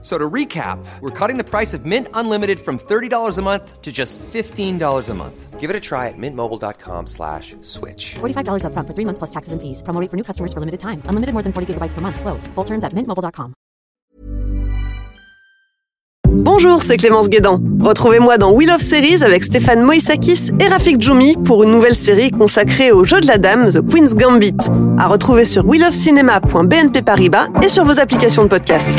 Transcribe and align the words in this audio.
So 0.00 0.16
to 0.16 0.30
recap, 0.30 0.78
we're 1.00 1.10
cutting 1.10 1.38
the 1.38 1.44
price 1.44 1.74
of 1.74 1.84
Mint 1.84 2.06
Unlimited 2.14 2.60
from 2.60 2.78
$30 2.78 3.36
a 3.36 3.42
month 3.42 3.82
to 3.82 3.90
just 3.90 4.16
$15 4.32 5.08
a 5.08 5.14
month. 5.14 5.58
Give 5.58 5.70
it 5.70 5.74
a 5.74 5.80
try 5.80 6.06
at 6.06 6.14
mintmobile.com 6.16 7.08
slash 7.08 7.56
switch. 7.62 8.14
$45 8.20 8.62
upfront 8.62 8.86
for 8.86 8.94
three 8.94 9.04
months 9.04 9.18
plus 9.18 9.30
taxes 9.30 9.52
and 9.52 9.60
fees. 9.60 9.82
Promo 9.82 10.00
rate 10.00 10.08
for 10.10 10.16
new 10.16 10.22
customers 10.22 10.52
for 10.52 10.60
limited 10.60 10.78
time. 10.78 11.02
Unlimited 11.08 11.32
more 11.34 11.42
than 11.42 11.52
40 11.52 11.74
gigabytes 11.74 11.94
per 11.94 12.00
month. 12.00 12.20
Slows. 12.20 12.46
Full 12.54 12.64
terms 12.64 12.84
at 12.84 12.92
mintmobile.com. 12.94 13.54
Bonjour, 16.30 16.82
c'est 16.82 16.96
Clémence 16.96 17.28
Guédan. 17.28 17.60
Retrouvez-moi 17.80 18.38
dans 18.38 18.52
Wheel 18.52 18.70
of 18.70 18.80
Series 18.80 19.24
avec 19.24 19.42
Stéphane 19.42 19.82
Moïsakis 19.82 20.52
et 20.60 20.68
Rafik 20.68 21.00
Djoumi 21.02 21.36
pour 21.44 21.64
une 21.64 21.72
nouvelle 21.72 21.96
série 21.96 22.30
consacrée 22.30 22.92
au 22.92 23.04
jeu 23.04 23.20
de 23.20 23.26
la 23.26 23.38
dame, 23.38 23.68
The 23.70 23.80
Queen's 23.80 24.14
Gambit. 24.14 24.56
À 24.98 25.08
retrouver 25.08 25.44
sur 25.44 25.66
wheelofcinema.bnp 25.66 27.02
Paribas 27.04 27.48
et 27.62 27.68
sur 27.68 27.84
vos 27.84 27.98
applications 27.98 28.44
de 28.44 28.48
podcast. 28.48 28.98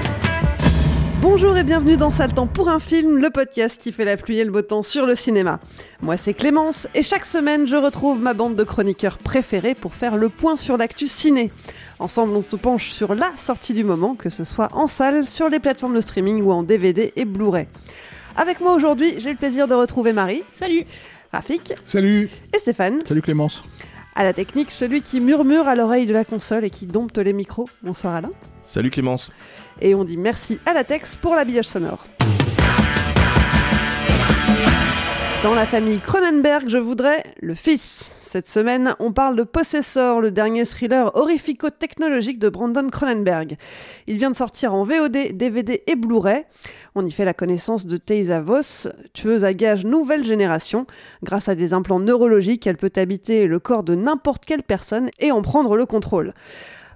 Bonjour 1.21 1.55
et 1.55 1.63
bienvenue 1.63 1.97
dans 1.97 2.09
Sale 2.09 2.33
Temps 2.33 2.47
pour 2.47 2.67
un 2.67 2.79
film, 2.79 3.17
le 3.19 3.29
podcast 3.29 3.79
qui 3.79 3.91
fait 3.91 4.05
la 4.05 4.17
pluie 4.17 4.39
et 4.39 4.43
le 4.43 4.49
beau 4.49 4.63
temps 4.63 4.81
sur 4.81 5.05
le 5.05 5.13
cinéma. 5.13 5.59
Moi 6.01 6.17
c'est 6.17 6.33
Clémence 6.33 6.87
et 6.95 7.03
chaque 7.03 7.25
semaine 7.25 7.67
je 7.67 7.75
retrouve 7.75 8.19
ma 8.19 8.33
bande 8.33 8.55
de 8.55 8.63
chroniqueurs 8.63 9.19
préférés 9.19 9.75
pour 9.75 9.93
faire 9.93 10.15
le 10.15 10.29
point 10.29 10.57
sur 10.57 10.77
l'actu 10.77 11.05
ciné. 11.05 11.51
Ensemble 11.99 12.33
on 12.35 12.41
se 12.41 12.55
penche 12.55 12.89
sur 12.89 13.13
la 13.13 13.31
sortie 13.37 13.75
du 13.75 13.83
moment, 13.83 14.15
que 14.15 14.31
ce 14.31 14.43
soit 14.43 14.69
en 14.73 14.87
salle, 14.87 15.27
sur 15.27 15.47
les 15.47 15.59
plateformes 15.59 15.93
de 15.93 16.01
streaming 16.01 16.41
ou 16.41 16.51
en 16.51 16.63
DVD 16.63 17.13
et 17.15 17.25
Blu-ray. 17.25 17.67
Avec 18.35 18.59
moi 18.59 18.73
aujourd'hui 18.73 19.13
j'ai 19.19 19.29
le 19.29 19.37
plaisir 19.37 19.67
de 19.67 19.75
retrouver 19.75 20.13
Marie. 20.13 20.43
Salut 20.55 20.85
Rafik. 21.31 21.75
Salut 21.83 22.31
Et 22.51 22.57
Stéphane. 22.57 23.05
Salut 23.05 23.21
Clémence 23.21 23.63
À 24.15 24.23
la 24.23 24.33
technique, 24.33 24.71
celui 24.71 25.03
qui 25.03 25.21
murmure 25.21 25.67
à 25.67 25.75
l'oreille 25.75 26.07
de 26.07 26.13
la 26.13 26.25
console 26.25 26.65
et 26.65 26.71
qui 26.71 26.87
dompte 26.87 27.19
les 27.19 27.33
micros. 27.33 27.69
Bonsoir 27.83 28.15
Alain. 28.15 28.31
Salut 28.63 28.89
Clémence 28.89 29.31
Et 29.81 29.95
on 29.95 30.03
dit 30.03 30.17
merci 30.17 30.59
à 30.65 30.73
la 30.73 30.83
Tex 30.83 31.15
pour 31.15 31.35
l'habillage 31.35 31.67
sonore. 31.67 32.05
Dans 35.43 35.55
la 35.55 35.65
famille 35.65 35.99
Cronenberg, 35.99 36.69
je 36.69 36.77
voudrais 36.77 37.23
le 37.41 37.55
fils. 37.55 38.13
Cette 38.21 38.47
semaine, 38.47 38.95
on 38.99 39.11
parle 39.11 39.35
de 39.35 39.41
Possessor, 39.41 40.21
le 40.21 40.29
dernier 40.29 40.65
thriller 40.65 41.09
horrifico-technologique 41.15 42.37
de 42.37 42.47
Brandon 42.47 42.87
Cronenberg. 42.89 43.57
Il 44.05 44.17
vient 44.17 44.29
de 44.29 44.35
sortir 44.35 44.75
en 44.75 44.83
VOD, 44.83 45.33
DVD 45.33 45.81
et 45.87 45.95
Blu-ray. 45.95 46.45
On 46.93 47.05
y 47.05 47.11
fait 47.11 47.25
la 47.25 47.33
connaissance 47.33 47.87
de 47.87 47.97
Teysa 47.97 48.39
Voss, 48.39 48.87
tueuse 49.13 49.43
à 49.43 49.55
gages 49.55 49.83
nouvelle 49.83 50.23
génération. 50.23 50.85
Grâce 51.23 51.49
à 51.49 51.55
des 51.55 51.73
implants 51.73 51.99
neurologiques, 51.99 52.67
elle 52.67 52.77
peut 52.77 52.93
habiter 52.95 53.47
le 53.47 53.57
corps 53.57 53.83
de 53.83 53.95
n'importe 53.95 54.45
quelle 54.45 54.63
personne 54.63 55.09
et 55.19 55.31
en 55.31 55.41
prendre 55.41 55.75
le 55.75 55.87
contrôle. 55.87 56.35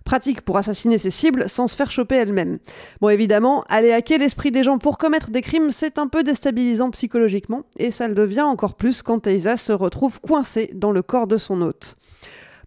Pratique 0.06 0.42
pour 0.42 0.58
assassiner 0.58 1.00
ses 1.00 1.10
cibles 1.10 1.50
sans 1.50 1.68
se 1.68 1.76
faire 1.76 1.90
choper 1.90 2.16
elle-même. 2.16 2.60
Bon, 3.02 3.10
évidemment, 3.10 3.64
aller 3.70 3.92
hacker 3.92 4.20
l'esprit 4.20 4.52
des 4.52 4.64
gens 4.64 4.78
pour 4.78 5.00
commettre 5.00 5.32
des 5.32 5.42
crimes, 5.42 5.72
c'est 5.72 5.98
un 5.98 6.08
peu 6.08 6.22
déstabilisant 6.22 6.92
psychologiquement, 6.92 7.64
et 7.78 7.90
ça 7.90 8.08
le 8.08 8.14
devient 8.14 8.44
encore 8.44 8.76
plus 8.76 9.02
quand 9.02 9.22
Teysa 9.22 9.58
se 9.58 9.74
retrouve 9.74 10.22
coincée 10.22 10.70
dans 10.76 10.92
le 10.92 11.02
corps 11.02 11.26
de 11.26 11.38
son 11.38 11.60
hôte. 11.64 11.98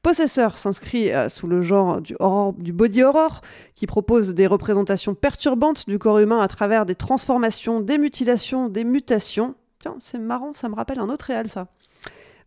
Possesseur 0.03 0.59
s'inscrit 0.59 1.13
euh, 1.13 1.29
sous 1.29 1.47
le 1.47 1.63
genre 1.63 2.01
du, 2.01 2.17
horror- 2.19 2.55
du 2.55 2.73
body 2.73 3.05
horror, 3.05 3.41
qui 3.77 3.87
propose 3.87 4.35
des 4.35 4.49
représentations 4.49 5.15
perturbantes 5.15 5.89
du 5.89 6.01
corps 6.01 6.19
humain 6.19 6.41
à 6.41 6.49
travers 6.49 6.87
des 6.87 6.97
transformations, 6.97 7.81
des 7.81 7.99
mutilations, 7.99 8.69
des 8.69 8.83
mutations. 8.83 9.55
Tiens, 9.79 9.95
c'est 10.01 10.19
marrant, 10.19 10.55
ça 10.55 10.69
me 10.69 10.75
rappelle 10.75 10.99
un 10.99 11.09
autre 11.09 11.27
réel, 11.27 11.49
ça. 11.49 11.69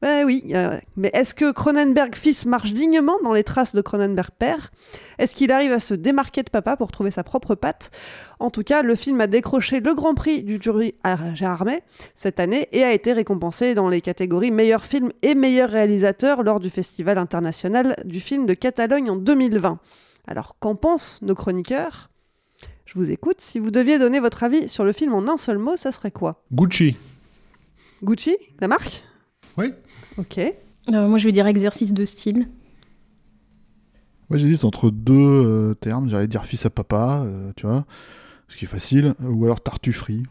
Ben 0.01 0.25
oui, 0.25 0.45
euh, 0.55 0.79
mais 0.95 1.11
est-ce 1.13 1.35
que 1.35 1.51
Cronenberg 1.51 2.15
fils 2.15 2.45
marche 2.45 2.73
dignement 2.73 3.17
dans 3.23 3.33
les 3.33 3.43
traces 3.43 3.75
de 3.75 3.81
Cronenberg 3.81 4.31
père? 4.31 4.71
Est-ce 5.19 5.35
qu'il 5.35 5.51
arrive 5.51 5.71
à 5.71 5.79
se 5.79 5.93
démarquer 5.93 6.41
de 6.41 6.49
papa 6.49 6.75
pour 6.75 6.91
trouver 6.91 7.11
sa 7.11 7.23
propre 7.23 7.53
patte? 7.53 7.91
En 8.39 8.49
tout 8.49 8.63
cas, 8.63 8.81
le 8.81 8.95
film 8.95 9.21
a 9.21 9.27
décroché 9.27 9.79
le 9.79 9.93
Grand 9.93 10.15
Prix 10.15 10.41
du 10.41 10.57
jury 10.59 10.95
à 11.03 11.35
Gérard 11.35 11.65
May 11.65 11.83
cette 12.15 12.39
année 12.39 12.67
et 12.71 12.83
a 12.83 12.93
été 12.93 13.13
récompensé 13.13 13.75
dans 13.75 13.89
les 13.89 14.01
catégories 14.01 14.49
meilleur 14.49 14.85
film 14.85 15.11
et 15.21 15.35
meilleur 15.35 15.69
réalisateur 15.69 16.41
lors 16.41 16.59
du 16.59 16.71
Festival 16.71 17.19
international 17.19 17.95
du 18.03 18.21
film 18.21 18.47
de 18.47 18.55
Catalogne 18.55 19.11
en 19.11 19.15
2020. 19.15 19.77
Alors, 20.27 20.57
qu'en 20.59 20.75
pensent 20.75 21.21
nos 21.21 21.35
chroniqueurs? 21.35 22.09
Je 22.85 22.95
vous 22.95 23.11
écoute. 23.11 23.39
Si 23.39 23.59
vous 23.59 23.69
deviez 23.69 23.99
donner 23.99 24.19
votre 24.19 24.43
avis 24.43 24.67
sur 24.67 24.83
le 24.83 24.93
film 24.93 25.13
en 25.13 25.27
un 25.27 25.37
seul 25.37 25.59
mot, 25.59 25.77
ça 25.77 25.91
serait 25.91 26.11
quoi? 26.11 26.43
Gucci. 26.51 26.97
Gucci? 28.01 28.35
La 28.59 28.67
marque? 28.67 29.03
Oui 29.57 29.73
Ok. 30.17 30.39
Euh, 30.39 31.07
Moi, 31.07 31.17
je 31.17 31.25
vais 31.25 31.31
dire 31.31 31.47
exercice 31.47 31.93
de 31.93 32.05
style. 32.05 32.47
Moi 34.29 34.37
j'hésite 34.37 34.63
entre 34.63 34.91
deux 34.91 35.13
euh, 35.13 35.73
termes, 35.73 36.07
j'allais 36.07 36.27
dire 36.27 36.45
fils 36.45 36.65
à 36.65 36.69
papa, 36.69 37.23
euh, 37.25 37.51
tu 37.57 37.67
vois, 37.67 37.83
ce 38.47 38.55
qui 38.55 38.63
est 38.63 38.67
facile, 38.67 39.13
ou 39.21 39.43
alors 39.43 39.59
tartufferie. 39.59 40.23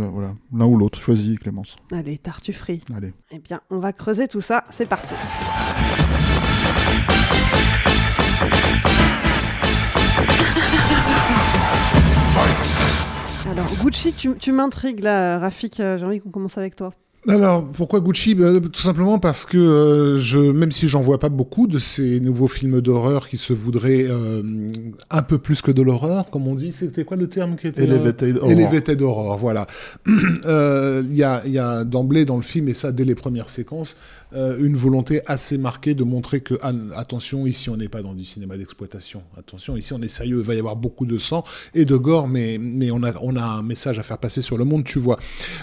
Euh, 0.00 0.08
voilà, 0.08 0.34
l'un 0.52 0.66
ou 0.66 0.76
l'autre, 0.76 0.98
choisis 0.98 1.38
Clémence. 1.38 1.76
Allez, 1.92 2.18
tartufferie. 2.18 2.82
Allez. 2.92 3.12
Eh 3.30 3.38
bien, 3.38 3.60
on 3.70 3.78
va 3.78 3.92
creuser 3.92 4.26
tout 4.26 4.40
ça. 4.40 4.64
C'est 4.70 4.88
parti. 4.88 5.14
Alors, 13.48 13.66
Gucci, 13.82 14.12
tu, 14.12 14.36
tu 14.36 14.52
m'intrigues 14.52 15.00
là, 15.00 15.38
Rafik. 15.38 15.76
J'ai 15.76 16.04
envie 16.04 16.20
qu'on 16.20 16.30
commence 16.30 16.58
avec 16.58 16.76
toi. 16.76 16.92
Alors, 17.26 17.66
pourquoi 17.66 18.00
Gucci? 18.00 18.34
Ben, 18.34 18.60
Tout 18.60 18.80
simplement 18.80 19.18
parce 19.18 19.44
que 19.44 19.58
euh, 19.58 20.18
je, 20.20 20.38
même 20.38 20.70
si 20.70 20.88
j'en 20.88 21.00
vois 21.00 21.18
pas 21.18 21.28
beaucoup 21.28 21.66
de 21.66 21.78
ces 21.78 22.20
nouveaux 22.20 22.46
films 22.46 22.80
d'horreur 22.80 23.28
qui 23.28 23.38
se 23.38 23.52
voudraient 23.52 24.06
euh, 24.08 24.68
un 25.10 25.22
peu 25.22 25.36
plus 25.38 25.60
que 25.60 25.72
de 25.72 25.82
l'horreur, 25.82 26.30
comme 26.30 26.46
on 26.46 26.54
dit, 26.54 26.72
c'était 26.72 27.04
quoi 27.04 27.16
le 27.16 27.28
terme 27.28 27.56
qui 27.56 27.66
était 27.66 27.82
Elevated 27.82 28.36
euh, 28.36 28.40
horror. 28.40 28.50
Elevated 28.52 29.02
horror, 29.02 29.36
voilà. 29.38 29.66
Euh, 30.46 31.02
Il 31.04 31.14
y, 31.16 31.22
a, 31.24 31.42
il 31.44 31.52
y 31.52 31.58
a 31.58 31.84
d'emblée 31.84 32.24
dans 32.24 32.36
le 32.36 32.42
film, 32.42 32.68
et 32.68 32.74
ça 32.74 32.92
dès 32.92 33.04
les 33.04 33.14
premières 33.14 33.48
séquences, 33.48 33.98
euh, 34.34 34.58
une 34.60 34.76
volonté 34.76 35.22
assez 35.26 35.56
marquée 35.56 35.94
de 35.94 36.04
montrer 36.04 36.40
que, 36.40 36.54
ah, 36.60 36.72
attention, 36.96 37.46
ici 37.46 37.70
on 37.70 37.76
n'est 37.76 37.88
pas 37.88 38.02
dans 38.02 38.14
du 38.14 38.24
cinéma 38.24 38.58
d'exploitation. 38.58 39.22
Attention, 39.38 39.76
ici 39.76 39.92
on 39.94 40.02
est 40.02 40.08
sérieux, 40.08 40.38
il 40.40 40.44
va 40.44 40.54
y 40.54 40.58
avoir 40.58 40.76
beaucoup 40.76 41.06
de 41.06 41.16
sang 41.16 41.44
et 41.74 41.84
de 41.84 41.96
gore, 41.96 42.28
mais, 42.28 42.58
mais 42.60 42.90
on, 42.90 43.02
a, 43.02 43.14
on 43.22 43.36
a 43.36 43.42
un 43.42 43.62
message 43.62 43.98
à 43.98 44.02
faire 44.02 44.18
passer 44.18 44.42
sur 44.42 44.58
le 44.58 44.64
monde, 44.64 44.84
tu 44.84 44.98
vois. 44.98 45.18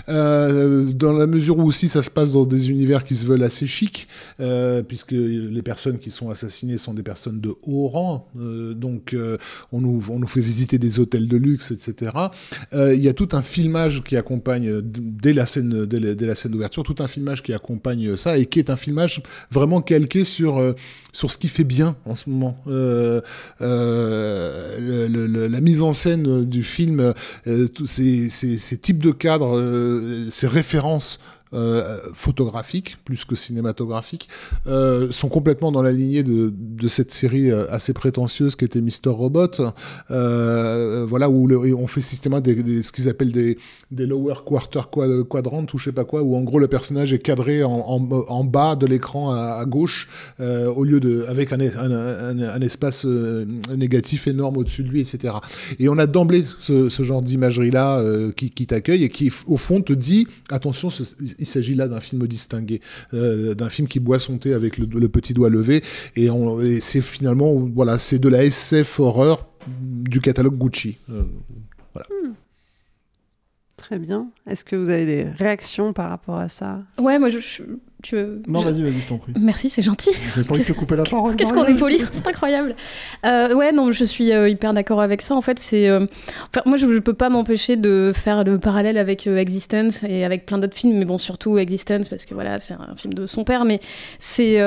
Euh, 0.10 0.92
dans 0.94 1.14
la 1.14 1.28
mesure 1.28 1.60
où 1.60 1.64
aussi 1.64 1.88
ça 1.88 2.02
se 2.02 2.10
passe 2.10 2.34
dans 2.34 2.46
des 2.46 2.72
univers 2.72 3.04
qui 3.04 3.16
se 3.16 3.26
veulent 3.26 3.44
assez 3.44 3.68
chics, 3.68 4.08
euh, 4.40 4.82
puisque 4.82 5.12
les 5.12 5.62
personnes 5.62 6.00
qui 6.00 6.10
sont 6.10 6.30
assassinées 6.30 6.78
sont 6.78 6.94
des 6.94 7.04
personnes 7.04 7.40
de 7.40 7.54
haut 7.64 7.88
rang, 7.88 8.28
donc 8.36 9.16
on, 9.72 9.82
nous, 9.82 10.04
on 10.10 10.20
nous 10.20 10.28
fait 10.28 10.42
visiter 10.42 10.80
des 10.80 11.00
hôtels 11.00 11.28
de 11.28 11.38
luxe, 11.38 11.72
etc. 11.72 12.12
Il 12.74 13.02
y 13.02 13.08
a 13.08 13.14
tout 13.14 13.30
un 13.34 13.42
filmage 13.42 14.04
qui 14.04 14.18
accompagne, 14.18 14.82
dès 14.82 15.34
la 15.34 15.46
scène, 15.46 15.86
dès 15.86 16.26
la 16.26 16.36
scène 16.36 16.52
d'ouverture, 16.52 16.84
tout 16.84 16.96
un 17.00 17.08
filmage 17.08 17.44
qui 17.44 17.54
accompagne 17.54 18.16
ça 18.18 18.38
et 18.38 18.46
qui 18.56 18.60
est 18.60 18.70
un 18.70 18.78
filmage 18.78 19.22
vraiment 19.52 19.82
calqué 19.82 20.24
sur, 20.24 20.60
euh, 20.60 20.78
sur 21.12 21.30
ce 21.30 21.38
qui 21.38 21.50
fait 21.50 21.66
bien 21.66 21.98
en 22.06 22.16
ce 22.16 22.30
moment. 22.30 22.58
Euh, 22.68 23.20
euh, 23.60 25.50
la 25.50 25.60
mise 25.60 25.82
en 25.82 25.92
scène 25.92 26.46
du 26.46 26.64
film, 26.64 27.14
tous 27.74 27.86
ces, 27.86 28.30
types 28.82 29.04
de 29.04 29.12
cadres, 29.12 29.62
ces 30.30 30.48
références 30.48 31.20
euh, 31.56 31.98
photographiques 32.14 32.98
plus 33.06 33.26
que 33.26 33.36
cinématographiques, 33.36 34.28
euh, 34.68 35.12
sont 35.12 35.30
complètement 35.30 35.72
dans 35.72 35.82
la 35.82 35.92
lignée 35.92 36.24
de, 36.24 36.54
cette 36.88 37.12
série 37.14 37.52
euh, 37.52 37.66
assez 37.70 37.94
prétentieuse 37.94 38.56
qui 38.56 38.66
était 38.66 38.82
Mister 38.82 39.10
Robot, 39.10 39.48
voilà 40.10 41.30
où 41.30 41.50
on 41.78 41.88
fait 41.88 42.02
systématiquement 42.02 42.66
ce 42.84 42.92
qu'ils 42.92 43.10
appellent 43.10 43.32
des, 43.32 43.58
lower 43.92 44.36
quarter 44.46 44.82
quad- 44.92 45.24
quadrant 45.24 45.66
ou 45.74 45.78
je 45.78 45.86
sais 45.86 45.92
pas 45.92 46.06
quoi, 46.06 46.22
où 46.22 46.36
en 46.36 46.42
gros 46.42 46.60
le 46.60 46.68
personnage 46.68 47.14
est 47.14 47.20
cadré 47.20 47.64
en, 47.64 48.44
bas 48.44 48.76
de 48.76 48.86
l'écran 48.86 49.32
à, 49.32 49.64
gauche 49.66 50.08
au 50.40 50.84
lieu 50.84 51.00
de 51.00 51.26
avec 51.28 51.52
un, 51.54 52.62
espace 52.62 53.06
négatif 53.76 54.28
énorme 54.28 54.58
au-dessus 54.58 54.84
de 54.84 54.90
lui, 54.90 55.00
etc. 55.02 55.36
Et 55.80 55.90
on 55.90 55.98
a 55.98 56.06
d'emblée 56.06 56.46
ce, 56.60 56.90
genre 57.04 57.22
d'imagerie-là 57.22 58.00
euh, 58.00 58.32
qui, 58.32 58.50
qui 58.50 58.68
t'accueille 58.68 59.04
et 59.04 59.10
qui, 59.10 59.32
au 59.46 59.58
fond, 59.58 59.82
te 59.82 59.94
dit 59.94 60.28
attention, 60.50 60.90
ce- 60.90 61.04
il 61.46 61.48
s'agit 61.48 61.76
là 61.76 61.88
d'un 61.88 62.00
film 62.02 62.26
distingué, 62.28 62.82
euh, 63.14 63.54
d'un 63.54 63.70
film 63.70 63.88
qui 63.88 64.00
boit 64.00 64.20
son 64.20 64.38
thé 64.38 64.54
avec 64.54 64.78
le, 64.78 64.86
le 64.88 65.08
petit 65.08 65.34
doigt 65.34 65.50
levé. 65.50 65.84
Et, 66.16 66.30
c'est 66.82 67.02
finalement, 67.02 67.54
voilà, 67.54 68.00
c'est 68.00 68.20
de 68.20 68.28
la 68.30 68.44
SF 68.44 69.00
horreur 69.00 69.48
du 69.68 70.22
catalogue 70.22 70.58
Gucci. 70.58 70.98
Euh, 71.10 71.24
voilà. 71.94 72.08
Très 73.78 74.00
bien. 74.00 74.30
Est-ce 74.48 74.64
que 74.64 74.76
vous 74.76 74.90
avez 74.90 75.06
des 75.06 75.24
réactions 75.24 75.94
par 75.94 76.10
rapport 76.10 76.38
à 76.38 76.50
ça? 76.50 76.82
Ouais, 76.98 77.20
moi 77.20 77.30
je. 77.30 77.40
je- 77.40 77.64
tu 78.04 78.16
veux- 78.16 78.42
Non, 78.48 78.60
je- 78.60 78.66
vas-y, 78.66 78.82
vas-y, 78.84 79.00
je 79.02 79.08
t'en 79.10 79.18
prie. 79.18 79.34
Merci, 79.40 79.70
c'est 79.70 79.82
gentil. 79.82 80.12
J'ai 80.36 80.44
pas 80.44 80.54
envie 80.54 80.62
de 80.62 80.68
te 80.68 80.74
couper 80.74 80.96
la 80.96 81.04
parole. 81.04 81.36
Qu'est-ce 81.36 81.54
qu'on 81.54 81.66
est 81.66 81.74
poli, 81.74 82.02
c'est 82.12 82.28
incroyable. 82.28 82.76
Euh, 83.26 83.56
ouais, 83.56 83.72
non, 83.72 83.92
je 83.92 84.04
suis 84.06 84.32
euh, 84.32 84.48
hyper 84.50 84.74
d'accord 84.74 85.02
avec 85.02 85.22
ça. 85.22 85.36
En 85.36 85.42
fait, 85.42 85.58
c'est. 85.60 85.90
euh, 85.90 86.06
Enfin, 86.50 86.62
moi, 86.66 86.78
je, 86.78 86.92
je 86.92 87.00
peux 87.00 87.14
pas 87.14 87.30
m'empêcher 87.30 87.76
de 87.78 88.12
faire 88.14 88.44
le 88.44 88.60
parallèle 88.60 88.98
avec 88.98 89.26
Existence 89.28 90.04
et 90.04 90.24
avec 90.24 90.46
plein 90.46 90.58
d'autres 90.60 90.76
films, 90.76 90.98
mais 91.00 91.06
bon, 91.06 91.18
surtout 91.18 91.58
Existence 91.58 92.08
parce 92.10 92.26
que 92.26 92.34
voilà, 92.34 92.60
c'est 92.60 92.74
un 92.74 92.96
film 92.96 93.14
de 93.14 93.26
son 93.26 93.44
père, 93.44 93.66
mais 93.66 93.80
c'est 94.20 94.60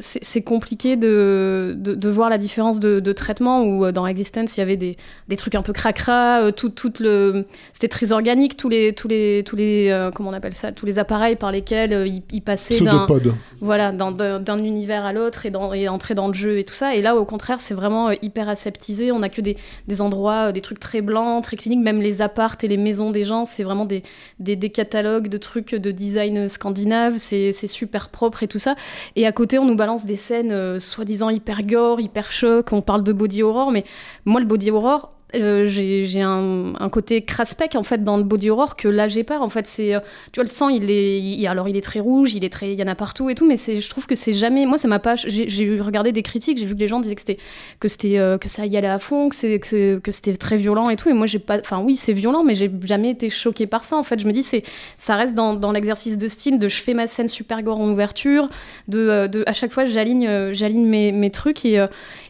c'est 0.00 0.42
compliqué 0.42 0.96
de, 0.96 1.74
de, 1.78 1.94
de 1.94 2.08
voir 2.08 2.30
la 2.30 2.38
différence 2.38 2.80
de, 2.80 3.00
de 3.00 3.12
traitement 3.12 3.64
où 3.64 3.90
dans 3.92 4.06
Existence 4.06 4.56
il 4.56 4.60
y 4.60 4.62
avait 4.62 4.76
des, 4.76 4.96
des 5.28 5.36
trucs 5.36 5.54
un 5.54 5.62
peu 5.62 5.72
cracra, 5.72 6.52
tout, 6.52 6.68
tout 6.70 6.92
le 7.00 7.44
c'était 7.72 7.88
très 7.88 8.12
organique, 8.12 8.56
tous 8.56 8.68
les 8.68 8.92
tous 8.92 9.08
les 9.08 9.42
tous 9.44 9.56
les 9.56 10.08
comment 10.14 10.30
on 10.30 10.32
appelle 10.32 10.54
ça, 10.54 10.72
tous 10.72 10.86
les 10.86 10.98
appareils 10.98 11.36
par 11.36 11.52
lesquels 11.52 12.06
il, 12.06 12.22
il 12.32 12.40
passait 12.42 12.77
d'un 12.84 13.06
Pseudopode. 13.06 13.34
voilà, 13.60 13.92
d'un- 13.92 14.12
d'un 14.12 14.40
d'un 14.40 14.58
univers 14.62 15.04
à 15.04 15.12
l'autre 15.12 15.46
et, 15.46 15.88
entrer 15.88 16.14
dans 16.14 16.28
le 16.28 16.34
jeu 16.34 16.58
et 16.58 16.64
tout 16.64 16.74
ça. 16.74 16.94
Et 16.94 17.02
là, 17.02 17.16
au 17.16 17.24
contraire, 17.24 17.60
c'est 17.60 17.74
vraiment 17.74 18.08
euh, 18.08 18.14
hyper 18.22 18.48
aseptisé. 18.48 19.12
On 19.12 19.22
a 19.22 19.28
que 19.28 19.40
des, 19.40 19.56
des 19.86 20.00
endroits, 20.00 20.48
euh, 20.48 20.52
des 20.52 20.60
trucs 20.60 20.80
très 20.80 21.00
blancs, 21.00 21.42
très 21.44 21.56
cliniques. 21.56 21.80
Même 21.80 22.00
les 22.00 22.22
appartes 22.22 22.64
et 22.64 22.68
les 22.68 22.76
maisons 22.76 23.10
des 23.10 23.24
gens, 23.24 23.44
c'est 23.44 23.62
vraiment 23.62 23.84
des, 23.84 24.02
des, 24.38 24.56
des 24.56 24.70
catalogues 24.70 25.28
de 25.28 25.38
trucs 25.38 25.74
de 25.74 25.90
design 25.90 26.48
scandinave. 26.48 27.14
C'est 27.18 27.52
c'est 27.52 27.66
super 27.68 28.08
propre 28.08 28.42
et 28.42 28.48
tout 28.48 28.58
ça. 28.58 28.74
Et 29.16 29.26
à 29.26 29.32
côté, 29.32 29.58
on 29.58 29.64
nous 29.64 29.76
balance 29.76 30.06
des 30.06 30.16
scènes 30.16 30.52
euh, 30.52 30.80
soi-disant 30.80 31.30
hyper 31.30 31.62
gore, 31.64 32.00
hyper 32.00 32.32
choc. 32.32 32.72
On 32.72 32.82
parle 32.82 33.02
de 33.04 33.12
body 33.12 33.42
horror, 33.42 33.70
mais 33.72 33.84
moi, 34.24 34.40
le 34.40 34.46
body 34.46 34.70
horror, 34.70 35.12
euh, 35.34 35.66
j'ai 35.66 36.22
un, 36.22 36.72
un 36.78 36.88
côté 36.88 37.22
craspec 37.22 37.74
en 37.74 37.82
fait 37.82 38.02
dans 38.02 38.16
le 38.16 38.22
body 38.22 38.48
horror 38.48 38.76
que 38.76 38.88
là 38.88 39.08
j'ai 39.08 39.24
pas 39.24 39.40
en 39.40 39.50
fait 39.50 39.66
c'est 39.66 39.94
euh, 39.94 40.00
tu 40.32 40.40
vois 40.40 40.44
le 40.44 40.50
sang 40.50 40.70
il 40.70 40.90
est 40.90 41.46
alors 41.46 41.68
il 41.68 41.76
est 41.76 41.82
très 41.82 42.00
rouge 42.00 42.32
il 42.34 42.44
est 42.44 42.52
très 42.52 42.72
il 42.72 42.80
y 42.80 42.82
en 42.82 42.86
a 42.86 42.94
partout 42.94 43.28
et 43.28 43.34
tout 43.34 43.46
mais 43.46 43.56
je 43.56 43.88
trouve 43.90 44.06
que 44.06 44.14
c'est 44.14 44.32
jamais 44.32 44.64
moi 44.64 44.78
ça 44.78 44.88
m'a 44.88 44.98
pas 44.98 45.16
j'ai 45.16 45.80
regardé 45.80 46.12
des 46.12 46.22
critiques 46.22 46.56
j'ai 46.56 46.64
vu 46.64 46.74
que 46.74 46.80
les 46.80 46.88
gens 46.88 47.00
disaient 47.00 47.14
que 47.14 47.20
c'était 47.20 47.38
que 47.78 47.88
euh, 48.16 48.38
que 48.38 48.48
ça 48.48 48.64
y 48.64 48.76
allait 48.78 48.88
à 48.88 48.98
fond 48.98 49.28
que 49.28 49.36
c'était 49.36 50.36
très 50.36 50.56
violent 50.56 50.88
et 50.88 50.96
tout 50.96 51.10
et 51.10 51.12
moi 51.12 51.26
j'ai 51.26 51.38
pas 51.38 51.58
enfin 51.58 51.80
oui 51.80 51.96
c'est 51.96 52.14
violent 52.14 52.42
mais 52.42 52.54
j'ai 52.54 52.70
jamais 52.84 53.10
été 53.10 53.28
choquée 53.28 53.66
par 53.66 53.84
ça 53.84 53.96
en 53.96 54.04
fait. 54.04 54.20
Je 54.20 54.26
me 54.26 54.32
dis 54.32 54.42
c'est 54.42 54.62
ça 54.96 55.16
reste 55.16 55.34
dans, 55.34 55.52
dans 55.52 55.72
l'exercice 55.72 56.16
de 56.16 56.28
style 56.28 56.58
de 56.58 56.68
je 56.68 56.80
fais 56.80 56.94
ma 56.94 57.06
scène 57.06 57.28
super 57.28 57.62
gore 57.62 57.80
en 57.80 57.90
ouverture 57.90 58.48
de, 58.88 58.98
euh, 58.98 59.42
à 59.46 59.52
chaque 59.52 59.72
fois 59.72 59.84
j'aligne 59.84 60.54
j'aligne 60.54 60.86
mes, 60.86 61.12
mes 61.12 61.30
trucs 61.30 61.66
et 61.66 61.84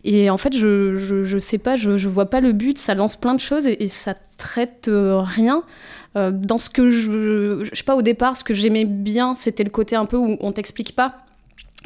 et 0.05 0.31
en 0.31 0.39
fait, 0.39 0.56
je, 0.56 0.97
je, 0.97 1.25
je 1.25 1.39
sais 1.39 1.59
pas, 1.59 1.77
je, 1.77 1.97
je 1.97 2.09
vois 2.09 2.31
pas 2.31 2.41
le 2.41 2.53
but, 2.53 2.79
ça 2.88 2.94
lance 2.94 3.17
plein 3.17 3.35
de 3.35 3.40
choses 3.40 3.67
et, 3.69 3.88
ça 3.88 4.14
traite 4.38 4.88
euh, 4.88 5.19
rien. 5.20 5.62
Euh, 6.17 6.31
dans 6.31 6.56
ce 6.56 6.70
que 6.70 6.88
je. 6.88 7.62
Je 7.64 7.75
sais 7.75 7.85
pas, 7.85 7.96
au 7.96 8.00
départ, 8.00 8.35
ce 8.35 8.43
que 8.43 8.55
j'aimais 8.55 8.87
bien, 8.87 9.35
c'était 9.35 9.62
le 9.62 9.69
côté 9.69 9.94
un 9.94 10.06
peu 10.06 10.17
où 10.17 10.38
on 10.40 10.52
t'explique 10.52 10.96
pas. 10.96 11.17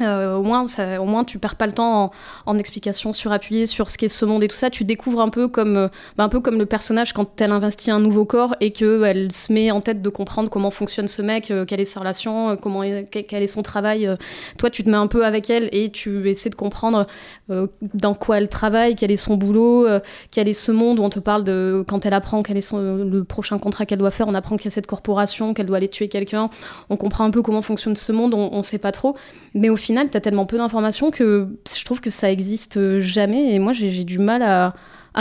Euh, 0.01 0.37
au, 0.37 0.41
moins, 0.41 0.65
ça, 0.65 0.99
au 0.99 1.05
moins, 1.05 1.23
tu 1.23 1.37
perds 1.37 1.55
pas 1.55 1.67
le 1.67 1.71
temps 1.71 2.05
en, 2.05 2.11
en 2.47 2.57
explications 2.57 3.13
surappuyées 3.13 3.67
sur 3.67 3.91
ce 3.91 3.97
qu'est 3.99 4.09
ce 4.09 4.25
monde 4.25 4.43
et 4.43 4.47
tout 4.47 4.55
ça. 4.55 4.71
Tu 4.71 4.85
découvres 4.85 5.21
un 5.21 5.29
peu 5.29 5.47
comme, 5.47 5.77
euh, 5.77 5.87
bah, 6.17 6.23
un 6.23 6.29
peu 6.29 6.39
comme 6.39 6.57
le 6.57 6.65
personnage 6.65 7.13
quand 7.13 7.39
elle 7.39 7.51
investit 7.51 7.91
un 7.91 7.99
nouveau 7.99 8.25
corps 8.25 8.55
et 8.59 8.71
qu'elle 8.71 9.31
se 9.31 9.53
met 9.53 9.69
en 9.69 9.81
tête 9.81 10.01
de 10.01 10.09
comprendre 10.09 10.49
comment 10.49 10.71
fonctionne 10.71 11.07
ce 11.07 11.21
mec, 11.21 11.51
euh, 11.51 11.65
quelle 11.65 11.79
est 11.79 11.85
sa 11.85 11.99
relation, 11.99 12.49
euh, 12.49 12.55
comment 12.55 12.81
quel 12.81 13.43
est 13.43 13.47
son 13.47 13.61
travail. 13.61 14.09
Toi, 14.57 14.71
tu 14.71 14.83
te 14.83 14.89
mets 14.89 14.97
un 14.97 15.05
peu 15.05 15.25
avec 15.25 15.51
elle 15.51 15.69
et 15.71 15.91
tu 15.91 16.27
essaies 16.27 16.49
de 16.49 16.55
comprendre 16.55 17.05
dans 17.49 18.15
quoi 18.15 18.37
elle 18.37 18.49
travaille, 18.49 18.95
quel 18.95 19.11
est 19.11 19.17
son 19.17 19.35
boulot, 19.35 19.87
quel 20.31 20.47
est 20.47 20.53
ce 20.53 20.71
monde 20.71 20.99
où 20.99 21.03
on 21.03 21.09
te 21.09 21.19
parle 21.19 21.43
de 21.43 21.83
quand 21.87 22.05
elle 22.05 22.13
apprend 22.13 22.41
quel 22.41 22.57
est 22.57 22.61
son, 22.61 22.79
le 22.79 23.23
prochain 23.23 23.59
contrat 23.59 23.85
qu'elle 23.85 23.99
doit 23.99 24.11
faire, 24.11 24.27
on 24.27 24.33
apprend 24.33 24.57
qu'il 24.57 24.65
y 24.65 24.67
a 24.67 24.71
cette 24.71 24.87
corporation, 24.87 25.53
qu'elle 25.53 25.65
doit 25.65 25.77
aller 25.77 25.87
tuer 25.87 26.07
quelqu'un, 26.07 26.49
on 26.89 26.97
comprend 26.97 27.25
un 27.25 27.31
peu 27.31 27.41
comment 27.41 27.61
fonctionne 27.61 27.95
ce 27.95 28.11
monde, 28.11 28.33
on, 28.33 28.49
on 28.51 28.63
sait 28.63 28.77
pas 28.77 28.91
trop, 28.91 29.15
mais 29.53 29.69
final, 29.83 30.09
t'as 30.09 30.19
tellement 30.19 30.45
peu 30.45 30.57
d'informations 30.57 31.11
que 31.11 31.47
je 31.75 31.85
trouve 31.85 32.01
que 32.01 32.09
ça 32.09 32.31
existe 32.31 32.77
euh, 32.77 32.99
jamais. 32.99 33.53
Et 33.53 33.59
moi 33.59 33.73
j'ai 33.73 34.03
du 34.03 34.17
mal 34.17 34.41
à, 34.41 34.73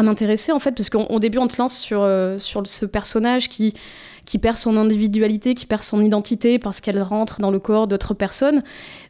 m'intéresser 0.03 0.53
en 0.53 0.59
fait 0.59 0.73
parce 0.73 0.89
qu'au 0.89 1.03
au 1.03 1.19
début 1.19 1.39
on 1.39 1.49
te 1.49 1.59
lance 1.59 1.77
sur, 1.77 2.01
euh, 2.03 2.39
sur 2.39 2.67
ce 2.67 2.87
personnage 2.87 3.51
qui 3.51 3.75
qui 4.25 4.39
perd 4.39 4.57
son 4.57 4.77
individualité, 4.77 5.55
qui 5.55 5.67
perd 5.67 5.83
son 5.83 6.01
identité 6.01 6.59
parce 6.59 6.81
qu'elle 6.81 7.01
rentre 7.03 7.41
dans 7.41 7.51
le 7.51 7.59
corps 7.59 7.87
d'autres 7.87 8.15
personnes. 8.15 8.63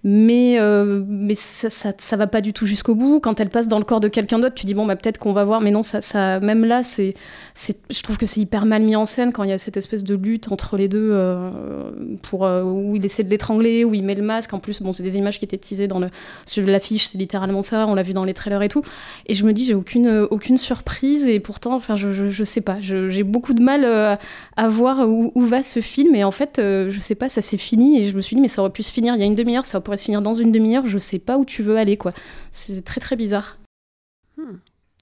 Mais, 0.05 0.59
euh, 0.59 1.05
mais 1.07 1.35
ça, 1.37 1.69
ça, 1.71 2.17
va 2.17 2.27
pas 2.27 2.41
du 2.41 2.53
tout 2.53 2.67
jusqu'au 2.67 2.95
bout. 2.95 3.21
Quand 3.21 3.39
elle 3.39 3.51
passe 3.51 3.69
dans 3.69 3.79
le 3.79 3.85
corps 3.85 4.01
de 4.01 4.09
quelqu'un 4.09 4.39
d'autre, 4.41 4.55
tu 4.55 4.67
dis 4.67 4.75
bon, 4.75 4.85
bah, 4.85 4.97
peut-être 4.97 5.19
qu'on 5.19 5.33
va 5.33 5.45
voir. 5.45 5.61
Mais 5.61 5.71
non, 5.71 5.83
ça, 5.83 6.01
ça, 6.01 6.41
même 6.41 6.65
là, 6.65 6.83
c'est, 6.83 7.15
c'est, 7.55 7.79
je 7.91 8.03
trouve 8.03 8.17
que 8.17 8.27
c'est 8.27 8.41
hyper 8.41 8.67
mal 8.67 8.83
mis 8.83 8.97
en 8.97 9.07
scène 9.07 9.33
quand 9.33 9.45
il 9.45 9.51
y 9.51 9.53
a 9.53 9.59
cette 9.59 9.77
espèce 9.77 10.03
de 10.03 10.17
lutte 10.17 10.51
entre 10.51 10.77
les 10.77 10.89
deux 10.89 11.11
euh, 11.13 11.51
pour, 12.23 12.45
euh, 12.45 12.63
où 12.65 12.97
il 12.97 13.05
essaie 13.05 13.23
de 13.23 13.31
l'étrangler, 13.31 13.85
où 13.85 13.95
il 13.95 14.03
met 14.03 14.15
le 14.17 14.23
masque. 14.23 14.53
En 14.55 14.59
plus, 14.59 14.83
bon, 14.83 14.93
c'est 14.93 15.05
des 15.05 15.19
images 15.19 15.39
qui 15.39 15.45
étaient 15.45 15.59
teasées 15.59 15.87
dans 15.87 16.01
le, 16.01 16.09
sur 16.47 16.67
l'affiche, 16.67 17.07
c'est 17.09 17.19
littéralement 17.19 17.63
ça. 17.63 17.87
On 17.87 17.95
l'a 17.95 18.03
vu 18.03 18.13
dans 18.13 18.25
les 18.25 18.35
trailers 18.35 18.63
et 18.63 18.69
tout. 18.69 18.83
Et 19.27 19.35
je 19.35 19.45
me 19.45 19.53
dis, 19.53 19.67
j'ai 19.67 19.75
aucune, 19.75 20.27
aucune 20.31 20.59
surprise. 20.59 21.27
Et 21.29 21.39
pourtant, 21.39 21.75
enfin, 21.75 21.95
je, 21.95 22.13
je, 22.13 22.29
je 22.29 22.45
sais 22.45 22.61
pas. 22.61 22.81
Je- 22.81 23.09
j'ai 23.09 23.23
beaucoup 23.23 23.55
de 23.55 23.63
mal 23.63 23.85
à 24.57 24.69
voir 24.69 25.02
où, 25.07 25.33
où 25.35 25.43
va 25.47 25.63
ce 25.63 25.81
film. 25.81 26.15
Et 26.15 26.25
en 26.25 26.31
fait, 26.31 26.59
euh, 26.59 26.91
je 26.91 27.01
sais 27.01 27.15
pas, 27.15 27.29
ça 27.29 27.43
s'est 27.43 27.57
fini. 27.57 28.01
Et 28.03 28.07
je 28.09 28.17
me 28.17 28.23
suis 28.23 28.37
dit, 28.37 28.43
mais 28.43 28.49
ça 28.49 28.63
aurait 28.63 28.73
pu 28.73 28.83
se 28.83 28.93
finir 28.93 29.15
il 29.15 29.21
y 29.21 29.23
a 29.23 29.27
une 29.27 29.35
demi-heure, 29.35 29.67
ça 29.67 29.81
pourrait 29.81 29.97
se 29.97 30.05
finir 30.05 30.23
dans 30.23 30.35
une 30.35 30.53
demi-heure. 30.53 30.87
Je 30.87 30.99
sais 30.99 31.19
pas 31.19 31.39
où 31.39 31.45
tu 31.45 31.63
veux 31.63 31.77
aller, 31.77 31.97
quoi. 31.97 32.13
C'est 32.51 32.83
très 32.85 33.01
très 33.01 33.17
bizarre. 33.17 33.59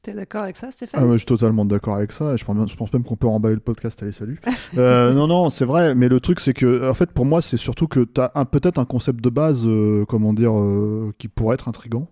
T'es 0.03 0.15
d'accord 0.15 0.45
avec 0.45 0.57
ça, 0.57 0.71
Stéphane 0.71 1.05
Ah 1.07 1.13
je 1.13 1.19
suis 1.19 1.27
totalement 1.27 1.67
d'accord 1.67 1.95
avec 1.97 2.13
ça. 2.13 2.33
et 2.33 2.39
Je 2.39 2.45
pense, 2.47 2.57
même- 2.57 2.69
je 2.69 2.75
pense 2.75 2.91
même 2.91 3.05
qu'on 3.05 3.17
peut 3.17 3.27
remballer 3.27 3.55
le 3.55 3.61
podcast. 3.61 4.03
Allez, 4.03 4.13
salut. 4.13 4.41
Euh, 4.79 5.13
non, 5.13 5.27
non, 5.27 5.51
c'est 5.51 5.65
vrai. 5.67 5.95
Mais 5.95 6.09
le 6.09 6.21
truc, 6.21 6.41
c'est 6.41 6.55
que, 6.55 6.89
en 6.89 6.95
fait, 6.95 7.11
pour 7.11 7.27
moi, 7.27 7.43
c'est 7.43 7.57
surtout 7.59 7.87
que 7.87 8.01
tu 8.05 8.21
as 8.21 8.45
peut-être 8.47 8.79
un 8.79 8.85
concept 8.87 9.21
de 9.23 9.29
base, 9.29 9.65
euh, 9.67 10.05
comment 10.07 10.33
dire, 10.33 10.59
euh, 10.59 11.13
qui 11.19 11.29
pourrait 11.29 11.55
être 11.55 11.69
intrigant. 11.69 12.09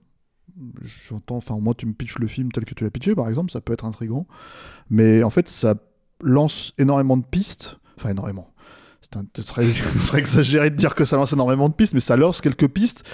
J'entends, 1.08 1.36
enfin, 1.36 1.56
moi, 1.60 1.72
tu 1.74 1.86
me 1.86 1.92
pitches 1.92 2.18
le 2.18 2.26
film 2.26 2.50
tel 2.52 2.64
que 2.64 2.74
tu 2.74 2.84
l'as 2.84 2.90
pitché, 2.90 3.14
par 3.14 3.28
exemple, 3.28 3.50
ça 3.52 3.60
peut 3.60 3.72
être 3.72 3.84
intrigant. 3.84 4.26
Mais 4.90 5.22
en 5.22 5.30
fait, 5.30 5.48
ça 5.48 5.76
lance 6.20 6.74
énormément 6.78 7.16
de 7.16 7.24
pistes. 7.24 7.78
Enfin, 7.98 8.10
énormément. 8.10 8.48
C'est 9.02 9.16
un- 9.18 9.42
serait, 9.42 9.64
ce 9.72 9.98
serait 9.98 10.18
exagéré 10.20 10.70
de 10.70 10.76
dire 10.76 10.94
que 10.94 11.04
ça 11.04 11.16
lance 11.16 11.32
énormément 11.32 11.68
de 11.68 11.74
pistes, 11.74 11.94
mais 11.94 12.00
ça 12.00 12.16
lance 12.16 12.40
quelques 12.40 12.68
pistes 12.68 13.04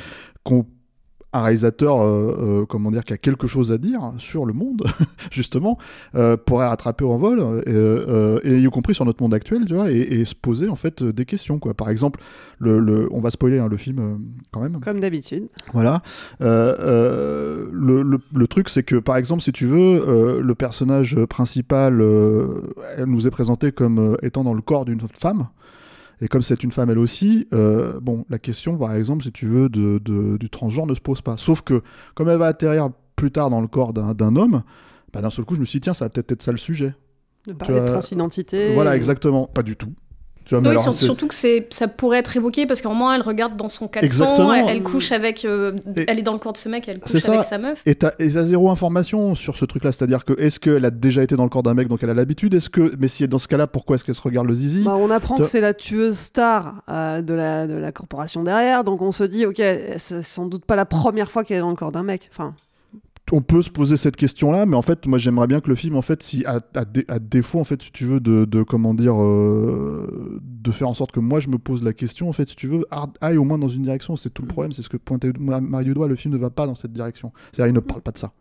qu'on 0.43 0.67
un 1.35 1.43
réalisateur, 1.43 2.01
euh, 2.01 2.61
euh, 2.63 2.67
comment 2.67 2.91
dire, 2.91 3.05
qui 3.05 3.13
a 3.13 3.19
quelque 3.19 3.47
chose 3.47 3.73
à 3.73 3.79
dire 3.79 4.13
sur 4.19 4.47
le 4.47 4.53
monde, 4.53 4.85
justement, 5.31 5.79
euh, 6.15 6.37
pourrait 6.37 6.67
rattraper 6.69 7.05
en 7.05 7.17
vol, 7.19 7.63
et 8.45 8.59
y 8.59 8.65
compris 8.71 8.95
sur 8.95 9.05
notre 9.05 9.23
monde 9.23 9.35
actuel, 9.35 9.65
tu 9.67 9.75
vois, 9.75 9.91
et, 9.91 9.99
et 9.99 10.25
se 10.25 10.35
poser 10.35 10.69
en 10.69 10.77
fait 10.77 11.03
des 11.03 11.25
questions, 11.27 11.59
quoi. 11.59 11.75
Par 11.75 11.91
exemple, 11.91 12.21
le, 12.59 12.79
le- 12.79 13.09
on 13.13 13.21
va 13.21 13.31
spoiler 13.31 13.59
hein, 13.59 13.69
le 13.69 13.77
film 13.77 14.21
quand 14.53 14.61
même. 14.61 14.79
Comme 14.81 15.01
d'habitude. 15.01 15.49
Voilà. 15.73 16.03
Le, 16.41 17.69
le- 18.03 18.21
le 18.35 18.47
truc, 18.47 18.69
c'est 18.69 18.83
que, 18.83 18.97
par 18.97 19.17
exemple, 19.17 19.43
si 19.43 19.53
tu 19.53 19.67
veux, 19.67 20.41
le 20.41 20.55
personnage 20.55 21.17
principal 21.29 22.01
elle 22.97 23.07
nous 23.07 23.27
est 23.27 23.31
présenté 23.31 23.73
comme 23.73 24.17
étant 24.23 24.45
dans 24.45 24.55
le 24.55 24.63
corps 24.63 24.85
d'une 24.85 25.01
femme. 25.19 25.49
Et 26.21 26.29
comme 26.29 26.43
c'est 26.43 26.63
une 26.63 26.73
femme 26.73 26.91
elle 26.91 26.99
aussi, 26.99 27.49
euh, 27.53 27.99
bon, 28.01 28.25
la 28.31 28.39
question, 28.39 28.77
par 28.79 28.95
exemple, 28.95 29.25
si 29.25 29.33
tu 29.33 29.47
veux, 29.47 29.69
de, 29.69 29.99
de- 30.05 30.37
du 30.37 30.49
transgenre 30.51 30.87
ne 30.87 30.95
se 30.95 31.01
pose 31.01 31.21
pas. 31.23 31.37
Sauf 31.37 31.63
que, 31.63 31.83
comme 32.15 32.29
elle 32.29 32.39
va 32.39 32.47
atterrir 32.47 32.91
plus 33.17 33.31
tard 33.31 33.51
dans 33.51 33.61
le 33.61 33.67
corps 33.69 33.93
d'un 33.93 34.37
homme, 34.37 34.63
bah, 35.13 35.21
d'un 35.21 35.31
seul 35.31 35.45
coup, 35.45 35.55
je 35.55 35.61
me 35.61 35.65
suis 35.65 35.79
dit, 35.81 35.85
tiens, 35.85 35.95
ça 35.95 36.05
va 36.05 36.09
peut-être 36.09 36.33
être 36.33 36.43
ça 36.43 36.53
le 36.53 36.59
sujet. 36.59 36.95
De 37.47 37.53
parler 37.53 37.81
de 37.81 37.87
transidentité. 37.87 38.73
Voilà, 38.75 38.97
exactement. 38.97 39.47
Pas 39.47 39.63
du 39.63 39.77
tout. 39.77 39.93
Tu 40.45 40.55
vois, 40.55 40.61
mais 40.61 40.69
Oui, 40.71 40.77
alors, 40.79 40.93
surtout 40.93 41.27
que 41.27 41.35
c'est, 41.35 41.67
ça 41.71 41.89
pourrait 41.89 42.19
être 42.19 42.37
évoqué 42.37 42.67
parce 42.67 42.83
qu'à 42.83 42.89
un 42.91 42.93
moment 42.93 43.13
elle 43.13 43.23
regarde 43.23 43.57
dans 43.57 43.71
son 43.71 43.89
caleçon, 43.89 44.25
Exactement. 44.25 44.53
elle, 44.53 44.69
elle 44.69 44.83
couche 44.83 45.11
avec, 45.11 45.45
euh, 45.47 45.73
Et- 45.97 46.05
elle 46.07 46.19
est 46.19 46.23
dans 46.23 46.35
le 46.35 46.39
corps 46.39 46.53
de 46.53 46.59
ce 46.59 46.69
mec, 46.69 46.87
elle 46.87 47.01
couche 47.01 47.19
ça. 47.19 47.33
avec 47.33 47.45
sa 47.45 47.57
meuf. 47.57 47.81
Et 47.87 47.95
t'as 47.95 48.13
zéro 48.21 48.71
information 48.71 49.35
sur 49.35 49.57
ce 49.57 49.65
truc-là, 49.65 49.91
c'est-à-dire 49.93 50.25
que 50.27 50.39
est-ce 50.39 50.61
qu'elle 50.61 50.85
a 50.85 50.91
déjà 50.91 51.23
été 51.23 51.35
dans 51.37 51.45
le 51.45 51.49
corps 51.49 51.63
d'un 51.63 51.73
mec, 51.75 51.89
donc 51.89 52.03
elle 52.03 52.11
a 52.11 52.15
l'habitude? 52.15 52.53
Est-ce 52.55 52.69
que, 52.69 52.95
mais 52.99 53.09
si 53.09 53.27
dans 53.27 53.39
ce 53.39 53.49
cas-là, 53.49 53.67
pourquoi 53.67 53.97
est-ce 53.97 54.05
qu'elle 54.05 54.15
se 54.15 54.21
regarde 54.23 54.47
le 54.47 54.55
zizi? 54.55 54.83
Bah, 54.83 54.97
on 54.99 55.11
apprend 55.11 55.37
que 55.37 55.45
c'est 55.45 55.63
la 55.63 55.73
tueuse 55.73 56.19
star 56.19 56.83
euh, 56.91 57.23
de, 57.23 57.33
la, 57.33 57.67
de 57.67 57.75
la 57.75 57.91
corporation 57.93 58.43
derrière, 58.43 58.85
donc 58.85 59.01
on 59.01 59.13
se 59.13 59.25
dit, 59.25 59.47
ok, 59.47 59.63
c'est 59.97 60.23
sans 60.23 60.47
doute 60.47 60.65
pas 60.67 60.77
la 60.77 60.85
première 60.85 61.31
fois 61.31 61.45
qu'elle 61.45 61.57
est 61.59 61.61
dans 61.61 61.71
le 61.71 61.77
corps 61.77 61.93
d'un 61.93 62.03
mec. 62.03 62.29
Enfin, 62.31 62.55
on 63.33 63.41
peut 63.41 63.63
se 63.63 63.71
poser 63.71 63.97
cette 63.97 64.17
question-là, 64.17 64.67
mais 64.67 64.77
en 64.77 64.83
fait, 64.83 65.07
moi, 65.07 65.19
j'aimerais 65.19 65.47
bien 65.47 65.61
que 65.61 65.69
le 65.69 65.75
film, 65.75 65.97
en 65.97 66.03
fait, 66.03 66.23
si 66.23 66.45
à, 66.45 66.61
à 66.75 66.85
dé- 66.85 67.07
à 67.09 67.19
défaut, 67.19 67.59
en 67.59 67.65
fait, 67.65 67.83
si 67.83 67.91
tu 67.91 68.05
veux, 68.05 68.21
de, 68.21 68.45
de 68.45 68.63
comment 68.63 68.93
dire, 68.95 69.15
euh, 69.23 70.41
de 70.43 70.71
faire 70.71 70.89
en 70.89 70.95
sorte 70.95 71.13
que 71.13 71.21
moi 71.21 71.41
je 71.41 71.49
me 71.49 71.59
pose 71.59 71.83
la 71.83 71.93
question, 71.93 72.29
en 72.29 72.33
fait, 72.33 72.49
si 72.49 72.57
tu 72.57 72.69
veux, 72.69 72.85
aille 73.21 73.39
au 73.39 73.45
moins 73.45 73.59
dans 73.59 73.69
une 73.69 73.83
direction. 73.83 74.17
C'est 74.17 74.31
tout 74.31 74.43
le 74.43 74.49
problème, 74.49 74.73
c'est 74.73 74.83
ce 74.83 74.89
que 74.89 74.97
pointait 74.99 75.33
Ma- 75.39 75.61
Marie 75.61 75.87
du 75.87 75.95
doigt. 75.95 76.07
Le 76.09 76.17
film 76.17 76.35
ne 76.35 76.39
va 76.39 76.51
pas 76.51 76.67
dans 76.67 76.75
cette 76.75 76.93
direction. 76.93 77.33
C'est-à-dire, 77.53 77.73
il 77.73 77.75
ne 77.75 77.81
parle 77.81 78.03
pas 78.03 78.13
de 78.13 78.19
ça. 78.19 78.33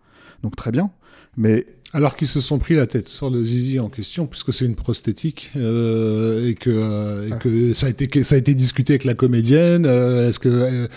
Donc 0.41 0.55
très 0.57 0.71
bien, 0.71 0.91
mais 1.37 1.65
Alors 1.95 2.15
qu'ils 2.15 2.27
se 2.27 2.41
sont 2.41 2.57
pris 2.57 2.73
la 2.75 2.88
tête 2.88 3.07
sur 3.07 3.29
le 3.29 3.43
zizi 3.43 3.79
en 3.79 3.88
question, 3.88 4.25
puisque 4.25 4.51
c'est 4.51 4.65
une 4.65 4.75
prosthétique, 4.75 5.51
euh, 5.55 6.47
et 6.50 6.55
que, 6.55 6.71
euh, 6.71 7.27
et 7.27 7.38
que 7.39 7.73
ça, 7.75 7.85
a 7.85 7.89
été, 7.89 8.23
ça 8.23 8.33
a 8.33 8.38
été 8.39 8.55
discuté 8.55 8.93
avec 8.93 9.03
la 9.03 9.13
comédienne. 9.13 9.85
euh, 9.85 10.27
est-ce 10.29 10.39
que, 10.39 10.50
euh, 10.50 10.88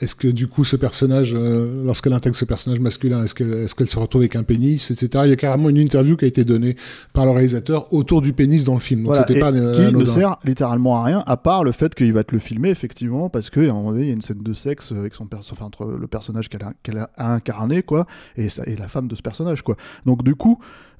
est-ce 0.00 0.14
que 0.14 0.28
du 0.28 0.46
coup 0.46 0.64
ce 0.64 0.76
personnage, 0.76 1.32
euh, 1.34 1.84
lorsqu'elle 1.84 2.14
intègre 2.14 2.36
ce 2.36 2.46
personnage 2.46 2.80
masculin, 2.80 3.22
est-ce 3.22 3.34
qu'elle 3.34 3.52
est 3.52 3.74
qu'elle 3.74 3.88
se 3.88 3.98
retrouve 3.98 4.22
avec 4.22 4.34
un 4.36 4.44
pénis, 4.44 4.90
etc. 4.90 5.24
Il 5.26 5.30
y 5.30 5.32
a 5.32 5.36
carrément 5.36 5.68
une 5.68 5.76
interview 5.76 6.16
qui 6.16 6.24
a 6.24 6.28
été 6.28 6.44
donnée 6.44 6.76
par 7.12 7.26
le 7.26 7.32
réalisateur 7.32 7.92
autour 7.92 8.22
du 8.22 8.32
pénis 8.32 8.64
dans 8.64 8.74
le 8.74 8.80
film. 8.80 9.00
Donc 9.00 9.08
Voilà, 9.14 9.26
c'était 9.28 9.38
pas 9.38 9.52
euh, 9.52 9.90
qui 9.90 9.94
ne 9.94 10.04
sert 10.06 10.36
littéralement 10.44 10.96
à 10.96 11.04
rien, 11.04 11.22
à 11.26 11.36
part 11.36 11.64
le 11.64 11.72
fait 11.72 11.94
qu'il 11.94 12.12
va 12.14 12.24
te 12.24 12.32
le 12.32 12.38
filmer 12.38 12.70
effectivement, 12.70 13.28
parce 13.28 13.50
qu'à 13.50 13.60
un 13.60 13.66
moment 13.74 13.90
donné, 13.92 14.04
il 14.04 14.08
y 14.08 14.10
a 14.10 14.14
une 14.14 14.22
scène 14.22 14.42
de 14.42 14.54
sexe 14.54 14.92
avec 14.92 15.14
son 15.14 15.26
perso- 15.26 15.52
enfin, 15.52 15.66
entre 15.66 15.84
le 15.84 16.06
personnage 16.06 16.48
qu'elle 16.48 16.62
a, 16.62 16.72
qu'elle 16.82 16.96
a 16.98 17.10
incarné, 17.18 17.82
quoi, 17.82 18.06
et, 18.38 18.48
ça, 18.48 18.62
et 18.66 18.76
la 18.76 18.88
femme 18.88 19.08
de 19.08 19.14
ce 19.16 19.20
personnage, 19.22 19.60
quoi. 19.60 19.76
Donc 20.06 20.22
du 20.24 20.34
coup, 20.34 20.45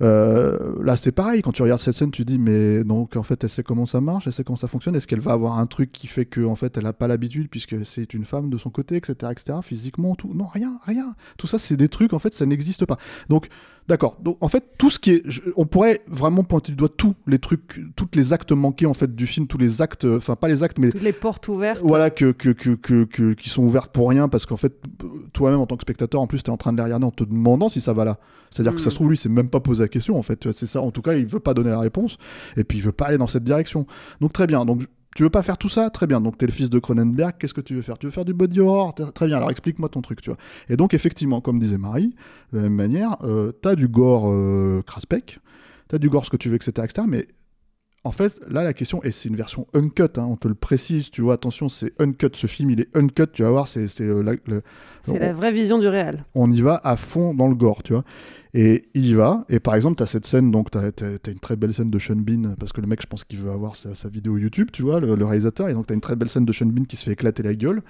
euh, 0.02 0.74
là 0.82 0.96
c'est 0.96 1.12
pareil, 1.12 1.42
quand 1.42 1.52
tu 1.52 1.62
regardes 1.62 1.80
cette 1.80 1.94
scène, 1.94 2.10
tu 2.10 2.24
dis, 2.24 2.38
mais 2.38 2.84
donc 2.84 3.16
en 3.16 3.22
fait, 3.22 3.42
elle 3.42 3.50
sait 3.50 3.62
comment 3.62 3.86
ça 3.86 4.00
marche, 4.00 4.26
elle 4.26 4.32
sait 4.32 4.44
comment 4.44 4.56
ça 4.56 4.68
fonctionne, 4.68 4.94
est-ce 4.94 5.06
qu'elle 5.06 5.20
va 5.20 5.32
avoir 5.32 5.58
un 5.58 5.66
truc 5.66 5.92
qui 5.92 6.06
fait 6.06 6.26
que 6.26 6.44
en 6.44 6.56
fait, 6.56 6.76
elle 6.76 6.84
n'a 6.84 6.92
pas 6.92 7.08
l'habitude, 7.08 7.48
puisque 7.48 7.84
c'est 7.86 8.12
une 8.14 8.24
femme 8.24 8.50
de 8.50 8.58
son 8.58 8.70
côté, 8.70 8.96
etc., 8.96 9.32
etc., 9.32 9.58
physiquement, 9.62 10.14
tout, 10.14 10.32
non, 10.34 10.46
rien, 10.46 10.78
rien. 10.84 11.14
Tout 11.38 11.46
ça, 11.46 11.58
c'est 11.58 11.76
des 11.76 11.88
trucs, 11.88 12.12
en 12.12 12.18
fait, 12.18 12.34
ça 12.34 12.46
n'existe 12.46 12.84
pas. 12.84 12.98
Donc, 13.28 13.48
D'accord. 13.88 14.16
Donc 14.20 14.36
en 14.40 14.48
fait, 14.48 14.64
tout 14.78 14.90
ce 14.90 14.98
qui 14.98 15.12
est, 15.12 15.22
je- 15.26 15.42
on 15.56 15.64
pourrait 15.64 16.02
vraiment 16.08 16.42
pointer 16.42 16.72
du 16.72 16.76
doigt 16.76 16.88
tous 16.88 17.14
les 17.28 17.38
trucs, 17.38 17.80
tous 17.94 18.08
les 18.14 18.32
actes 18.32 18.50
manqués 18.50 18.86
en 18.86 18.94
fait 18.94 19.14
du 19.14 19.26
film, 19.28 19.46
tous 19.46 19.58
les 19.58 19.80
actes, 19.80 20.04
enfin 20.04 20.34
pas 20.34 20.48
les 20.48 20.62
actes, 20.64 20.78
mais 20.78 20.90
toutes 20.90 21.02
les 21.02 21.12
portes 21.12 21.46
ouvertes. 21.48 21.82
voilà 21.84 22.10
que, 22.10 22.32
que, 22.32 22.50
que, 22.50 22.70
que, 22.70 23.04
que- 23.04 23.34
qui 23.34 23.48
sont 23.48 23.62
ouvertes 23.62 23.92
pour 23.92 24.08
rien 24.08 24.28
parce 24.28 24.44
qu'en 24.44 24.56
fait, 24.56 24.74
toi-même 25.32 25.60
en 25.60 25.66
tant 25.66 25.76
que 25.76 25.82
spectateur, 25.82 26.20
en 26.20 26.26
plus, 26.26 26.42
tu 26.42 26.50
es 26.50 26.52
en 26.52 26.56
train 26.56 26.72
de 26.72 26.78
les 26.78 26.82
regarder 26.82 27.06
en 27.06 27.10
te 27.12 27.22
demandant 27.24 27.68
si 27.68 27.80
ça 27.80 27.92
va 27.92 28.04
là. 28.04 28.18
C'est-à-dire 28.50 28.74
que 28.74 28.80
ça 28.80 28.88
Mm. 28.88 28.90
se 28.90 28.94
trouve, 28.94 29.08
lui, 29.10 29.16
c'est 29.16 29.28
même 29.28 29.48
pas 29.50 29.60
posé 29.60 29.84
la 29.84 29.88
question 29.88 30.16
en 30.16 30.22
fait. 30.22 30.50
C'est 30.52 30.66
ça. 30.66 30.80
En 30.80 30.90
tout 30.90 31.02
cas, 31.02 31.14
il 31.14 31.26
veut 31.26 31.40
pas 31.40 31.54
donner 31.54 31.70
la 31.70 31.78
réponse 31.80 32.16
et 32.56 32.64
puis 32.64 32.78
il 32.78 32.80
veut 32.84 32.92
pas 32.92 33.06
aller 33.06 33.18
dans 33.18 33.26
cette 33.26 33.44
direction. 33.44 33.86
Donc 34.20 34.32
très 34.32 34.46
bien. 34.46 34.64
Donc 34.64 34.82
tu 35.16 35.22
veux 35.24 35.30
pas 35.30 35.42
faire 35.42 35.56
tout 35.58 35.68
ça 35.68 35.90
Très 35.90 36.06
bien. 36.06 36.20
Donc 36.20 36.38
t'es 36.38 36.46
le 36.46 36.52
fils 36.52 36.70
de 36.70 36.78
Cronenberg. 36.78 37.34
Qu'est-ce 37.38 37.54
que 37.54 37.60
tu 37.60 37.74
veux 37.74 37.82
faire? 37.82 37.98
Tu 37.98 38.06
veux 38.06 38.12
faire 38.12 38.24
du 38.24 38.34
body 38.34 38.60
horror? 38.60 38.94
Très- 38.94 39.26
bien. 39.26 39.36
Alors 39.38 39.50
explique-moi 39.50 39.88
ton 39.88 40.02
truc, 40.02 40.20
tu 40.22 40.30
vois. 40.30 40.38
Et 40.68 40.76
donc 40.76 40.94
effectivement, 40.94 41.40
comme 41.40 41.58
disait 41.58 41.78
Marie, 41.78 42.14
de 42.52 42.58
la 42.58 42.62
même 42.64 42.74
manière, 42.74 43.16
euh, 43.22 43.50
t'as 43.50 43.74
du 43.74 43.88
gore 43.88 44.30
euh, 44.30 44.82
craspec, 44.86 45.40
t'as 45.88 45.98
du 45.98 46.08
gore 46.10 46.24
ce 46.24 46.30
que 46.30 46.36
tu 46.36 46.48
veux, 46.50 46.56
etc., 46.56 46.72
etc. 46.84 47.06
Mais 47.08 47.26
en 48.04 48.12
fait, 48.12 48.38
là, 48.48 48.62
la 48.62 48.72
question, 48.72 49.02
et 49.02 49.10
c'est 49.10 49.28
une 49.28 49.34
version 49.34 49.66
uncut, 49.74 50.02
hein, 50.16 50.26
on 50.28 50.36
te 50.36 50.46
le 50.46 50.54
précise, 50.54 51.10
tu 51.10 51.22
vois, 51.22 51.34
attention, 51.34 51.68
c'est 51.68 51.92
uncut, 52.00 52.28
ce 52.34 52.46
film, 52.46 52.70
il 52.70 52.80
est 52.80 52.94
uncut, 52.96 53.26
tu 53.32 53.42
vas 53.42 53.50
voir, 53.50 53.66
c'est 53.66 53.88
c'est, 53.88 54.04
euh, 54.04 54.22
la- 54.22 54.34
la 55.18 55.32
vraie 55.32 55.50
vision 55.52 55.78
du 55.80 55.88
réel. 55.88 56.24
on 56.36 56.48
y 56.50 56.60
va 56.60 56.80
à 56.84 56.96
fond 56.96 57.34
dans 57.34 57.48
le 57.48 57.56
gore, 57.56 57.82
tu 57.82 57.94
vois. 57.94 58.04
Et 58.58 58.84
il 58.94 59.04
y 59.04 59.12
va, 59.12 59.44
et 59.50 59.60
par 59.60 59.74
exemple, 59.74 59.96
tu 59.96 60.02
as 60.02 60.06
cette 60.06 60.24
scène, 60.24 60.50
donc 60.50 60.70
tu 60.70 60.78
as, 60.78 60.84
une 61.30 61.38
très 61.38 61.56
belle 61.56 61.74
scène 61.74 61.90
de 61.90 61.98
Sean 61.98 62.16
Bean, 62.16 62.54
parce 62.58 62.72
que 62.72 62.80
le 62.80 62.86
mec, 62.86 63.02
je 63.02 63.06
pense 63.06 63.22
qu'il 63.22 63.38
veut 63.38 63.50
avoir 63.50 63.76
sa, 63.76 63.94
sa 63.94 64.08
vidéo 64.08 64.38
YouTube, 64.38 64.68
tu 64.72 64.80
vois, 64.82 64.98
le, 64.98 65.14
le 65.14 65.24
réalisateur, 65.26 65.68
et 65.68 65.74
donc 65.74 65.86
tu 65.88 65.92
as 65.92 65.94
une 65.94 66.00
très 66.00 66.16
belle 66.16 66.30
scène 66.30 66.46
de 66.46 66.52
Sean 66.54 66.64
Bean 66.64 66.84
qui 66.84 66.96
se 66.96 67.04
fait 67.04 67.10
éclater 67.12 67.42
la 67.42 67.54
gueule. 67.54 67.82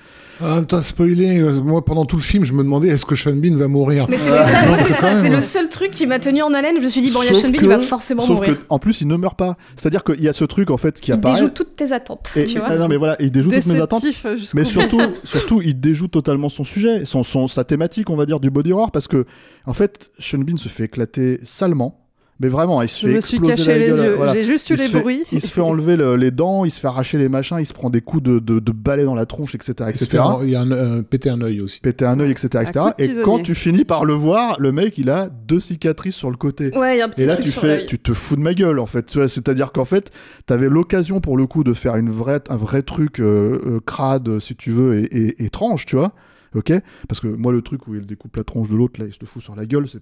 Ah, 0.43 0.63
t'as 0.67 0.83
spoilé. 0.83 1.39
euh, 1.41 1.63
Moi, 1.63 1.85
pendant 1.85 2.05
tout 2.05 2.17
le 2.17 2.23
film, 2.23 2.45
je 2.45 2.53
me 2.53 2.65
demandais 2.65 2.89
est-ce 2.89 3.07
que 3.07 3.15
Sean 3.15 3.37
Bean 3.37 3.55
va 3.55 3.69
mourir? 3.69 4.07
Mais 4.11 4.17
c'était 4.19 4.33
ça, 4.45 4.67
moi, 4.67 4.77
Donc, 4.77 4.87
c'est 4.89 4.95
ça, 4.95 5.23
c'est 5.23 5.29
le 5.31 5.41
seul 5.41 5.69
truc 5.69 5.93
qui 5.93 6.05
m'a 6.05 6.19
tenu 6.19 6.43
en 6.43 6.53
haleine. 6.53 6.77
Je 6.79 6.83
me 6.83 6.89
suis 6.89 7.01
dit, 7.01 7.13
bon, 7.13 7.23
il 7.23 7.27
y 7.27 7.29
a 7.29 7.35
Sean 7.35 7.49
Bean, 7.51 7.59
que- 7.59 7.63
il 7.63 7.69
va 7.69 7.79
forcément 7.79 8.23
sauf 8.23 8.35
mourir. 8.39 8.59
que, 8.59 8.65
en 8.69 8.81
plus, 8.81 9.01
il 9.03 9.07
ne 9.07 9.17
meurt 9.17 9.39
pas. 9.39 9.57
C'est-à-dire 9.77 10.03
qu'il 10.03 10.21
y 10.21 10.29
a 10.29 10.33
ce 10.33 10.45
truc, 10.45 10.73
en 10.73 10.79
fait, 10.79 11.01
qui 11.01 11.13
Il 11.13 11.15
apparaît. 11.15 11.35
déjoue 11.41 11.51
toutes 11.51 11.77
tes 11.77 11.93
attentes, 11.93 12.33
Et- 12.35 12.43
tu 12.43 12.59
vois. 12.59 12.67
ah 12.71 12.77
non, 12.77 12.89
mais 12.89 12.97
voilà, 12.97 13.15
il 13.21 13.31
déjoue 13.31 13.51
toutes 13.53 13.67
mes 13.67 13.81
attentes. 13.81 14.03
Euh, 14.25 14.37
Mais 14.55 14.65
surtout, 14.65 15.01
surtout, 15.23 15.63
il 15.63 15.79
déjoue 15.79 16.09
totalement 16.09 16.49
son 16.49 16.65
sujet, 16.65 17.05
son, 17.05 17.23
son, 17.23 17.47
sa 17.47 17.63
thématique, 17.63 18.11
on 18.11 18.17
va 18.17 18.27
dire, 18.27 18.41
du 18.41 18.51
body 18.51 18.73
horror, 18.73 18.91
parce 18.91 19.07
que, 19.07 19.27
en 19.65 19.75
fait, 19.75 20.11
Sean 20.19 20.39
Bean 20.39 20.56
se 20.59 20.69
fait 20.69 20.85
éclater 20.85 21.41
salement. 21.43 22.03
Mais 22.39 22.49
vraiment, 22.49 22.83
il 22.83 22.89
se 22.91 23.01
Je 23.01 23.09
fait 23.09 23.15
me 23.17 23.21
suis 23.23 23.37
exploser 23.39 23.57
caché 23.57 23.71
la 23.71 23.79
les 23.79 23.87
gueule, 23.97 24.05
yeux. 24.11 24.15
voilà. 24.17 24.35
J'ai 24.35 24.45
juste 24.45 24.69
eu 24.69 24.75
Il 24.75 24.77
se 24.77 24.83
les 24.83 24.89
fait- 24.91 25.01
bruits. 25.01 25.23
Il 25.33 25.41
se 25.41 25.47
fait 25.47 25.63
enlever 25.63 25.97
le- 25.97 26.17
les 26.17 26.31
dents, 26.31 26.67
il 26.67 26.71
se 26.71 26.79
fait 26.79 26.87
arracher 26.87 27.17
les 27.17 27.31
machins, 27.31 27.57
il 27.59 27.65
se 27.65 27.73
prend 27.73 27.89
des 27.89 28.03
coups 28.03 28.23
de, 28.25 28.41
de, 28.41 28.59
de 28.61 28.73
balai 28.73 29.05
dans 29.05 29.15
la 29.15 29.25
tronche, 29.25 29.55
etc. 29.55 29.73
Il 29.91 29.99
se 29.99 30.05
etc. 30.05 30.09
fait 30.11 30.19
un- 30.19 30.39
il 30.45 30.51
y 30.51 30.55
a 30.55 30.61
un, 30.61 30.71
euh, 30.71 31.01
péter 31.03 31.31
un 31.31 31.41
œil 31.41 31.63
aussi. 31.63 31.81
Péter 31.81 32.05
un 32.05 32.21
œil, 32.21 32.31
etc. 32.33 32.49
etc. 32.69 32.85
Et 32.99 33.05
tisonnier. 33.05 33.23
quand 33.25 33.43
tu 33.43 33.55
finis 33.55 33.87
par 33.87 34.05
le 34.05 34.13
voir, 34.13 34.61
le 34.61 34.71
mec, 34.71 34.99
il 34.99 35.09
a 35.09 35.31
deux 35.31 35.61
cicatrices 35.61 36.15
sur 36.15 36.31
le 36.31 36.37
côté. 36.37 36.77
Ouais, 36.77 36.97
il 36.97 36.99
y 36.99 37.01
a 37.01 37.07
un 37.07 37.09
petit 37.09 37.23
Et 37.23 37.25
là, 37.27 37.37
truc 37.37 37.47
tu 37.47 37.53
sur 37.53 37.63
fais, 37.63 37.87
tu 37.87 37.99
te 37.99 38.13
fous 38.13 38.37
de 38.37 38.43
ma 38.43 38.53
gueule, 38.53 38.81
en 38.81 38.87
fait. 38.87 39.11
C'est-à-dire 39.29 39.73
qu'en 39.73 39.87
fait, 39.87 40.11
t'avais 40.45 40.69
l'occasion 40.69 41.23
pour 41.23 41.39
le 41.39 41.47
coup 41.47 41.65
de 41.65 41.73
faire 41.73 41.97
une 41.97 42.11
vraie, 42.11 42.41
un 42.51 42.57
vrai 42.57 42.83
truc 42.83 43.19
euh, 43.19 43.63
euh, 43.67 43.81
crade, 43.87 44.41
si 44.41 44.55
tu 44.57 44.73
veux, 44.73 44.99
et, 44.99 45.05
et- 45.05 45.45
étrange, 45.47 45.87
tu 45.87 45.97
vois. 45.97 46.13
Ok 46.57 46.73
Parce 47.09 47.21
que 47.21 47.29
moi, 47.29 47.53
le 47.53 47.61
truc 47.63 47.87
où 47.87 47.95
il 47.95 48.07
découpe 48.07 48.35
la 48.37 48.43
tronche 48.45 48.69
de 48.69 48.75
l'autre, 48.77 48.99
là, 48.99 49.07
il 49.07 49.13
se 49.13 49.19
le 49.21 49.27
fout 49.27 49.43
sur 49.43 49.55
la 49.55 49.67
gueule, 49.67 49.87
c'est- 49.89 50.01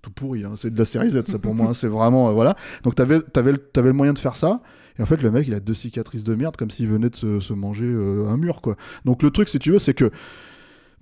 tout 0.00 0.10
pourri. 0.10 0.44
hein. 0.44 0.52
C'est 0.56 0.72
de 0.72 0.78
la 0.78 0.84
série 0.84 1.10
Z, 1.10 1.24
ça 1.24 1.38
pour 1.38 1.54
moi. 1.54 1.66
hein. 1.70 1.74
C'est 1.74 1.88
vraiment. 1.88 2.28
euh, 2.28 2.32
voilà. 2.32 2.54
Donc, 2.84 2.94
t'avais 2.94 3.20
avais, 3.34 3.52
le 3.52 3.92
moyen 3.92 4.12
de 4.12 4.18
faire 4.18 4.36
ça. 4.36 4.62
Et 4.98 5.02
en 5.02 5.06
fait, 5.06 5.20
le 5.20 5.30
mec, 5.30 5.46
il 5.48 5.54
a 5.54 5.60
deux 5.60 5.74
cicatrices 5.74 6.24
de 6.24 6.34
merde, 6.34 6.56
comme 6.56 6.70
s'il 6.70 6.88
venait 6.88 7.10
de 7.10 7.16
se, 7.16 7.40
se 7.40 7.52
manger 7.52 7.84
euh, 7.84 8.28
un 8.28 8.36
mur, 8.36 8.62
quoi. 8.62 8.76
Donc, 9.04 9.22
le 9.22 9.30
truc, 9.30 9.48
si 9.48 9.58
tu 9.58 9.72
veux, 9.72 9.78
c'est 9.78 9.92
que. 9.94 10.10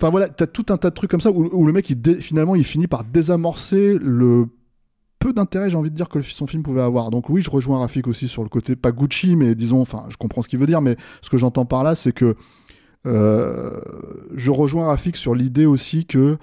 Enfin 0.00 0.10
voilà, 0.10 0.28
t'as 0.28 0.46
tout 0.48 0.66
un 0.70 0.76
tas 0.76 0.90
de 0.90 0.94
trucs 0.94 1.10
comme 1.10 1.20
ça 1.20 1.30
où, 1.30 1.48
où 1.52 1.66
le 1.66 1.72
mec, 1.72 1.88
il 1.90 2.00
dé- 2.00 2.20
finalement, 2.20 2.56
il 2.56 2.64
finit 2.64 2.88
par 2.88 3.04
désamorcer 3.04 3.96
le 4.00 4.46
peu 5.20 5.32
d'intérêt, 5.32 5.70
j'ai 5.70 5.76
envie 5.76 5.90
de 5.90 5.94
dire, 5.94 6.08
que 6.08 6.20
son 6.22 6.46
film 6.48 6.62
pouvait 6.64 6.82
avoir. 6.82 7.10
Donc 7.10 7.28
oui, 7.30 7.42
je 7.42 7.50
rejoins 7.50 7.78
Rafik 7.78 8.08
aussi 8.08 8.26
sur 8.28 8.42
le 8.42 8.48
côté, 8.48 8.74
pas 8.76 8.90
Gucci, 8.92 9.36
mais 9.36 9.54
disons, 9.54 9.80
enfin, 9.80 10.04
je 10.08 10.16
comprends 10.16 10.42
ce 10.42 10.48
qu'il 10.48 10.58
veut 10.58 10.66
dire, 10.66 10.80
mais 10.82 10.96
ce 11.22 11.30
que 11.30 11.36
j'entends 11.36 11.64
par 11.64 11.84
là, 11.84 11.94
c'est 11.94 12.12
que 12.12 12.34
je 13.04 14.50
rejoins 14.50 14.86
Rafik 14.86 15.16
sur 15.16 15.34
l'idée 15.34 15.66
aussi 15.66 16.06
que 16.06 16.38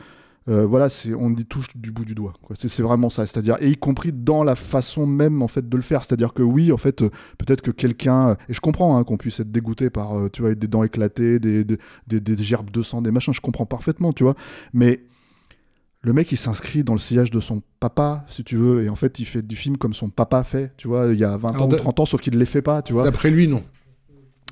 euh, 0.49 0.65
voilà, 0.65 0.89
c'est 0.89 1.13
on 1.13 1.29
y 1.35 1.45
touche 1.45 1.67
du 1.75 1.91
bout 1.91 2.03
du 2.03 2.15
doigt. 2.15 2.33
C'est 2.55 2.81
vraiment 2.81 3.11
ça. 3.11 3.27
C'est-à-dire, 3.27 3.57
et 3.59 3.69
y 3.69 3.77
compris 3.77 4.11
dans 4.11 4.43
la 4.43 4.55
façon 4.55 5.05
même 5.05 5.43
en 5.43 5.47
fait 5.47 5.69
de 5.69 5.75
le 5.77 5.83
faire. 5.83 6.03
C'est-à-dire 6.03 6.33
que 6.33 6.41
oui, 6.41 6.71
en 6.71 6.77
fait, 6.77 7.03
euh, 7.03 7.09
peut-être 7.37 7.61
que 7.61 7.69
quelqu'un 7.69 8.31
et 8.49 8.53
je 8.53 8.59
comprends 8.59 8.97
hein, 8.97 9.03
qu'on 9.03 9.17
puisse 9.17 9.39
être 9.39 9.51
dégoûté 9.51 9.91
par, 9.91 10.17
euh, 10.17 10.29
tu 10.33 10.41
vois, 10.41 10.55
des 10.55 10.67
dents 10.67 10.83
éclatées, 10.83 11.37
des, 11.37 11.63
des, 11.63 11.77
des, 12.07 12.19
des 12.19 12.43
gerbes 12.43 12.71
de 12.71 12.81
sang, 12.81 13.03
des 13.03 13.11
machins. 13.11 13.33
Je 13.35 13.39
comprends 13.41 13.67
parfaitement, 13.67 14.13
tu 14.13 14.23
vois. 14.23 14.33
Mais 14.73 15.01
le 16.01 16.11
mec, 16.11 16.31
il 16.31 16.37
s'inscrit 16.37 16.83
dans 16.83 16.93
le 16.93 16.99
sillage 16.99 17.29
de 17.29 17.39
son 17.39 17.61
papa, 17.79 18.25
si 18.27 18.43
tu 18.43 18.55
veux, 18.57 18.83
et 18.83 18.89
en 18.89 18.95
fait, 18.95 19.19
il 19.19 19.25
fait 19.25 19.43
du 19.43 19.55
film 19.55 19.77
comme 19.77 19.93
son 19.93 20.09
papa 20.09 20.43
fait, 20.43 20.71
tu 20.75 20.87
vois, 20.87 21.05
il 21.13 21.19
y 21.19 21.23
a 21.23 21.37
20 21.37 21.49
Alors, 21.49 21.61
ans, 21.61 21.67
de- 21.67 21.75
30 21.77 21.99
ans, 21.99 22.05
sauf 22.05 22.19
qu'il 22.19 22.33
ne 22.33 22.39
les 22.39 22.47
fait 22.47 22.63
pas, 22.63 22.81
tu 22.81 22.93
vois. 22.93 23.03
D'après 23.03 23.29
lui, 23.29 23.47
non. 23.47 23.61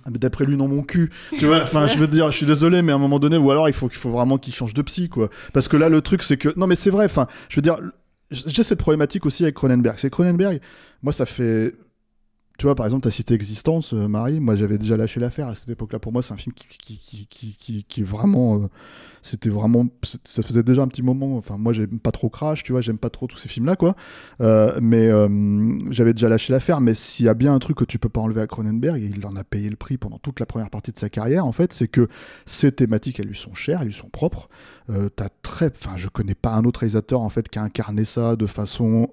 Ah, 0.10 0.18
D'après 0.18 0.46
lui, 0.46 0.58
dans 0.58 0.68
mon 0.68 0.84
cul. 0.84 1.12
Tu 1.38 1.46
vois, 1.46 1.62
enfin, 1.62 1.88
je 1.88 1.98
veux 1.98 2.08
dire, 2.08 2.32
je 2.32 2.38
suis 2.38 2.46
désolé, 2.46 2.82
mais 2.82 2.92
à 2.92 2.96
un 2.96 3.00
moment 3.00 3.20
donné, 3.20 3.38
ou 3.38 3.51
alors 3.51 3.70
il 3.70 3.74
faut 3.74 3.88
qu'il 3.88 3.98
faut 3.98 4.10
vraiment 4.10 4.38
qu'il 4.38 4.54
change 4.54 4.74
de 4.74 4.82
psy, 4.82 5.10
quoi. 5.10 5.30
Parce 5.54 5.68
que 5.68 5.78
là, 5.78 5.89
le 5.89 6.01
truc, 6.01 6.24
c'est 6.24 6.38
que, 6.38 6.50
non, 6.58 6.68
mais 6.68 6.75
c'est 6.75 6.89
vrai, 6.89 7.06
enfin, 7.06 7.28
je 7.50 7.56
veux 7.56 7.62
dire, 7.62 7.78
j'ai 8.32 8.63
cette 8.63 8.80
problématique 8.80 9.25
aussi 9.25 9.44
avec 9.44 9.56
Cronenberg. 9.56 9.98
C'est 9.98 10.10
Cronenberg, 10.10 10.62
moi, 11.04 11.13
ça 11.13 11.25
fait. 11.25 11.75
Tu 12.60 12.66
vois, 12.66 12.75
par 12.75 12.86
exemple, 12.86 13.04
ta 13.04 13.10
cité 13.10 13.36
Existence, 13.36 13.94
euh, 13.94 14.10
Marie, 14.10 14.42
moi 14.42 14.54
j'avais 14.54 14.78
déjà 14.78 14.98
lâché 14.98 15.22
l'affaire 15.22 15.48
à 15.48 15.56
cette 15.56 15.70
époque-là. 15.70 15.98
Pour 15.98 16.12
moi, 16.12 16.22
c'est 16.22 16.34
un 16.34 16.38
film 16.38 16.54
qui, 16.54 16.98
qui, 16.98 17.25
qui, 17.25 17.86
qui, 17.88 18.01
est 18.01 18.04
vraiment. 18.04 18.58
euh, 18.58 18.68
c'était 19.22 19.50
vraiment. 19.50 19.88
Ça 20.25 20.44
faisait 20.44 20.62
déjà 20.62 20.82
un 20.82 20.89
petit 20.89 21.01
moment. 21.01 21.38
Enfin, 21.38 21.56
moi, 21.58 21.72
j'aime 21.72 22.00
pas 22.00 22.12
trop 22.12 22.28
Crash, 22.28 22.63
tu 22.63 22.74
vois, 22.74 22.82
j'aime 22.82 22.98
pas 22.98 23.10
trop 23.10 23.28
tous 23.28 23.38
ces 23.38 23.48
films-là, 23.48 23.78
quoi. 23.78 23.96
Euh, 24.42 24.78
mais 24.82 25.10
j'avais 25.89 26.12
déjà 26.12 26.28
lâché 26.28 26.51
l'affaire. 26.51 26.82
Mais 26.82 26.96
s'il 26.96 27.28
y 27.28 27.30
a 27.30 27.34
bien 27.34 27.54
un 27.54 27.60
truc 27.60 27.78
que 27.78 27.86
tu 27.86 27.98
peux 27.98 28.10
pas 28.10 28.20
enlever 28.20 28.42
à 28.42 28.48
Cronenberg, 28.48 29.01
et 29.01 29.06
il 29.06 29.25
en 29.25 29.38
a 29.38 29.46
payé 29.46 29.70
le 29.70 29.78
prix 29.78 29.98
pendant 29.98 30.20
toute 30.20 30.42
la 30.42 30.46
première 30.46 30.70
partie 30.70 30.92
de 30.92 30.98
sa 30.98 31.08
carrière, 31.08 31.46
en 31.46 31.54
fait, 31.54 31.72
c'est 31.72 31.88
que 31.88 32.10
ces 32.46 32.74
thématiques, 32.74 33.22
elles 33.22 33.28
lui 33.28 33.38
sont 33.38 33.54
chères, 33.54 33.80
elles 33.80 33.88
lui 33.88 33.94
sont 33.94 34.10
propres. 34.10 34.50
T'as 35.16 35.30
très. 35.44 35.68
Enfin, 35.68 35.96
je 35.96 36.10
connais 36.10 36.36
pas 36.36 36.51
un 36.56 36.66
autre 36.66 36.82
réalisateur, 36.82 37.22
en 37.22 37.30
fait, 37.30 37.48
qui 37.48 37.58
a 37.58 37.63
incarné 37.63 38.04
ça 38.04 38.36
de 38.36 38.48
façon. 38.48 39.08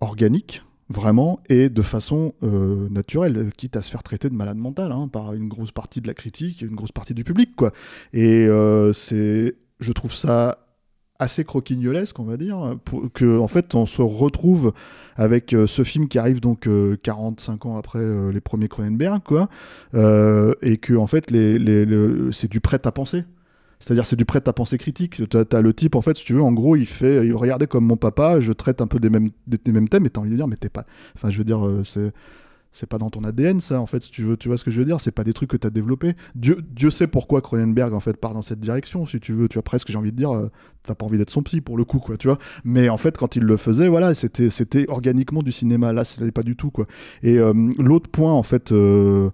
organique, 0.00 0.62
vraiment, 0.88 1.40
et 1.48 1.68
de 1.68 1.82
façon 1.82 2.34
euh, 2.42 2.88
naturelle, 2.90 3.50
quitte 3.56 3.76
à 3.76 3.82
se 3.82 3.90
faire 3.90 4.02
traiter 4.02 4.28
de 4.28 4.34
malade 4.34 4.56
mental 4.56 4.92
hein, 4.92 5.08
par 5.08 5.34
une 5.34 5.48
grosse 5.48 5.72
partie 5.72 6.00
de 6.00 6.06
la 6.06 6.14
critique, 6.14 6.62
une 6.62 6.74
grosse 6.74 6.92
partie 6.92 7.14
du 7.14 7.24
public, 7.24 7.54
quoi. 7.56 7.72
Et 8.12 8.46
euh, 8.46 8.92
c'est, 8.92 9.56
je 9.80 9.92
trouve 9.92 10.14
ça 10.14 10.64
assez 11.18 11.44
croquignolesque, 11.44 12.18
on 12.20 12.24
va 12.24 12.36
dire, 12.36 12.76
pour 12.84 13.12
que 13.12 13.38
en 13.38 13.48
fait 13.48 13.74
on 13.74 13.86
se 13.86 14.02
retrouve 14.02 14.72
avec 15.16 15.52
euh, 15.52 15.66
ce 15.66 15.82
film 15.82 16.06
qui 16.06 16.16
arrive 16.16 16.40
donc 16.40 16.68
45 17.02 17.66
ans 17.66 17.76
après 17.76 18.00
les 18.32 18.40
premiers 18.40 18.68
Cronenberg, 18.68 19.20
quoi, 19.24 19.48
et 20.62 20.78
que 20.78 20.94
en 20.94 21.06
fait 21.06 21.26
c'est 22.32 22.50
du 22.50 22.60
prêt 22.60 22.80
à 22.84 22.92
penser. 22.92 23.24
C'est-à-dire, 23.80 24.06
c'est 24.06 24.16
du 24.16 24.24
prêt 24.24 24.42
à 24.46 24.52
penser 24.52 24.78
critique. 24.78 25.22
Tu 25.28 25.36
as, 25.36 25.60
le 25.60 25.72
type, 25.72 25.94
en 25.94 26.00
fait, 26.00 26.16
si 26.16 26.24
tu 26.24 26.34
veux, 26.34 26.42
en 26.42 26.52
gros, 26.52 26.76
il 26.76 26.86
fait, 26.86 27.26
il 27.26 27.34
regardait 27.34 27.66
comme 27.66 27.84
mon 27.84 27.96
papa, 27.96 28.40
je 28.40 28.52
traite 28.52 28.80
un 28.80 28.86
peu 28.86 28.98
des 28.98 29.10
mêmes, 29.10 29.30
des, 29.46 29.72
mêmes 29.72 29.88
thèmes, 29.88 30.06
et 30.06 30.10
t'as 30.10 30.20
envie 30.20 30.30
de 30.30 30.36
dire, 30.36 30.48
mais 30.48 30.56
t'es 30.56 30.68
pas. 30.68 30.84
Enfin, 31.14 31.30
je 31.30 31.38
veux 31.38 31.44
dire, 31.44 31.60
c'est 31.84 32.12
c'est 32.72 32.86
pas 32.86 32.98
dans 32.98 33.10
ton 33.10 33.24
ADN 33.24 33.60
ça 33.60 33.80
en 33.80 33.86
fait 33.86 34.02
si 34.02 34.10
tu 34.10 34.22
veux 34.22 34.36
tu 34.36 34.48
vois 34.48 34.58
ce 34.58 34.64
que 34.64 34.70
je 34.70 34.78
veux 34.78 34.84
dire 34.84 35.00
c'est 35.00 35.10
pas 35.10 35.24
des 35.24 35.32
trucs 35.32 35.50
que 35.50 35.56
tu 35.56 35.66
as 35.66 35.70
développé 35.70 36.14
Dieu, 36.34 36.58
Dieu 36.70 36.90
sait 36.90 37.06
pourquoi 37.06 37.40
Cronenberg 37.40 37.94
en 37.94 38.00
fait 38.00 38.16
part 38.16 38.34
dans 38.34 38.42
cette 38.42 38.60
direction 38.60 39.06
si 39.06 39.20
tu 39.20 39.32
veux 39.32 39.48
tu 39.48 39.54
vois 39.54 39.62
presque 39.62 39.90
j'ai 39.90 39.96
envie 39.96 40.12
de 40.12 40.16
dire 40.16 40.34
euh, 40.34 40.50
t'as 40.84 40.94
pas 40.94 41.06
envie 41.06 41.18
d'être 41.18 41.30
son 41.30 41.42
psy 41.42 41.60
pour 41.60 41.76
le 41.76 41.84
coup 41.84 41.98
quoi 41.98 42.16
tu 42.16 42.28
vois 42.28 42.38
mais 42.64 42.88
en 42.88 42.98
fait 42.98 43.16
quand 43.16 43.36
il 43.36 43.42
le 43.42 43.56
faisait 43.56 43.88
voilà 43.88 44.14
c'était 44.14 44.88
organiquement 44.88 45.42
du 45.42 45.52
cinéma 45.52 45.92
là 45.92 46.04
n'est 46.20 46.30
pas 46.30 46.42
du 46.42 46.56
tout 46.56 46.70
quoi 46.70 46.86
et 47.22 47.38
euh, 47.38 47.52
l'autre 47.78 48.10
point 48.10 48.32
en 48.32 48.42
fait 48.42 48.70
euh, 48.72 49.30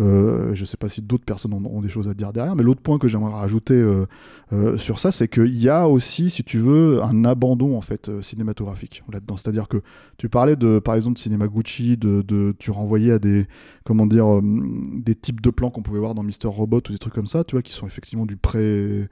euh, 0.00 0.54
je 0.54 0.60
ne 0.60 0.66
sais 0.66 0.76
pas 0.76 0.88
si 0.88 1.02
d'autres 1.02 1.24
personnes 1.24 1.52
ont, 1.52 1.80
des 1.80 1.88
choses 1.88 2.08
à 2.08 2.14
dire 2.14 2.32
derrière, 2.32 2.54
mais 2.54 2.62
l'autre 2.62 2.80
point 2.80 2.98
que 2.98 3.08
j'aimerais 3.08 3.32
rajouter 3.32 3.74
euh, 3.74 4.06
euh, 4.52 4.76
sur 4.76 4.98
ça, 4.98 5.10
c'est 5.10 5.28
qu'il 5.28 5.56
y 5.56 5.68
a 5.68 5.88
aussi, 5.88 6.30
si 6.30 6.44
tu 6.44 6.58
veux, 6.58 7.02
un 7.02 7.24
abandon 7.24 7.76
en 7.76 7.80
fait 7.80 8.10
cinématographique 8.20 9.02
là-dedans. 9.12 9.36
C'est-à-dire 9.36 9.66
que 9.66 9.82
tu 10.16 10.28
parlais 10.28 10.56
de, 10.56 10.78
par 10.78 10.94
exemple, 10.94 11.16
de 11.16 11.20
cinéma 11.20 11.48
Gucci, 11.48 11.96
de, 11.96 12.54
tu 12.58 12.70
renvoyais 12.70 13.12
à 13.12 13.18
des, 13.18 13.46
comment 13.84 14.06
dire, 14.06 14.40
des 14.42 15.14
types 15.14 15.40
de 15.40 15.50
plans 15.50 15.70
qu'on 15.70 15.82
pouvait 15.82 15.98
voir 15.98 16.14
dans 16.14 16.22
Mister 16.22 16.48
Robot 16.48 16.82
ou 16.88 16.92
des 16.92 16.98
trucs 16.98 17.14
comme 17.14 17.26
ça, 17.26 17.42
tu 17.44 17.56
vois, 17.56 17.62
qui 17.62 17.72
sont 17.72 17.86
effectivement 17.86 18.26
du 18.26 18.36
pré 18.36 19.08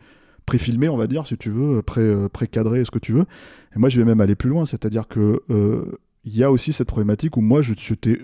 préfilmé, 0.47 0.88
on 0.88 0.97
va 0.97 1.09
dire, 1.09 1.26
si 1.26 1.37
tu 1.37 1.50
veux, 1.50 1.83
pré, 1.83 2.09
pré-cadré, 2.33 2.85
ce 2.85 2.93
que 2.93 3.00
tu 3.00 3.12
veux. 3.12 3.26
Et 3.75 3.81
moi, 3.81 3.88
je 3.88 3.99
vais 3.99 4.05
même 4.05 4.21
aller 4.21 4.37
plus 4.37 4.50
loin, 4.50 4.64
c'est-à-dire 4.64 5.09
que 5.09 5.43
il 6.25 6.37
y 6.37 6.43
a 6.43 6.50
aussi 6.50 6.73
cette 6.73 6.88
problématique 6.88 7.37
où 7.37 7.40
moi, 7.40 7.62
je, 7.62 7.75
j'étais 7.76 8.21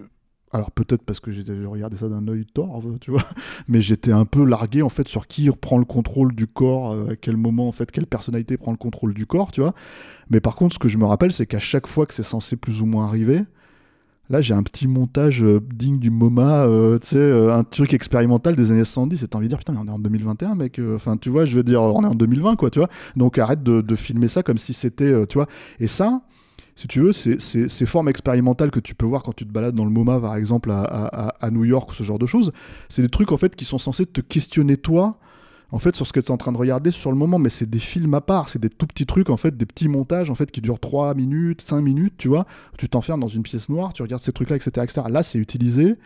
alors 0.52 0.70
peut-être 0.70 1.02
parce 1.02 1.18
que 1.18 1.32
j'ai 1.32 1.42
regardé 1.66 1.96
ça 1.96 2.08
d'un 2.08 2.26
œil 2.28 2.44
torve, 2.44 2.98
tu 3.00 3.10
vois, 3.10 3.24
mais 3.68 3.80
j'étais 3.80 4.12
un 4.12 4.26
peu 4.26 4.44
largué 4.44 4.82
en 4.82 4.90
fait 4.90 5.08
sur 5.08 5.26
qui 5.26 5.48
reprend 5.48 5.78
le 5.78 5.84
contrôle 5.84 6.34
du 6.34 6.46
corps, 6.46 6.92
euh, 6.92 7.12
à 7.12 7.16
quel 7.16 7.36
moment 7.36 7.68
en 7.68 7.72
fait, 7.72 7.90
quelle 7.90 8.06
personnalité 8.06 8.58
prend 8.58 8.70
le 8.70 8.76
contrôle 8.76 9.14
du 9.14 9.24
corps, 9.24 9.50
tu 9.50 9.62
vois. 9.62 9.74
Mais 10.30 10.40
par 10.40 10.54
contre, 10.54 10.74
ce 10.74 10.78
que 10.78 10.88
je 10.88 10.98
me 10.98 11.06
rappelle, 11.06 11.32
c'est 11.32 11.46
qu'à 11.46 11.58
chaque 11.58 11.86
fois 11.86 12.06
que 12.06 12.14
c'est 12.14 12.22
censé 12.22 12.56
plus 12.56 12.82
ou 12.82 12.86
moins 12.86 13.06
arriver, 13.06 13.44
là 14.28 14.42
j'ai 14.42 14.52
un 14.52 14.62
petit 14.62 14.88
montage 14.88 15.42
euh, 15.42 15.60
digne 15.74 15.98
du 15.98 16.10
MoMA, 16.10 16.66
euh, 16.66 16.98
tu 16.98 17.08
sais, 17.08 17.50
un 17.50 17.64
truc 17.64 17.94
expérimental 17.94 18.54
des 18.54 18.72
années 18.72 18.84
70, 18.84 19.22
et 19.22 19.28
t'as 19.28 19.38
envie 19.38 19.46
de 19.46 19.50
dire 19.50 19.58
putain, 19.58 19.72
mais 19.72 19.80
on 19.80 19.86
est 19.86 19.90
en 19.90 19.98
2021, 19.98 20.54
mec, 20.54 20.78
enfin 20.94 21.16
tu 21.16 21.30
vois, 21.30 21.46
je 21.46 21.56
veux 21.56 21.64
dire, 21.64 21.80
on 21.80 22.02
est 22.04 22.06
en 22.06 22.14
2020, 22.14 22.56
quoi, 22.56 22.68
tu 22.68 22.78
vois. 22.78 22.88
Donc 23.16 23.38
arrête 23.38 23.62
de, 23.62 23.80
de 23.80 23.94
filmer 23.94 24.28
ça 24.28 24.42
comme 24.42 24.58
si 24.58 24.74
c'était, 24.74 25.26
tu 25.28 25.38
vois. 25.38 25.46
Et 25.80 25.86
ça, 25.86 26.20
si 26.74 26.88
tu 26.88 27.00
veux, 27.00 27.12
ces 27.12 27.86
formes 27.86 28.08
expérimentales 28.08 28.70
que 28.70 28.80
tu 28.80 28.94
peux 28.94 29.06
voir 29.06 29.22
quand 29.22 29.34
tu 29.34 29.46
te 29.46 29.52
balades 29.52 29.74
dans 29.74 29.84
le 29.84 29.90
MoMA, 29.90 30.20
par 30.20 30.36
exemple, 30.36 30.70
à, 30.70 31.50
New 31.50 31.64
York, 31.64 31.92
ce 31.92 32.02
genre 32.02 32.18
de 32.18 32.26
choses, 32.26 32.52
c'est 32.88 33.02
des 33.02 33.08
trucs 33.08 33.32
en 33.32 33.36
fait 33.36 33.54
qui 33.54 33.64
sont 33.64 33.78
censés 33.78 34.06
te 34.06 34.20
questionner 34.20 34.76
toi, 34.76 35.18
en 35.70 35.78
fait, 35.78 35.96
sur 35.96 36.06
ce 36.06 36.12
que 36.12 36.20
tu 36.20 36.26
es 36.26 36.30
en 36.30 36.36
train 36.36 36.52
de 36.52 36.58
regarder 36.58 36.90
sur 36.90 37.10
le 37.10 37.16
moment, 37.16 37.38
mais 37.38 37.48
c'est 37.48 37.68
des 37.68 37.78
films 37.78 38.12
à 38.12 38.20
part, 38.20 38.50
c'est 38.50 38.58
des 38.58 38.68
tout 38.68 38.86
petits 38.86 39.06
trucs, 39.06 39.30
en 39.30 39.38
fait, 39.38 39.56
des 39.56 39.64
petits 39.64 39.88
montages, 39.88 40.28
en 40.28 40.34
fait, 40.34 40.50
qui 40.50 40.60
durent 40.60 40.80
3 40.80 41.14
minutes, 41.14 41.62
5 41.66 41.80
minutes, 41.80 42.14
tu 42.18 42.28
vois. 42.28 42.46
Tu 42.76 42.88
t'enfermes 42.90 43.20
dans 43.20 43.28
une 43.28 43.42
pièce 43.42 43.70
noire, 43.70 43.94
tu 43.94 44.02
regardes 44.02 44.22
ces 44.22 44.32
trucs-là, 44.32 44.56
etc., 44.56 44.70
etc. 44.84 45.06
Là, 45.08 45.22
c'est 45.22 45.38
utilisé 45.38 45.96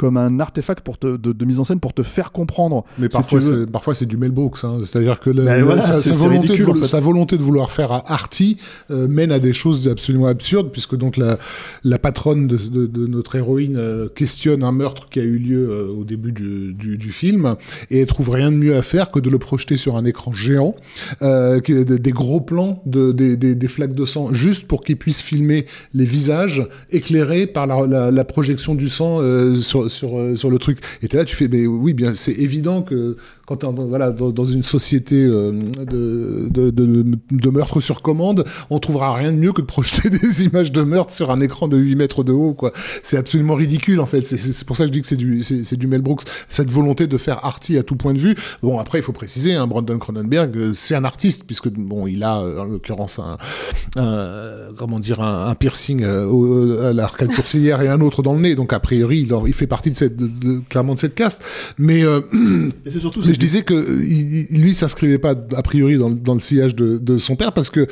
comme 0.00 0.16
un 0.16 0.40
artefact 0.40 0.80
pour 0.82 0.96
te, 0.96 1.18
de, 1.18 1.44
mise 1.44 1.60
en 1.60 1.64
scène 1.64 1.78
pour 1.78 1.92
te 1.92 2.02
faire 2.02 2.32
comprendre. 2.32 2.84
Mais 2.98 3.10
parfois, 3.10 3.42
c'est, 3.42 3.70
parfois 3.70 3.94
c'est 3.94 4.06
du 4.06 4.16
Mel 4.16 4.30
Brooks. 4.30 4.64
Hein. 4.64 4.78
C'est-à-dire 4.86 5.20
que 5.20 5.28
ben 5.28 5.82
sa, 5.82 5.98
volonté 6.14 6.48
de, 6.56 6.84
sa, 6.84 7.00
volonté 7.00 7.36
de, 7.36 7.42
vouloir 7.42 7.70
faire 7.70 7.92
à 7.92 8.10
Artie 8.10 8.56
euh, 8.90 9.08
mène 9.08 9.30
à 9.30 9.38
des 9.38 9.52
choses 9.52 9.86
absolument 9.88 10.28
absurdes, 10.28 10.70
puisque 10.72 10.96
donc 10.96 11.18
la, 11.18 11.38
la 11.84 11.98
patronne 11.98 12.46
de, 12.46 12.56
de 12.56 13.06
notre 13.06 13.36
héroïne 13.36 13.76
euh, 13.78 14.08
questionne 14.08 14.64
un 14.64 14.72
meurtre 14.72 15.10
qui 15.10 15.20
a 15.20 15.22
eu 15.22 15.36
lieu 15.36 15.68
euh, 15.68 15.88
au 15.88 16.04
début 16.04 16.32
du, 16.32 16.72
du, 16.72 16.96
du, 16.96 17.12
film, 17.12 17.56
et 17.90 18.00
elle 18.00 18.06
trouve 18.06 18.30
rien 18.30 18.50
de 18.50 18.56
mieux 18.56 18.76
à 18.76 18.82
faire 18.82 19.10
que 19.10 19.20
de 19.20 19.28
le 19.28 19.38
projeter 19.38 19.76
sur 19.76 19.96
un 19.96 20.06
écran 20.06 20.32
géant, 20.32 20.76
des, 21.20 21.84
des, 21.84 22.12
gros 22.12 22.40
plans, 22.40 22.82
de, 22.86 23.12
des, 23.12 23.36
des, 23.36 23.68
flaques 23.68 23.94
de 23.94 24.06
sang, 24.06 24.32
juste 24.32 24.66
pour 24.66 24.82
qu'ils 24.82 24.96
puissent 24.96 25.20
filmer 25.20 25.66
les 25.92 26.06
visages 26.06 26.66
éclairés 26.90 27.46
par 27.46 27.66
la 27.66 28.24
projection 28.24 28.74
du 28.74 28.88
sang 28.88 29.20
sur 29.54 29.89
sur, 29.90 30.18
euh, 30.18 30.36
sur 30.36 30.50
le 30.50 30.58
truc. 30.58 30.78
Et 31.02 31.14
là, 31.14 31.24
tu 31.26 31.36
fais, 31.36 31.48
mais 31.48 31.66
oui, 31.66 31.92
bien, 31.92 32.14
c'est 32.14 32.32
évident 32.32 32.80
que 32.82 33.16
quand 33.56 33.72
voilà, 33.74 34.10
dans, 34.10 34.44
une 34.44 34.62
société 34.62 35.24
euh, 35.24 35.52
de, 35.84 36.48
de, 36.50 36.70
de, 36.70 37.18
de, 37.30 37.50
meurtre 37.50 37.80
sur 37.80 38.02
commande, 38.02 38.44
on 38.70 38.78
trouvera 38.78 39.14
rien 39.14 39.32
de 39.32 39.36
mieux 39.36 39.52
que 39.52 39.60
de 39.60 39.66
projeter 39.66 40.10
des 40.22 40.44
images 40.44 40.72
de 40.72 40.82
meurtre 40.82 41.12
sur 41.12 41.30
un 41.30 41.40
écran 41.40 41.68
de 41.68 41.76
8 41.76 41.96
mètres 41.96 42.24
de 42.24 42.32
haut, 42.32 42.54
quoi. 42.54 42.72
C'est 43.02 43.16
absolument 43.16 43.54
ridicule, 43.54 44.00
en 44.00 44.06
fait. 44.06 44.26
C'est 44.26 44.64
pour 44.64 44.76
ça 44.76 44.84
que 44.84 44.88
je 44.88 44.92
dis 44.92 45.00
que 45.02 45.08
c'est 45.08 45.16
du, 45.16 45.42
c'est 45.42 45.76
du 45.76 45.86
Mel 45.86 46.02
Brooks. 46.02 46.22
Cette 46.48 46.70
volonté 46.70 47.06
de 47.06 47.18
faire 47.18 47.44
arty 47.44 47.78
à 47.78 47.82
tout 47.82 47.96
point 47.96 48.14
de 48.14 48.18
vue. 48.18 48.36
Bon, 48.62 48.78
après, 48.78 48.98
il 48.98 49.02
faut 49.02 49.12
préciser, 49.12 49.54
hein, 49.54 49.66
Brandon 49.66 49.98
Cronenberg, 49.98 50.56
euh, 50.56 50.72
c'est 50.72 50.94
un 50.94 51.04
artiste, 51.04 51.44
puisque, 51.46 51.68
bon, 51.68 52.06
il 52.06 52.22
a, 52.24 52.40
en 52.40 52.64
l'occurrence, 52.64 53.18
un, 53.18 53.36
comment 54.76 55.00
dire, 55.00 55.20
un, 55.20 55.54
piercing 55.54 56.04
à 56.04 56.92
l'arcade 56.92 57.32
sourcilière 57.32 57.82
et 57.82 57.88
un 57.88 58.00
autre 58.00 58.22
dans 58.22 58.34
le 58.34 58.40
nez. 58.40 58.54
Donc, 58.54 58.72
a 58.72 58.80
priori, 58.80 59.20
il, 59.20 59.34
il 59.46 59.54
fait 59.54 59.66
partie 59.66 59.90
de 59.90 59.96
cette, 59.96 60.16
de, 60.16 60.60
clairement 60.68 60.94
de 60.94 60.98
cette 60.98 61.14
caste. 61.14 61.42
Mais, 61.78 62.04
euh, 62.04 62.20
surtout, 63.00 63.22
disais 63.40 63.62
que 63.62 63.74
il, 64.02 64.60
lui 64.60 64.74
s'inscrivait 64.74 65.18
pas 65.18 65.34
a 65.56 65.62
priori 65.62 65.98
dans, 65.98 66.34
le 66.34 66.40
sillage 66.40 66.74
de, 66.74 67.18
son 67.18 67.36
père 67.36 67.52
parce 67.52 67.70
que 67.70 67.86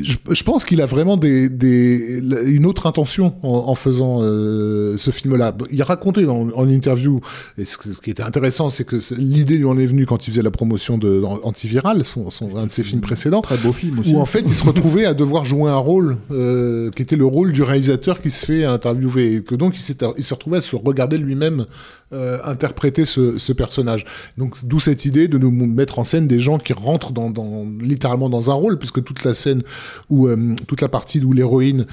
je, 0.00 0.42
pense 0.42 0.64
qu'il 0.64 0.80
a 0.80 0.86
vraiment 0.86 1.16
des, 1.16 1.48
des, 1.48 2.20
une 2.46 2.66
autre 2.66 2.86
intention 2.86 3.34
en, 3.42 3.74
faisant 3.74 4.20
euh, 4.22 4.96
ce 4.96 5.10
film-là. 5.10 5.54
Il 5.70 5.82
racontait 5.82 6.24
dans, 6.24 6.48
en 6.54 6.68
interview, 6.68 7.20
et 7.58 7.64
ce, 7.64 7.76
qui 8.00 8.10
était 8.10 8.22
intéressant, 8.22 8.70
c'est 8.70 8.84
que 8.84 8.96
l'idée 9.16 9.58
lui 9.58 9.64
en 9.66 9.78
est 9.78 9.86
venue 9.86 10.06
quand 10.06 10.26
il 10.26 10.30
faisait 10.30 10.42
la 10.42 10.50
promotion 10.50 10.98
de 10.98 11.22
Antiviral, 11.42 12.04
son, 12.04 12.30
son, 12.30 12.56
un 12.56 12.66
de 12.66 12.70
ses 12.70 12.84
films 12.84 13.00
précédents. 13.00 13.42
Très 13.42 13.58
beau 13.58 13.72
film 13.72 13.98
aussi. 13.98 14.14
Où 14.14 14.20
en 14.20 14.26
fait, 14.26 14.40
il 14.40 14.54
se 14.54 14.64
retrouvait 14.64 15.04
à 15.04 15.14
devoir 15.14 15.44
jouer 15.44 15.70
un 15.70 15.76
rôle 15.76 16.16
euh, 16.30 16.90
qui 16.90 17.02
était 17.02 17.16
le 17.16 17.26
rôle 17.26 17.52
du 17.52 17.62
réalisateur 17.62 18.20
qui 18.20 18.30
se 18.30 18.46
fait 18.46 18.64
interviewer. 18.64 19.34
Et 19.34 19.42
que 19.42 19.54
donc, 19.54 19.76
il 19.76 19.82
s'est 19.82 20.34
retrouvé 20.34 20.58
à 20.58 20.60
se 20.60 20.76
regarder 20.76 21.18
lui-même 21.18 21.66
euh, 22.14 22.38
interpréter 22.44 23.06
ce, 23.06 23.38
ce, 23.38 23.54
personnage. 23.54 24.04
Donc 24.36 24.66
d'où 24.66 24.80
cette 24.80 25.06
idée 25.06 25.28
de 25.28 25.38
nous 25.38 25.50
mettre 25.50 25.98
en 25.98 26.04
scène 26.04 26.26
des 26.26 26.40
gens 26.40 26.58
qui 26.58 26.74
rentrent 26.74 27.10
dans, 27.10 27.30
dans 27.30 27.66
littéralement 27.80 28.28
dans 28.28 28.50
un 28.50 28.54
rôle, 28.54 28.78
puisque 28.78 29.02
toute 29.02 29.24
la 29.24 29.32
scène 29.32 29.62
où 30.10 30.26
euh, 30.26 30.54
toute 30.66 30.80
la 30.80 30.88
partie 30.88 31.20
où 31.20 31.32
l'héroïne 31.32 31.86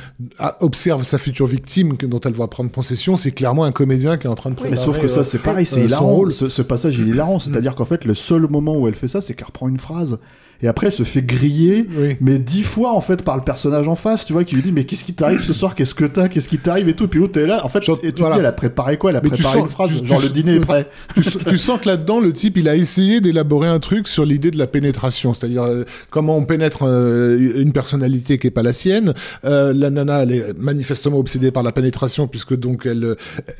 observe 0.60 1.04
sa 1.04 1.17
future 1.17 1.47
victime 1.47 1.95
dont 1.97 2.19
elle 2.21 2.34
va 2.34 2.47
prendre 2.47 2.69
possession, 2.69 3.15
c'est 3.15 3.32
clairement 3.32 3.63
un 3.63 3.71
comédien 3.71 4.17
qui 4.17 4.28
est 4.28 4.30
en 4.30 4.36
train 4.36 4.49
de 4.49 4.56
préparer. 4.56 4.71
Mais 4.71 4.84
sauf 4.86 4.99
que 4.99 5.08
ça, 5.08 5.23
c'est 5.23 5.39
pareil, 5.39 5.65
c'est 5.65 5.82
euh, 5.82 5.86
hilarant. 5.86 6.30
Ce, 6.30 6.49
ce, 6.49 6.62
passage, 6.62 6.97
il 6.97 7.08
est 7.08 7.12
hilarant. 7.12 7.39
C'est-à-dire 7.39 7.75
qu'en 7.75 7.86
fait, 7.86 8.06
le 8.06 8.13
seul 8.13 8.47
moment 8.49 8.78
où 8.78 8.88
elle 8.88 8.95
fait 8.95 9.08
ça, 9.08 9.21
c'est 9.21 9.34
qu'elle 9.34 9.47
reprend 9.47 9.67
une 9.67 9.80
phrase 9.80 10.17
et 10.61 10.67
après 10.67 10.87
elle 10.87 10.93
se 10.93 11.03
fait 11.03 11.21
griller 11.21 11.87
mais 12.21 12.37
dix 12.37 12.63
fois 12.63 12.93
en 12.93 13.01
fait 13.01 13.23
par 13.23 13.37
le 13.37 13.43
personnage 13.43 13.87
en 13.87 13.95
face 13.95 14.25
tu 14.25 14.33
vois 14.33 14.43
qui 14.43 14.55
lui 14.55 14.63
dit 14.63 14.71
mais 14.71 14.85
qu'est-ce 14.85 15.03
qui 15.03 15.13
t'arrive 15.13 15.41
ce 15.41 15.53
soir? 15.53 15.75
Qu'est-ce 15.75 15.95
que 15.95 16.05
t'as? 16.05 16.27
Qu'est-ce 16.27 16.49
qui 16.49 16.57
t'arrive 16.57 16.89
et 16.89 16.93
tout? 16.93 17.05
Et 17.05 17.07
puis 17.07 17.19
l'autre 17.19 17.33
t'es 17.33 17.45
là. 17.45 17.65
En 17.65 17.69
fait 17.69 17.79
et 18.03 18.13
tu 18.13 18.21
dis 18.21 18.27
elle 18.35 18.45
a 18.45 18.51
préparé 18.51 18.97
quoi? 18.97 19.11
Elle 19.11 19.17
a 19.17 19.21
préparé 19.21 19.59
une 19.59 19.69
phrase 19.69 20.03
genre 20.03 20.21
le 20.21 20.29
dîner 20.29 20.55
est 20.55 20.59
prêt. 20.59 20.89
Tu, 21.49 21.57
sens 21.57 21.79
que 21.81 21.87
là-dedans 21.87 22.19
le 22.19 22.33
type 22.33 22.57
il 22.57 22.67
a 22.67 22.75
essayé 22.75 23.21
d'élaborer 23.21 23.67
un 23.67 23.79
truc 23.79 24.07
sur 24.07 24.25
l'idée 24.25 24.51
de 24.51 24.57
la 24.57 24.67
pénétration. 24.67 25.33
C'est-à-dire 25.33 25.63
euh, 25.63 25.83
comment 26.09 26.37
on 26.37 26.45
pénètre 26.45 26.79
euh, 26.83 27.61
une 27.61 27.71
personnalité 27.71 28.37
qui 28.37 28.47
est 28.47 28.51
pas 28.51 28.63
la 28.63 28.73
sienne. 28.73 29.13
Euh, 29.45 29.73
la 29.73 29.89
nana 29.89 30.23
elle 30.23 30.31
est 30.31 30.57
manifestement 30.57 31.17
obsédée 31.17 31.51
par 31.51 31.63
la 31.63 31.71
pénétration 31.71 32.27
puisque 32.27 32.55
donc 32.57 32.85
elle 32.85 33.15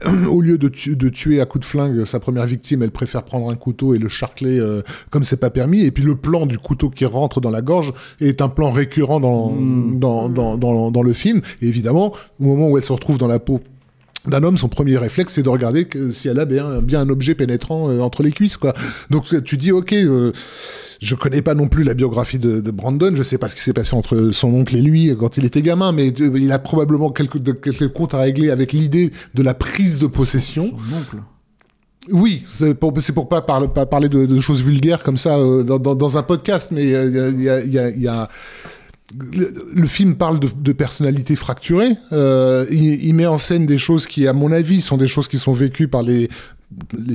au 0.30 0.42
lieu 0.42 0.58
de, 0.58 0.70
de, 0.94 1.10
tuer 1.10 1.42
à 1.42 1.46
coup 1.46 1.60
de 1.60 1.66
flingue 1.66 2.06
sa 2.06 2.20
première 2.20 2.46
victime 2.46 2.84
elle 2.84 2.92
préfère 2.92 3.24
prendre 3.24 3.50
un 3.50 3.56
couteau 3.56 3.94
et 3.94 3.98
le 3.98 4.10
charcler 4.10 4.60
comme 5.10 5.24
c'est 5.24 5.40
pas 5.40 5.50
permis. 5.50 5.82
Et 5.82 5.92
puis 5.92 6.04
le 6.04 6.16
plan 6.16 6.46
du 6.46 6.58
couteau 6.58 6.89
qui 6.90 7.06
rentre 7.06 7.42
dans 7.42 7.50
la 7.50 7.62
gorge 7.62 7.94
est 8.20 8.42
un 8.42 8.50
plan 8.50 8.72
récurrent 8.72 9.20
dans, 9.20 9.52
hmm. 9.52 10.00
dans, 10.00 10.30
dans, 10.30 10.58
dans, 10.58 10.92
dans, 10.92 11.02
le 11.02 11.14
film. 11.14 11.42
Et 11.62 11.68
évidemment, 11.68 12.14
au 12.40 12.44
moment 12.44 12.70
où 12.70 12.78
elle 12.78 12.84
se 12.84 12.94
retrouve 12.94 13.18
dans 13.18 13.28
la 13.28 13.40
peau 13.40 13.62
d'un 14.28 14.44
homme, 14.44 14.58
son 14.58 14.68
premier 14.68 14.98
réflexe, 14.98 15.34
c'est 15.34 15.44
de 15.44 15.50
regarder 15.50 15.86
que, 15.86 16.12
si 16.12 16.28
elle 16.28 16.40
a 16.40 16.46
bien, 16.46 16.82
bien 16.82 17.02
un 17.02 17.10
objet 17.10 17.36
pénétrant 17.36 17.90
euh, 17.90 18.02
entre 18.02 18.22
les 18.22 18.32
cuisses, 18.32 18.58
quoi. 18.58 18.74
Donc 19.10 19.26
tu 19.44 19.58
dis, 19.58 19.72
ok, 19.72 19.94
euh, 19.94 20.32
je 21.00 21.16
connais 21.16 21.42
pas 21.42 21.56
non 21.56 21.70
plus 21.70 21.84
la 21.84 21.94
biographie 21.94 22.38
de, 22.38 22.60
de, 22.60 22.72
Brandon, 22.72 23.14
je 23.16 23.24
sais 23.24 23.38
pas 23.38 23.48
ce 23.48 23.56
qui 23.56 23.62
s'est 23.62 23.74
passé 23.74 23.96
entre 23.96 24.32
son 24.32 24.54
oncle 24.54 24.76
et 24.76 24.82
lui 24.82 25.16
quand 25.18 25.38
il 25.38 25.46
était 25.46 25.62
gamin, 25.62 25.94
mais 25.94 26.14
euh, 26.20 26.38
il 26.38 26.52
a 26.52 26.60
probablement 26.60 27.10
quelques, 27.10 27.62
quelques 27.62 27.94
comptes 27.94 28.14
à 28.14 28.20
régler 28.20 28.50
avec 28.50 28.74
l'idée 28.74 29.12
de 29.34 29.42
la 29.42 29.54
prise 29.54 30.00
de 30.00 30.08
possession. 30.08 30.72
Son 30.72 30.98
oncle 30.98 31.18
oui, 32.12 32.44
c'est 32.52 32.74
pour, 32.74 32.94
pour 32.94 33.30
pas, 33.30 33.42
parler, 33.42 33.68
pas 33.68 33.86
de, 33.86 34.40
choses 34.40 34.64
vulgaires 34.64 35.04
comme 35.04 35.18
ça 35.18 35.38
euh, 35.38 35.64
dans, 35.64 36.18
un 36.18 36.24
podcast, 36.24 36.72
mais 36.72 36.84
il 36.84 37.42
y 37.42 37.50
a, 37.50 37.90
y 37.90 38.08
a, 38.08 38.30
le, 39.74 39.88
film 39.88 40.16
parle 40.16 40.40
de, 40.40 40.50
de 40.56 40.72
personnalités 40.72 41.36
fracturées. 41.36 41.96
Euh, 42.12 42.66
il, 42.70 43.14
met 43.14 43.26
en 43.26 43.38
scène 43.38 43.66
des 43.66 43.78
choses 43.78 44.08
qui, 44.08 44.28
à 44.28 44.34
mon 44.34 44.52
avis, 44.52 44.82
sont 44.82 44.98
des 44.98 45.08
choses 45.08 45.28
qui 45.28 45.38
sont 45.38 45.54
vécues 45.54 45.88
par 45.88 46.04
les 46.04 46.30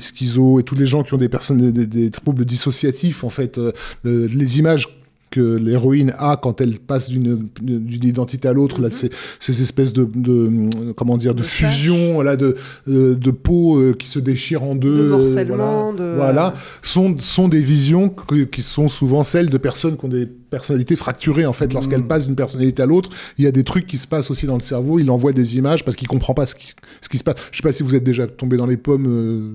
schizos 0.00 0.58
et 0.60 0.62
tous 0.64 0.74
les 0.74 0.86
gens 0.86 1.02
qui 1.02 1.14
ont 1.14 1.18
des 1.18 1.28
personnes 1.28 1.70
des, 1.70 2.10
troubles 2.10 2.44
dissociatifs. 2.44 3.24
En 3.24 3.30
fait, 3.30 3.58
euh, 3.58 3.72
les 4.04 4.58
images 4.58 4.88
que 5.34 5.56
l'héroïne 5.56 6.12
a 6.18 6.36
quand 6.36 6.60
elle 6.60 6.78
passe 6.78 7.10
d'une 7.10 7.48
identité 7.90 8.46
à 8.48 8.52
l'autre, 8.52 8.80
là, 8.80 8.88
ces, 8.90 9.10
ces 9.40 9.60
espèces 9.62 9.92
de, 9.92 10.08
de 10.14 10.92
comment 10.96 11.16
dire, 11.16 11.34
de, 11.34 11.42
fusion, 11.42 12.20
là, 12.22 12.36
de 12.36 12.54
de, 12.86 13.14
de 13.14 13.30
peau 13.30 13.78
euh, 13.78 13.92
qui 13.94 14.06
se 14.08 14.18
déchire 14.18 14.62
en 14.62 14.74
deux, 14.74 14.96
De 14.96 15.02
euh, 15.02 15.18
morcellement, 15.18 15.92
voilà, 15.92 16.14
voilà, 16.16 16.54
sont 16.82 17.16
sont 17.18 17.48
des 17.48 17.60
visions 17.60 18.08
que- 18.08 18.44
qui 18.44 18.62
sont 18.62 18.88
souvent 18.88 19.24
celles 19.24 19.50
de 19.50 19.58
personnes 19.58 19.96
qui 19.96 20.04
ont 20.04 20.08
des 20.08 20.26
personnalités 20.26 20.96
fracturées 20.96 21.46
en 21.46 21.52
fait. 21.52 21.72
Lorsqu'elles 21.72 22.06
passent 22.06 22.26
d'une 22.26 22.36
personnalité 22.36 22.82
à 22.82 22.86
l'autre, 22.86 23.10
il 23.38 23.44
y 23.44 23.48
a 23.48 23.50
des 23.52 23.64
trucs 23.64 23.86
qui 23.86 23.98
se 23.98 24.06
passent 24.06 24.30
aussi 24.30 24.46
dans 24.46 24.54
le 24.54 24.60
cerveau. 24.60 24.98
Il 25.00 25.10
envoie 25.10 25.32
des 25.32 25.56
images 25.58 25.84
parce 25.84 25.96
qu'il 25.96 26.06
comprend 26.08 26.32
pas 26.34 26.46
ce 26.46 26.54
qui, 26.54 26.72
ce 27.00 27.08
qui 27.08 27.18
se 27.18 27.24
passe. 27.24 27.34
Je 27.50 27.56
sais 27.56 27.62
pas 27.62 27.72
si 27.72 27.82
vous 27.82 27.94
êtes 27.96 28.04
déjà 28.04 28.26
tombé 28.26 28.56
dans 28.56 28.66
les 28.66 28.76
pommes 28.76 29.06
euh, 29.08 29.50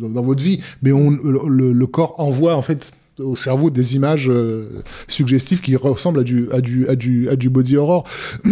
dans, 0.00 0.10
dans 0.10 0.22
votre 0.22 0.42
vie, 0.42 0.60
mais 0.82 0.92
on, 0.92 1.10
le- 1.10 1.72
le 1.72 1.86
corps 1.86 2.14
envoie 2.18 2.56
en 2.56 2.62
fait 2.62 2.92
au 3.18 3.36
cerveau 3.36 3.70
des 3.70 3.96
images 3.96 4.28
euh, 4.28 4.82
suggestives 5.08 5.60
qui 5.60 5.76
ressemblent 5.76 6.20
à 6.20 6.24
du 6.24 6.48
à 6.52 6.60
du 6.60 6.88
à 6.88 6.96
du 6.96 7.28
à 7.28 7.36
du 7.36 7.50
body 7.50 7.76
horror. 7.76 8.04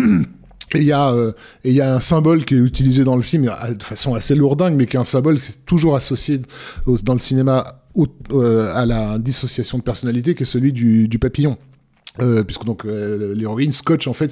Et 0.75 0.79
il 0.79 0.85
y 0.85 0.93
a 0.93 1.11
euh, 1.11 1.33
y 1.65 1.81
a 1.83 1.95
un 1.95 2.01
symbole 2.01 2.45
qui 2.47 2.55
est 2.55 2.59
utilisé 2.59 3.05
dans 3.05 3.17
le 3.17 3.23
film 3.23 3.45
de 3.45 3.83
façon 3.83 4.15
assez 4.15 4.35
lourdingue, 4.35 4.75
mais 4.75 4.87
qui 4.87 4.97
est 4.97 5.01
un 5.01 5.05
symbole 5.05 5.39
qui 5.39 5.53
est 5.53 5.67
toujours 5.67 5.97
associé 5.97 6.41
dans 7.03 7.13
le 7.13 7.19
cinéma 7.19 7.83
euh, 8.33 8.75
à 8.75 8.87
la 8.87 9.19
dissociation 9.19 9.77
de 9.77 9.83
personnalité, 9.83 10.35
qui 10.35 10.45
est 10.45 10.47
celui 10.47 10.73
du 10.73 11.19
papillon. 11.21 11.59
Euh, 12.21 12.43
puisque 12.45 12.65
donc 12.67 12.85
euh, 12.85 13.35
l'héroïne 13.35 13.73
Scotch 13.73 14.07
en 14.07 14.13
fait 14.13 14.31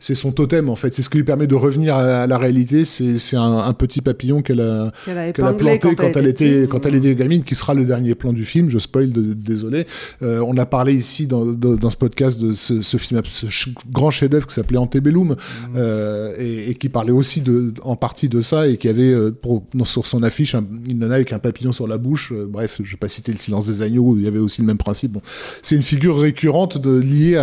c'est- 0.00 0.14
son 0.14 0.32
totem 0.32 0.70
en 0.70 0.76
fait. 0.76 0.94
C'est 0.94 1.02
ce 1.02 1.10
qui 1.10 1.18
lui 1.18 1.24
permet 1.24 1.46
de 1.46 1.54
revenir 1.54 1.94
à 1.94 2.02
la, 2.02 2.22
à 2.22 2.26
la 2.26 2.38
réalité. 2.38 2.86
C'est 2.86 3.36
un, 3.36 3.58
un 3.58 3.72
petit 3.74 4.00
papillon 4.00 4.40
qu'elle 4.40 4.62
a 4.62 4.92
Qu'elle 5.34 5.44
a 5.44 5.52
planté 5.52 5.94
quand 5.94 6.04
elle 6.04 6.24
elle 6.24 6.26
était 6.30 6.66
quand 6.70 6.86
elle 6.86 6.94
était 6.94 7.14
gamine 7.14 7.44
qui 7.44 7.54
sera 7.54 7.74
le 7.74 7.84
dernier 7.84 8.14
plan 8.14 8.32
du 8.32 8.46
film. 8.46 8.70
Je 8.70 8.78
spoil 8.78 9.12
de- 9.12 9.34
désolé. 9.34 9.86
Euh, 10.22 10.40
on 10.46 10.56
a 10.56 10.64
parlé 10.64 10.94
ici 10.94 11.26
dans, 11.26 11.44
dans, 11.44 11.74
dans 11.74 11.90
ce 11.90 11.98
podcast 11.98 12.40
de 12.40 12.54
ce, 12.54 12.80
ce 12.80 12.96
film 12.96 13.20
ce 13.26 13.46
grand 13.92 14.10
chef-d'œuvre 14.10 14.46
qui 14.46 14.54
s'appelait 14.54 14.78
Antebellum 14.78 15.36
euh, 15.76 16.32
et, 16.38 16.70
et 16.70 16.74
qui 16.76 16.88
parlait 16.88 17.12
aussi 17.12 17.42
de 17.42 17.74
en 17.82 17.96
partie 17.96 18.30
de 18.30 18.40
ça 18.40 18.66
et 18.68 18.78
qui 18.78 18.88
avait 18.88 19.12
euh, 19.12 19.30
pour, 19.30 19.64
sur 19.84 20.06
son 20.06 20.22
affiche 20.22 20.54
un- 20.54 20.64
une 20.88 21.00
nana 21.00 21.16
avec 21.16 21.34
un 21.34 21.38
papillon 21.38 21.72
sur 21.72 21.86
la 21.86 21.98
bouche. 21.98 22.32
Euh, 22.34 22.46
bref 22.48 22.80
je 22.82 22.90
vais 22.92 22.96
pas 22.96 23.08
citer 23.08 23.32
le 23.32 23.38
silence 23.38 23.66
des 23.66 23.82
agneaux 23.82 24.02
où 24.12 24.16
il 24.16 24.24
y 24.24 24.28
avait 24.28 24.38
aussi 24.38 24.62
le 24.62 24.66
même 24.66 24.78
principe. 24.78 25.12
Bon. 25.12 25.20
c'est 25.60 25.76
une 25.76 25.82
figure 25.82 26.18
récurrente 26.18 26.78
de 26.78 26.98
liée 27.18 27.36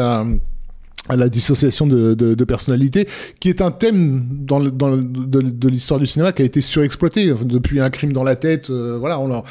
à 1.08 1.16
la 1.16 1.30
dissociation 1.30 1.86
de, 1.86 2.14
de, 2.16 2.44
personnalité, 2.46 3.08
qui 3.40 3.50
est 3.50 3.62
un 3.62 3.72
thème 3.72 4.28
dans, 4.32 4.60
de, 4.60 5.68
l'histoire 5.68 6.00
du 6.00 6.08
cinéma 6.08 6.32
qui 6.32 6.42
a 6.42 6.46
été 6.46 6.62
surexploité 6.62 7.32
depuis 7.44 7.80
un 7.80 7.90
crime 7.90 8.12
dans 8.12 8.24
la 8.24 8.36
tête. 8.36 8.70
euh, 8.70 8.98
voilà, 9.00 9.20
on 9.20 9.44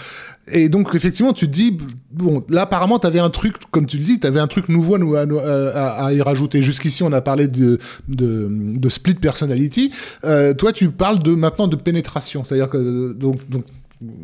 et 0.53 0.69
donc 0.69 0.95
effectivement, 0.95 1.33
tu 1.33 1.49
dis 1.49 1.79
bon, 2.11 2.45
là 2.51 2.63
apparemment, 2.63 2.99
tu 2.99 3.07
avais 3.07 3.19
un 3.19 3.31
truc, 3.31 3.55
comme 3.71 3.87
tu 3.87 3.97
le 3.97 4.05
dis, 4.05 4.21
tu 4.21 4.27
avais 4.27 4.41
un 4.41 4.47
truc 4.47 4.69
nouveau 4.69 4.97
à, 4.97 4.99
nous- 4.99 5.39
à, 5.39 6.05
à- 6.05 6.13
y 6.13 6.21
rajouter. 6.21 6.63
Jusqu'ici, 6.63 7.03
on 7.03 7.13
a 7.13 7.23
parlé 7.23 7.49
de, 7.49 7.79
de, 8.09 8.89
split 8.91 9.15
personality. 9.15 9.91
Euh, 10.25 10.53
toi, 10.53 10.73
tu 10.73 10.91
parles 10.91 11.23
de 11.23 11.35
maintenant 11.35 11.67
de 11.67 11.77
pénétration, 11.77 12.45
c'est-à-dire 12.45 12.69
que 12.69 13.13
donc 13.15 13.39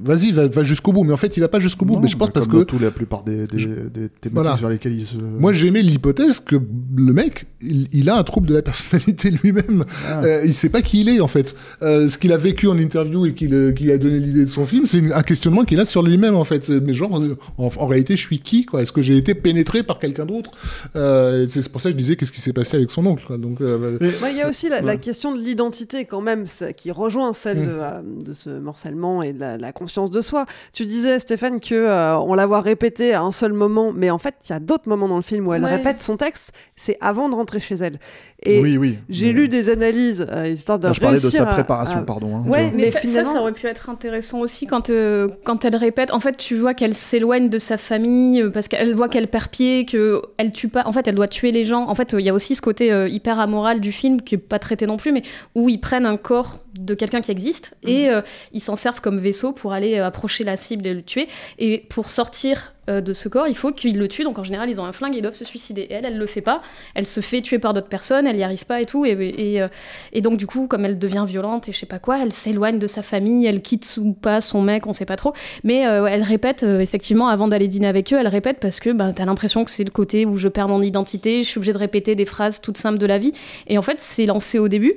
Vas-y, 0.05 0.33
va, 0.33 0.47
va 0.49 0.62
jusqu'au 0.62 0.93
bout. 0.93 1.05
Mais 1.05 1.12
en 1.12 1.16
fait, 1.16 1.37
il 1.37 1.40
va 1.40 1.49
pas 1.49 1.61
jusqu'au 1.61 1.85
bout. 1.85 1.95
Non, 1.95 2.01
mais 2.01 2.09
je 2.09 2.16
pense 2.16 2.29
bah, 2.29 2.33
parce 2.35 2.47
comme 2.47 2.61
que 2.61 2.64
tous 2.64 2.79
la 2.79 2.90
plupart 2.90 3.23
des, 3.25 3.47
des, 3.47 3.57
des 3.57 4.09
thématiques 4.09 4.33
Voilà. 4.33 4.57
sur 4.57 4.69
lesquelles 4.69 4.95
il 4.99 5.07
se. 5.07 5.16
moi, 5.16 5.53
j'aimais 5.53 5.83
l'hypothèse 5.83 6.40
que 6.40 6.57
le 6.97 7.12
mec, 7.12 7.45
il, 7.61 7.88
il 7.93 8.09
a 8.11 8.16
un 8.16 8.23
trouble 8.25 8.49
de 8.49 8.55
la 8.55 8.62
personnalité 8.62 9.31
lui-même. 9.43 9.85
Ah. 10.09 10.23
Euh, 10.25 10.43
il 10.45 10.55
sait 10.55 10.69
pas 10.71 10.83
qui 10.83 11.01
il 11.03 11.09
est, 11.09 11.21
en 11.21 11.29
fait. 11.29 11.55
Euh, 11.83 12.09
ce 12.09 12.19
qu'il 12.19 12.33
a 12.33 12.37
vécu 12.37 12.66
en 12.69 12.79
interview 12.79 13.27
et 13.27 13.35
qu'il 13.35 13.55
euh, 13.55 13.73
qui 13.73 13.90
a 13.93 13.99
donné 13.99 14.19
l'idée 14.19 14.45
de 14.45 14.51
son 14.51 14.66
film, 14.66 14.87
c'est 14.87 15.12
un 15.12 15.23
questionnement 15.23 15.64
qu'il 15.64 15.81
a 15.81 15.85
sur 15.85 16.03
lui-même, 16.03 16.35
en 16.37 16.45
fait. 16.45 16.69
Mais 16.71 16.95
genre, 16.95 17.21
en, 17.59 17.71
en 17.77 17.87
réalité, 17.87 18.16
je 18.16 18.23
suis 18.23 18.40
qui, 18.40 18.64
quoi? 18.64 18.83
Est-ce 18.83 18.93
que 18.93 19.03
j'ai 19.03 19.16
été 19.16 19.35
pénétré 19.35 19.83
par 19.83 19.99
quelqu'un 19.99 20.27
d'autre? 20.27 20.51
Euh, 20.97 21.47
C'est 21.49 21.71
pour 21.71 21.81
ça 21.81 21.90
que 21.90 21.95
je 21.95 21.99
disais 21.99 22.16
qu'est-ce 22.16 22.33
qui 22.33 22.40
s'est 22.40 22.53
passé 22.53 22.77
avec 22.77 22.90
son 22.90 23.05
oncle, 23.07 23.25
quoi? 23.27 23.38
Donc, 23.38 23.61
euh, 23.61 23.99
Ouais, 24.01 24.31
Il 24.33 24.37
y 24.37 24.43
a 24.43 24.49
aussi 24.49 24.69
la, 24.69 24.97
question 24.97 25.35
de 25.35 25.40
l'identité 25.40 26.05
quand 26.05 26.21
même, 26.21 26.47
ça- 26.47 26.73
qui 26.73 26.90
rejoint 26.90 27.33
celle 27.35 27.59
Mm. 27.59 27.66
de, 27.66 27.69
euh, 27.71 28.01
de 28.27 28.35
ce 28.35 28.51
morcellement 28.59 29.23
et 29.23 29.33
de 29.33 29.40
la, 29.40 29.57
la 29.59 29.69
conscience 29.72 30.11
de 30.11 30.20
soi. 30.20 30.46
Tu 30.72 30.87
disais, 30.87 31.18
Stéphane, 31.18 31.61
que 31.61 31.74
euh, 31.74 32.16
on 32.18 32.35
la 32.35 32.46
voit 32.46 32.61
répéter 32.61 33.14
à 33.14 33.22
un 33.22 33.33
seul 33.33 33.52
moment, 33.52 33.92
mais 33.94 34.11
en 34.11 34.18
fait, 34.18 34.35
il 34.48 34.50
y 34.50 34.54
a 34.54 34.61
d'autres 34.61 34.88
moments 34.88 35.09
dans 35.09 35.16
le 35.16 35.22
film 35.22 35.46
où 35.46 35.52
elle 35.54 35.64
Ouais. 35.64 35.76
répète 35.76 36.02
son 36.02 36.16
texte. 36.16 36.52
C'est 36.76 36.96
avant 37.00 37.28
de 37.28 37.35
rentrer 37.35 37.61
chez 37.61 37.74
elle. 37.76 37.98
Et 38.42 38.59
Oui, 38.61 38.79
oui. 38.79 38.96
j'ai 39.11 39.33
lu 39.35 39.48
des 39.48 39.68
analyses 39.68 40.26
euh, 40.31 40.48
histoire 40.48 40.79
de 40.79 40.87
Là, 40.87 40.92
je 40.94 41.00
parlais 41.00 41.20
de 41.20 41.29
sa 41.29 41.42
à- 41.42 41.53
préparation, 41.55 41.98
à- 41.98 42.03
pardon, 42.03 42.37
hein. 42.37 42.44
Ouais, 42.48 42.70
Mais, 42.70 42.85
mais, 42.85 42.87
ça, 42.90 42.92
ça, 42.92 43.00
finalement. 43.00 43.33
ça 43.35 43.40
aurait 43.42 43.53
pu 43.53 43.66
être 43.66 43.90
intéressant 43.90 44.40
aussi 44.40 44.66
quand, 44.66 44.88
euh, 44.88 45.29
quand 45.44 45.64
elle 45.66 45.76
répète. 45.76 46.11
En 46.12 46.20
fait, 46.20 46.37
tu 46.38 46.57
vois 46.57 46.72
qu'elle 46.72 46.94
s'éloigne 46.94 47.50
de 47.50 47.59
sa 47.59 47.76
famille 47.76 48.40
euh, 48.40 48.48
parce 48.50 48.66
qu'elle 48.68 48.94
voit 48.94 49.09
qu'elle 49.11 49.29
perd 49.29 49.48
pied, 49.48 49.85
qu'elle 49.85 50.53
tue 50.53 50.68
pas. 50.68 50.85
En 50.87 50.92
fait, 50.92 51.07
elle 51.07 51.16
doit 51.16 51.29
tuer 51.29 51.53
les 51.53 51.66
gens. 51.66 51.87
En 51.88 51.94
fait, 51.94 52.14
il 52.18 52.24
y 52.24 52.31
a 52.31 52.35
aussi 52.35 52.55
ce 52.55 52.62
côté 52.62 52.90
euh, 52.90 53.09
hyper 53.09 53.38
amoral 53.38 53.81
du 53.81 53.92
film 53.92 54.22
qui 54.22 54.37
est 54.37 54.38
pas 54.38 54.59
traité 54.59 54.87
non 54.87 54.96
plus, 54.96 55.12
mais 55.12 55.22
où 55.55 55.68
ils 55.68 55.79
prennent 55.81 56.07
un 56.07 56.16
corps 56.16 56.61
de 56.79 56.94
quelqu'un 56.94 57.20
qui 57.20 57.33
existe 57.33 57.76
et 57.83 58.09
euh, 58.09 58.22
ils 58.53 58.61
s'en 58.61 58.76
servent 58.76 59.00
comme 59.00 59.18
vaisseau 59.18 59.53
pour 59.53 59.72
aller 59.72 59.98
approcher 59.98 60.44
la 60.44 60.57
cible 60.57 60.87
et 60.87 60.94
le 60.94 61.03
tuer. 61.03 61.29
Et 61.59 61.85
pour 61.90 62.11
sortir 62.11 62.72
euh, 62.90 63.00
de 63.00 63.12
ce 63.12 63.29
corps, 63.29 63.48
il 63.48 63.57
faut 63.57 63.72
qu'ils 63.72 63.98
le 63.98 64.09
tuent. 64.09 64.24
Donc 64.24 64.38
en 64.38 64.44
général, 64.44 64.68
ils 64.68 64.81
ont 64.81 64.85
un 64.85 64.92
flingue 64.92 65.14
et 65.14 65.18
ils 65.18 65.22
doivent 65.22 65.35
se 65.35 65.44
suicider. 65.44 65.83
Et 65.83 65.92
elle, 65.92 66.05
elle 66.05 66.18
le 66.18 66.26
fait 66.26 66.40
pas. 66.40 66.62
Elle 66.94 67.07
se 67.07 67.20
fait 67.20 67.40
tuer 67.40 67.59
par 67.59 67.72
d'autres 67.72 67.88
personnes. 67.88 68.26
Elle 68.26 68.37
y 68.37 68.42
arrive 68.42 68.66
pas 68.66 68.81
et 68.81 68.87
tout. 68.87 69.05
Euh, 69.05 69.68
et 70.12 70.20
donc 70.20 70.37
du 70.37 70.46
coup, 70.46 70.66
comme 70.66 70.85
elle 70.85 70.98
devient 70.98 71.24
violente 71.26 71.68
et 71.68 71.72
je 71.72 71.79
sais 71.79 71.87
pas 71.87 71.98
quoi, 71.98 72.18
elle 72.22 72.33
s'éloigne 72.33 72.79
de 72.79 72.87
sa 72.87 73.03
famille. 73.03 73.46
Elle 73.46 73.62
quitte 73.62 73.98
ou 74.00 74.12
pas 74.12 74.40
son 74.40 74.62
mec, 74.62 74.87
on 74.87 74.92
sait 74.92 75.07
pas 75.07 75.16
trop. 75.16 75.33
Mais 75.64 75.87
euh, 75.87 76.07
elle 76.07 76.22
répète 76.22 76.62
effectivement 76.62 77.29
avant 77.29 77.48
d'aller 77.48 77.68
dîner 77.68 77.87
avec 77.87 78.12
eux, 78.12 78.16
elle 78.18 78.29
répète 78.29 78.59
parce 78.61 78.81
que 78.81 78.90
bah, 78.90 79.12
t'as 79.14 79.24
l'impression 79.24 79.64
que 79.64 79.70
c'est 79.70 79.85
le 79.85 79.90
côté 79.90 80.26
où 80.26 80.37
je 80.37 80.48
perds 80.48 80.68
mon 80.68 80.83
identité. 80.83 81.42
Je 81.42 81.48
suis 81.48 81.59
obligée 81.59 81.72
de 81.72 81.79
répéter 81.79 82.14
des 82.14 82.26
phrases 82.26 82.61
toutes 82.61 82.76
simples 82.76 82.98
de 82.98 83.07
la 83.07 83.18
vie. 83.18 83.33
Et 83.66 83.79
en 83.79 83.83
fait, 83.83 84.00
c'est 84.00 84.26
lancé 84.26 84.59
au 84.59 84.68
début. 84.68 84.94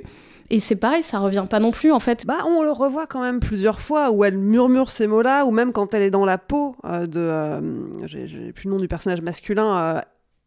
Et 0.50 0.60
c'est 0.60 0.76
pareil, 0.76 1.02
ça 1.02 1.18
revient 1.18 1.46
pas 1.48 1.58
non 1.58 1.70
plus 1.70 1.90
en 1.90 2.00
fait. 2.00 2.26
Bah, 2.26 2.38
on 2.46 2.62
le 2.62 2.70
revoit 2.70 3.06
quand 3.06 3.22
même 3.22 3.40
plusieurs 3.40 3.80
fois 3.80 4.10
où 4.10 4.24
elle 4.24 4.36
murmure 4.36 4.90
ces 4.90 5.06
mots-là, 5.06 5.46
ou 5.46 5.50
même 5.50 5.72
quand 5.72 5.94
elle 5.94 6.02
est 6.02 6.10
dans 6.10 6.24
la 6.26 6.38
peau 6.38 6.76
euh, 6.84 7.06
de. 7.06 7.18
euh, 7.18 8.06
J'ai 8.06 8.52
plus 8.52 8.66
le 8.66 8.72
nom 8.72 8.78
du 8.78 8.88
personnage 8.88 9.22
masculin, 9.22 9.96
euh, 9.96 10.00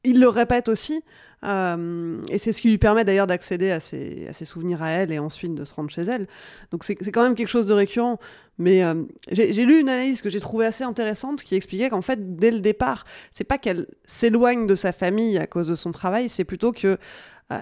il 0.03 0.19
le 0.19 0.29
répète 0.29 0.69
aussi. 0.69 1.03
euh, 1.43 2.21
et 2.29 2.37
c'est 2.37 2.51
ce 2.51 2.61
qui 2.61 2.69
lui 2.69 2.77
permet 2.77 3.03
d'ailleurs 3.05 3.27
d'accéder 3.27 3.71
à 3.71 3.79
ses, 3.79 4.31
souvenirs 4.45 4.81
à 4.83 4.89
elle 4.89 5.11
et 5.11 5.19
ensuite 5.19 5.55
de 5.55 5.65
se 5.65 5.73
rendre 5.73 5.89
chez 5.89 6.03
elle. 6.03 6.27
Donc 6.71 6.83
c'est 6.83 6.95
quand 6.95 7.23
même 7.23 7.35
quelque 7.35 7.49
chose 7.49 7.65
de 7.65 7.73
récurrent. 7.73 8.19
Mais 8.59 8.83
j'ai 9.31 9.65
lu 9.65 9.79
une 9.79 9.89
analyse 9.89 10.21
que 10.21 10.29
j'ai 10.29 10.39
trouvée 10.39 10.65
assez 10.65 10.83
intéressante 10.83 11.43
qui 11.43 11.55
expliquait 11.55 11.89
qu'en 11.89 12.01
fait, 12.01 12.37
dès 12.37 12.51
le 12.51 12.59
départ, 12.59 13.03
c'est 13.31 13.43
pas 13.43 13.57
qu'elle 13.57 13.85
s'éloigne 14.07 14.65
de 14.65 14.75
sa 14.75 14.91
famille 14.91 15.37
à 15.37 15.45
cause 15.45 15.67
de 15.67 15.75
son 15.75 15.91
travail, 15.91 16.29
c'est 16.29 16.45
plutôt 16.45 16.71
que 16.71 16.97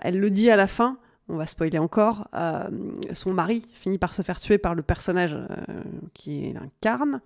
elle 0.04 0.19
le 0.19 0.30
dit 0.30 0.50
à 0.52 0.56
la 0.56 0.67
fin 0.67 0.98
on 1.28 1.38
va 1.38 1.48
spoiler 1.48 1.80
encore, 1.80 2.28
euh, 2.36 2.70
son 3.14 3.34
mari 3.34 3.66
finit 3.74 3.98
par 3.98 4.14
se 4.14 4.22
faire 4.22 4.40
tuer 4.40 4.58
par 4.58 4.76
le 4.76 4.84
personnage 4.84 5.34
euh, 5.36 5.84
qui 6.14 6.54
incarne, 6.62 7.22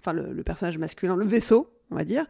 enfin 0.00 0.12
le, 0.12 0.42
personnage 0.42 0.78
masculin, 0.78 1.14
le 1.14 1.24
vaisseau, 1.24 1.68
on 1.90 1.94
va 1.94 2.04
dire. 2.04 2.26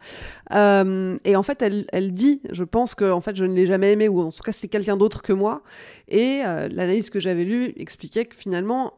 Euh, 0.53 1.17
et 1.23 1.35
en 1.35 1.43
fait, 1.43 1.61
elle, 1.61 1.85
elle 1.91 2.13
dit, 2.13 2.41
je 2.51 2.63
pense 2.63 2.93
que 2.93 3.09
en 3.09 3.21
fait, 3.21 3.35
je 3.35 3.45
ne 3.45 3.55
l'ai 3.55 3.65
jamais 3.65 3.91
aimé, 3.91 4.07
ou 4.07 4.21
en 4.21 4.29
tout 4.29 4.43
cas, 4.43 4.51
c'est 4.51 4.67
quelqu'un 4.67 4.97
d'autre 4.97 5.21
que 5.23 5.33
moi. 5.33 5.63
Et 6.07 6.41
l'analyse 6.43 7.09
que 7.09 7.19
j'avais 7.19 7.45
lue 7.45 7.73
expliquait 7.77 8.25
que 8.25 8.35
finalement, 8.35 8.93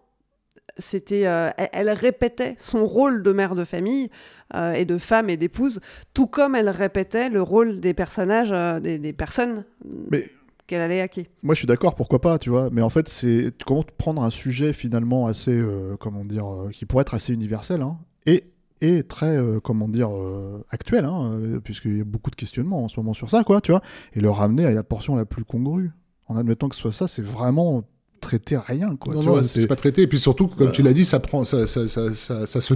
c'était, 0.77 1.21
elle, 1.21 1.89
répétait 1.91 2.55
son 2.59 2.85
rôle 2.85 3.23
de 3.23 3.31
mère 3.31 3.55
de 3.55 3.63
famille 3.63 4.09
et 4.53 4.83
de 4.83 4.97
femme 4.97 5.29
et 5.29 5.37
d'épouse, 5.37 5.79
tout 6.13 6.27
comme 6.27 6.55
elle 6.55 6.69
répétait 6.69 7.29
le 7.29 7.41
rôle 7.41 7.79
des 7.79 7.93
personnages, 7.93 8.81
des, 8.81 8.97
des 8.97 9.13
personnes 9.13 9.63
Mais 10.11 10.27
qu'elle 10.67 10.81
allait 10.81 11.01
hacker. 11.01 11.25
Moi, 11.43 11.55
je 11.55 11.59
suis 11.59 11.67
d'accord, 11.67 11.95
pourquoi 11.95 12.19
pas, 12.21 12.39
tu 12.39 12.49
vois. 12.49 12.69
Mais 12.71 12.81
en 12.81 12.89
fait, 12.89 13.07
c'est 13.07 13.51
comment 13.65 13.83
prendre 13.97 14.23
un 14.23 14.29
sujet 14.29 14.73
finalement 14.73 15.27
assez, 15.27 15.51
euh, 15.51 15.95
comment 15.99 16.25
dire, 16.25 16.47
euh, 16.51 16.69
qui 16.71 16.85
pourrait 16.85 17.01
être 17.03 17.13
assez 17.13 17.33
universel, 17.33 17.81
hein, 17.81 17.97
et 18.25 18.45
et 18.81 19.03
très, 19.03 19.37
euh, 19.37 19.59
comment 19.61 19.87
dire, 19.87 20.09
euh, 20.11 20.63
actuel, 20.69 21.05
hein, 21.05 21.31
euh, 21.33 21.59
puisqu'il 21.59 21.97
y 21.97 22.01
a 22.01 22.03
beaucoup 22.03 22.29
de 22.29 22.35
questionnements 22.35 22.83
en 22.83 22.87
ce 22.87 22.99
moment 22.99 23.13
sur 23.13 23.29
ça, 23.29 23.43
quoi, 23.43 23.61
tu 23.61 23.71
vois, 23.71 23.81
et 24.13 24.19
le 24.19 24.29
ramener 24.29 24.65
à 24.65 24.71
la 24.71 24.83
portion 24.83 25.15
la 25.15 25.25
plus 25.25 25.45
congrue, 25.45 25.91
en 26.27 26.35
admettant 26.35 26.67
que 26.67 26.75
ce 26.75 26.81
soit 26.81 26.91
ça, 26.91 27.07
c'est 27.07 27.23
vraiment 27.23 27.85
traiter 28.19 28.57
rien, 28.57 28.95
quoi. 28.95 29.13
non, 29.13 29.21
tu 29.21 29.27
non, 29.27 29.43
c'est 29.43 29.67
pas 29.67 29.75
traité. 29.75 30.01
Et 30.01 30.07
puis 30.07 30.19
surtout, 30.19 30.47
comme 30.47 30.71
tu 30.71 30.81
l'as 30.81 30.93
dit, 30.93 31.05
ça 31.05 31.19
prend, 31.19 31.45
ça, 31.45 31.67
ça, 31.67 31.87
ça, 31.87 32.13
ça, 32.13 32.45
ça 32.45 32.61
se 32.61 32.73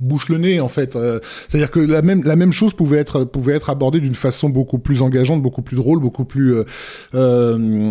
bouche 0.00 0.28
le 0.28 0.38
nez 0.38 0.60
en 0.60 0.68
fait. 0.68 0.96
Euh, 0.96 1.20
C'est-à-dire 1.48 1.70
que 1.70 1.80
la 1.80 2.02
même, 2.02 2.22
la 2.24 2.36
même 2.36 2.52
chose 2.52 2.72
pouvait 2.72 2.98
être, 2.98 3.24
pouvait 3.24 3.54
être 3.54 3.70
abordée 3.70 4.00
d'une 4.00 4.14
façon 4.14 4.48
beaucoup 4.48 4.78
plus 4.78 5.02
engageante, 5.02 5.42
beaucoup 5.42 5.62
plus 5.62 5.76
drôle, 5.76 6.00
beaucoup 6.00 6.24
plus 6.24 6.54
euh, 6.54 6.64
euh, 7.14 7.90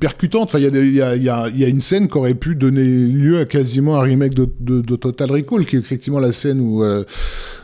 percutante. 0.00 0.54
Il 0.54 0.62
y 0.62 0.66
a, 0.66 0.68
il 0.68 0.94
y, 0.94 1.30
a, 1.30 1.48
y, 1.48 1.58
y 1.58 1.64
a 1.64 1.68
une 1.68 1.80
scène 1.80 2.08
qui 2.08 2.16
aurait 2.18 2.34
pu 2.34 2.54
donner 2.54 2.84
lieu 2.84 3.38
à 3.38 3.44
quasiment 3.44 3.96
un 3.96 4.02
remake 4.02 4.34
de, 4.34 4.48
de, 4.60 4.96
Total 4.96 5.30
Recall, 5.30 5.66
qui 5.66 5.76
est 5.76 5.78
effectivement 5.78 6.18
la 6.18 6.32
scène 6.32 6.60
où, 6.60 6.82
euh, 6.82 7.04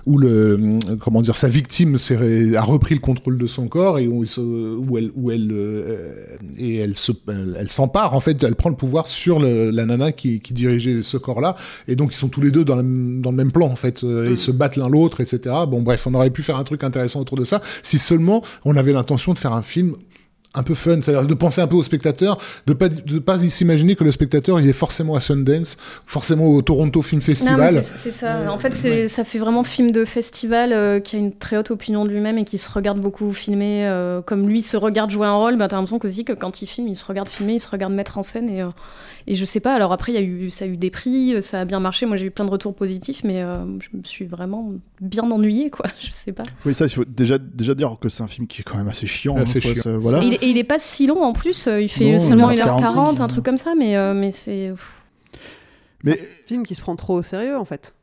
où 0.06 0.18
le, 0.18 0.78
comment 1.00 1.22
dire, 1.22 1.36
sa 1.36 1.48
victime 1.48 1.96
a 2.56 2.62
repris 2.62 2.94
le 2.94 3.00
contrôle 3.00 3.38
de 3.38 3.46
son 3.46 3.68
corps 3.68 3.98
et 3.98 4.06
où, 4.06 4.24
elle, 4.96 5.10
où 5.14 5.30
elle, 5.30 5.50
euh, 5.52 6.36
et 6.58 6.76
elle 6.76 6.96
se, 6.96 7.12
elle, 7.28 7.70
s'empare 7.70 8.14
en 8.14 8.20
fait, 8.20 8.42
elle 8.42 8.54
prend 8.54 8.70
le 8.70 8.76
pouvoir 8.76 9.08
sur 9.08 9.40
la 9.40 9.86
nana 9.86 10.12
qui, 10.12 10.40
dirigeait 10.50 11.02
ce 11.02 11.16
corps-là, 11.16 11.56
et 11.88 11.96
donc 11.96 12.12
ils 12.12 12.16
sont 12.16 12.28
tous 12.28 12.40
les 12.40 12.50
deux 12.50 12.64
dans 12.64 12.76
le 12.76 12.82
même 12.82 13.43
même 13.44 13.52
plan 13.52 13.66
en 13.66 13.76
fait. 13.76 14.02
Euh, 14.02 14.28
Ils 14.30 14.38
se 14.38 14.50
battent 14.50 14.76
l'un 14.76 14.88
l'autre, 14.88 15.20
etc. 15.20 15.54
Bon 15.68 15.82
bref, 15.82 16.06
on 16.06 16.14
aurait 16.14 16.30
pu 16.30 16.42
faire 16.42 16.56
un 16.56 16.64
truc 16.64 16.82
intéressant 16.84 17.20
autour 17.20 17.36
de 17.36 17.44
ça 17.44 17.60
si 17.82 17.98
seulement 17.98 18.42
on 18.64 18.76
avait 18.76 18.92
l'intention 18.92 19.34
de 19.34 19.38
faire 19.38 19.52
un 19.52 19.62
film 19.62 19.94
un 20.54 20.62
peu 20.62 20.74
fun, 20.74 21.00
c'est-à-dire 21.02 21.26
de 21.26 21.34
penser 21.34 21.60
un 21.60 21.66
peu 21.66 21.76
au 21.76 21.82
spectateur, 21.82 22.38
de 22.66 22.72
pas 22.72 22.88
de 22.88 23.18
pas 23.18 23.38
s'imaginer 23.38 23.94
que 23.96 24.04
le 24.04 24.12
spectateur 24.12 24.60
il 24.60 24.68
est 24.68 24.72
forcément 24.72 25.14
à 25.14 25.20
Sundance, 25.20 25.76
forcément 26.06 26.46
au 26.48 26.62
Toronto 26.62 27.02
Film 27.02 27.20
Non, 27.20 27.26
mais 27.28 27.34
Festival. 27.34 27.82
c'est- 27.82 28.10
ça. 28.10 28.52
En 28.52 28.58
fait, 28.58 28.74
c'est- 28.74 29.08
ça 29.08 29.24
fait 29.24 29.38
vraiment 29.38 29.64
film 29.64 29.90
de 29.92 30.04
festival 30.04 30.72
euh, 30.72 31.00
qui 31.00 31.16
a 31.16 31.18
une 31.18 31.32
très 31.32 31.56
haute 31.56 31.70
opinion 31.70 32.04
de 32.04 32.10
lui-même 32.10 32.38
et 32.38 32.44
qui 32.44 32.58
se 32.58 32.70
regarde 32.70 33.00
beaucoup 33.00 33.32
filmer. 33.32 33.86
euh, 33.86 34.22
comme 34.22 34.48
lui 34.48 34.62
se 34.62 34.76
regarde 34.76 35.10
jouer 35.10 35.26
un 35.26 35.34
rôle, 35.34 35.56
bah, 35.56 35.68
t'as 35.68 35.76
l'impression 35.76 35.98
que, 35.98 36.06
aussi 36.06 36.24
que 36.24 36.32
quand 36.32 36.62
il 36.62 36.66
filme, 36.66 36.88
il 36.88 36.96
se 36.96 37.04
regarde 37.04 37.28
filmer, 37.28 37.54
il 37.54 37.60
se 37.60 37.68
regarde 37.68 37.92
mettre 37.92 38.18
en 38.18 38.22
scène. 38.22 38.48
Et, 38.48 38.62
euh, 38.62 38.68
et 39.26 39.34
je 39.34 39.44
sais 39.44 39.60
pas, 39.60 39.74
alors 39.74 39.92
après, 39.92 40.12
il 40.12 40.14
y 40.14 40.18
a 40.18 40.22
eu, 40.22 40.50
ça 40.50 40.64
a 40.64 40.68
eu 40.68 40.76
des 40.76 40.90
prix, 40.90 41.34
euh, 41.34 41.40
ça 41.40 41.60
a 41.60 41.64
bien 41.64 41.80
marché. 41.80 42.06
Moi, 42.06 42.16
j'ai 42.16 42.26
eu 42.26 42.30
plein 42.30 42.44
de 42.44 42.50
retours 42.50 42.74
positifs, 42.74 43.22
mais 43.24 43.42
euh, 43.42 43.54
je 43.80 43.96
me 43.96 44.02
suis 44.04 44.24
vraiment 44.26 44.72
bien 45.00 45.24
ennuyée, 45.30 45.70
quoi. 45.70 45.86
Je 46.00 46.08
sais 46.12 46.32
pas. 46.32 46.44
Oui, 46.64 46.74
ça, 46.74 46.86
il 46.86 46.90
faut 46.90 47.04
déjà, 47.04 47.38
déjà 47.38 47.74
dire 47.74 47.96
que 48.00 48.08
c'est 48.08 48.22
un 48.22 48.26
film 48.28 48.46
qui 48.46 48.60
est 48.60 48.64
quand 48.64 48.76
même 48.76 48.88
assez 48.88 49.06
chiant. 49.06 49.36
Assez 49.36 49.58
hein, 49.58 49.60
quoi, 49.62 49.72
chiant. 49.74 49.82
c'est- 49.84 49.96
Voilà. 49.96 50.20
Et 50.44 50.48
il 50.48 50.58
est 50.58 50.64
pas 50.64 50.78
si 50.78 51.06
long 51.06 51.22
en 51.22 51.32
plus, 51.32 51.66
euh, 51.66 51.80
il 51.80 51.88
fait 51.88 52.12
Non, 52.12 52.20
seulement 52.20 52.50
1h45, 52.50 53.16
1h40, 53.16 53.20
un 53.22 53.26
truc 53.26 53.44
comme 53.44 53.56
ça, 53.56 53.74
mais, 53.76 53.96
euh, 53.96 54.14
mais 54.14 54.30
c'est. 54.30 54.72
Mais 56.02 56.20
Film 56.46 56.66
qui 56.66 56.74
se 56.74 56.82
prend 56.82 56.96
trop 56.96 57.14
au 57.14 57.22
sérieux 57.22 57.56
en 57.56 57.64
fait. 57.64 57.94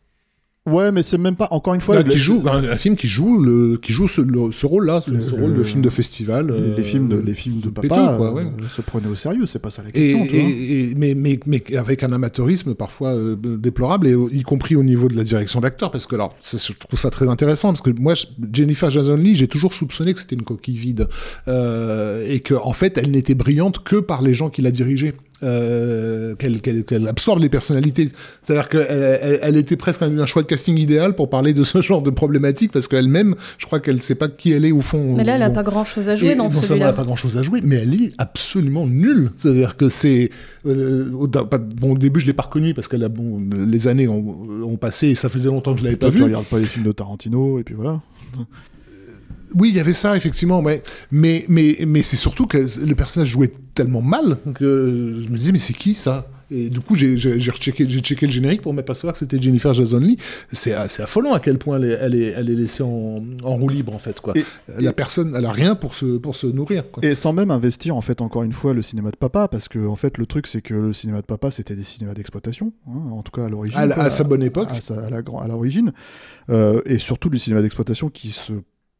Ouais, 0.67 0.91
mais 0.91 1.03
c'est 1.03 1.17
même 1.17 1.35
pas. 1.35 1.47
Encore 1.51 1.73
une 1.73 1.81
fois, 1.81 2.01
le- 2.01 2.03
qui 2.11 2.17
joue 2.17 2.41
un, 2.47 2.63
un 2.63 2.77
film 2.77 2.95
qui 2.95 3.07
joue 3.07 3.41
le 3.41 3.77
qui 3.77 3.91
joue 3.93 4.07
ce, 4.07 4.21
le- 4.21 4.51
ce 4.51 4.65
rôle-là, 4.65 5.01
ce, 5.05 5.11
Le- 5.11 5.21
ce 5.21 5.31
rôle 5.31 5.51
de 5.53 5.57
le- 5.57 5.63
film 5.63 5.81
de 5.81 5.89
festival. 5.89 6.47
les, 6.47 6.53
euh, 6.53 6.73
les 6.77 6.83
films 6.83 7.07
de, 7.07 7.17
les 7.17 7.33
films 7.33 7.59
de 7.61 7.69
papa 7.69 7.81
péteux, 7.87 8.17
quoi, 8.17 8.33
ouais. 8.33 8.43
euh, 8.43 8.67
se 8.69 8.81
prenaient 8.81 9.07
au 9.07 9.15
sérieux, 9.15 9.45
c'est 9.45 9.59
pas 9.59 9.69
ça 9.69 9.83
la 9.83 9.91
question. 9.91 10.25
et- 10.25 10.89
et- 10.91 10.95
mais, 10.95 11.15
mais, 11.15 11.39
mais 11.45 11.63
avec 11.75 12.03
un 12.03 12.11
amateurisme 12.11 12.75
parfois 12.75 13.09
euh, 13.15 13.35
déplorable, 13.35 14.07
et 14.07 14.15
y 14.33 14.43
compris 14.43 14.75
au 14.75 14.83
niveau 14.83 15.07
de 15.07 15.15
la 15.17 15.23
direction 15.23 15.59
d'acteur, 15.59 15.91
parce 15.91 16.05
que 16.07 16.15
alors, 16.15 16.35
je 16.43 16.73
trouve 16.73 16.99
ça 16.99 17.09
très 17.09 17.27
intéressant, 17.29 17.69
parce 17.69 17.81
que 17.81 17.89
moi, 17.91 18.13
je- 18.13 18.25
Jennifer 18.53 18.89
Jason 18.91 19.15
Leigh, 19.15 19.35
j'ai 19.35 19.47
toujours 19.47 19.73
soupçonné 19.73 20.13
que 20.13 20.19
c'était 20.19 20.35
une 20.35 20.43
coquille 20.43 20.77
vide, 20.77 21.07
euh, 21.47 22.25
et 22.27 22.39
que 22.39 22.53
en 22.53 22.73
fait, 22.73 22.97
elle 22.97 23.11
n'était 23.11 23.35
brillante 23.35 23.83
que 23.83 23.95
par 23.97 24.21
les 24.21 24.33
gens 24.33 24.49
qui 24.49 24.61
la 24.61 24.71
dirigeaient. 24.71 25.13
Euh, 25.43 26.35
qu'elle 26.35 26.61
qu'elle- 26.61 26.83
qu'elle 26.83 27.07
absorbe 27.07 27.39
les 27.41 27.49
personnalités. 27.49 28.09
C'est-à-dire 28.43 28.69
qu'elle 28.69 28.85
elle, 29.21 29.39
elle 29.41 29.57
était 29.57 29.75
presque 29.75 30.03
un, 30.03 30.19
un 30.19 30.25
choix 30.27 30.43
de 30.43 30.47
casting 30.47 30.77
idéal 30.77 31.15
pour 31.15 31.29
parler 31.31 31.53
de 31.53 31.63
ce 31.63 31.81
genre 31.81 32.03
de 32.03 32.11
problématique, 32.11 32.71
parce 32.71 32.87
qu'elle-même, 32.87 33.33
je 33.57 33.65
crois 33.65 33.79
qu'elle 33.79 34.01
sait 34.03 34.13
pas 34.15 34.27
qui 34.27 34.51
elle 34.51 34.65
est 34.65 34.71
au 34.71 34.81
fond. 34.81 35.15
Mais 35.17 35.23
là, 35.23 35.35
elle 35.37 35.41
a 35.41 35.49
Bon. 35.49 35.55
pas 35.55 35.63
grand 35.63 35.83
chose 35.83 36.09
à 36.09 36.15
jouer 36.15 36.29
Et 36.29 36.35
dans 36.35 36.43
non 36.43 36.49
seulement 36.51 36.61
elle 36.61 36.67
celui-là. 36.69 36.85
n'a 36.87 36.93
pas 36.93 37.03
grand 37.03 37.15
chose 37.15 37.37
à 37.37 37.41
jouer, 37.41 37.61
mais 37.63 37.77
elle 37.77 37.93
est 37.95 38.11
absolument 38.19 38.85
nulle. 38.85 39.31
C'est-à-dire 39.37 39.77
que 39.77 39.89
c'est. 39.89 40.29
euh, 40.67 41.09
bon, 41.11 41.93
au 41.93 41.97
début, 41.97 42.19
je 42.19 42.27
l'ai 42.27 42.33
pas 42.33 42.43
reconnue 42.43 42.73
parce 42.75 42.87
que 42.87 42.97
là, 42.97 43.09
bon, 43.09 43.41
les 43.67 43.87
années 43.87 44.07
ont, 44.07 44.37
ont 44.63 44.77
passé 44.77 45.07
et 45.07 45.15
ça 45.15 45.29
faisait 45.29 45.49
longtemps 45.49 45.73
que 45.73 45.79
je 45.79 45.85
l'avais 45.85 45.95
pas 45.95 46.07
Toi, 46.09 46.15
tu 46.17 46.23
regardes 46.23 46.45
pas 46.45 46.59
les 46.59 46.65
films 46.67 46.85
de 46.85 46.91
Tarantino, 46.91 47.57
et 47.59 47.63
puis 47.63 47.73
voilà. 47.75 47.99
Oui, 49.55 49.69
il 49.69 49.75
y 49.75 49.79
avait 49.79 49.93
ça, 49.93 50.15
effectivement, 50.17 50.61
mais, 50.61 50.81
mais, 51.11 51.45
mais, 51.47 51.77
mais 51.87 52.01
c'est 52.01 52.17
surtout 52.17 52.45
que 52.47 52.57
le 52.57 52.95
personnage 52.95 53.29
jouait 53.29 53.51
tellement 53.75 54.01
mal 54.01 54.37
que 54.55 55.21
je 55.25 55.29
me 55.31 55.37
disais, 55.37 55.51
mais 55.51 55.59
c'est 55.59 55.73
qui 55.73 55.93
ça? 55.93 56.27
Et 56.53 56.69
du 56.69 56.81
coup, 56.81 56.95
j'ai 56.95 57.17
checké 57.17 57.85
le 57.85 58.29
générique 58.31 58.61
pour 58.61 58.73
m'apercevoir 58.73 59.13
que 59.13 59.19
c'était 59.19 59.41
Jennifer 59.41 59.73
Jason 59.73 59.99
Leigh. 59.99 60.17
C'est 60.51 60.73
c'est 60.89 61.01
affolant 61.01 61.31
à 61.31 61.39
quel 61.39 61.57
point 61.57 61.77
elle 61.77 61.85
est, 61.85 61.97
elle 62.01 62.13
est, 62.13 62.33
elle 62.35 62.49
est 62.49 62.55
laissée 62.55 62.83
en, 62.83 63.23
en 63.41 63.55
roue 63.55 63.69
libre, 63.69 63.93
en 63.95 63.99
fait. 63.99 64.19
Quoi. 64.19 64.33
Et- 64.35 64.43
la 64.77 64.91
personne, 64.91 65.33
elle 65.37 65.45
a 65.45 65.51
rien 65.53 65.75
pour 65.75 65.95
se, 65.95 66.17
pour 66.17 66.35
se 66.35 66.47
nourrir. 66.47 66.91
Quoi. 66.91 67.05
Et 67.05 67.15
sans 67.15 67.31
même 67.31 67.51
investir, 67.51 67.95
en 67.95 68.01
fait, 68.01 68.19
encore 68.19 68.43
une 68.43 68.51
fois, 68.51 68.73
le 68.73 68.81
cinéma 68.81 69.11
de 69.11 69.15
papa, 69.15 69.47
parce 69.47 69.69
que, 69.69 69.79
en 69.87 69.95
fait, 69.95 70.17
le 70.17 70.25
truc, 70.25 70.45
c'est 70.45 70.61
que 70.61 70.73
le 70.73 70.91
cinéma 70.91 71.21
de 71.21 71.25
papa, 71.25 71.51
c'était 71.51 71.75
des 71.75 71.83
cinémas 71.83 72.13
d'exploitation, 72.15 72.73
hein, 72.85 72.99
en 73.13 73.21
tout 73.23 73.31
cas 73.31 73.45
à 73.45 73.49
l'origine. 73.49 73.79
À 73.79 73.83
à 73.83 74.09
sa 74.09 74.25
bonne 74.25 74.43
époque. 74.43 74.67
À, 74.71 74.81
sa- 74.81 74.95
à 75.05 75.09
la 75.09 75.21
grand- 75.21 75.39
à 75.39 75.47
l'origine. 75.47 75.93
Euh, 76.49 76.81
et 76.85 76.97
surtout 76.97 77.29
du 77.29 77.39
cinéma 77.39 77.61
d'exploitation 77.61 78.09
qui 78.09 78.31
se. 78.31 78.51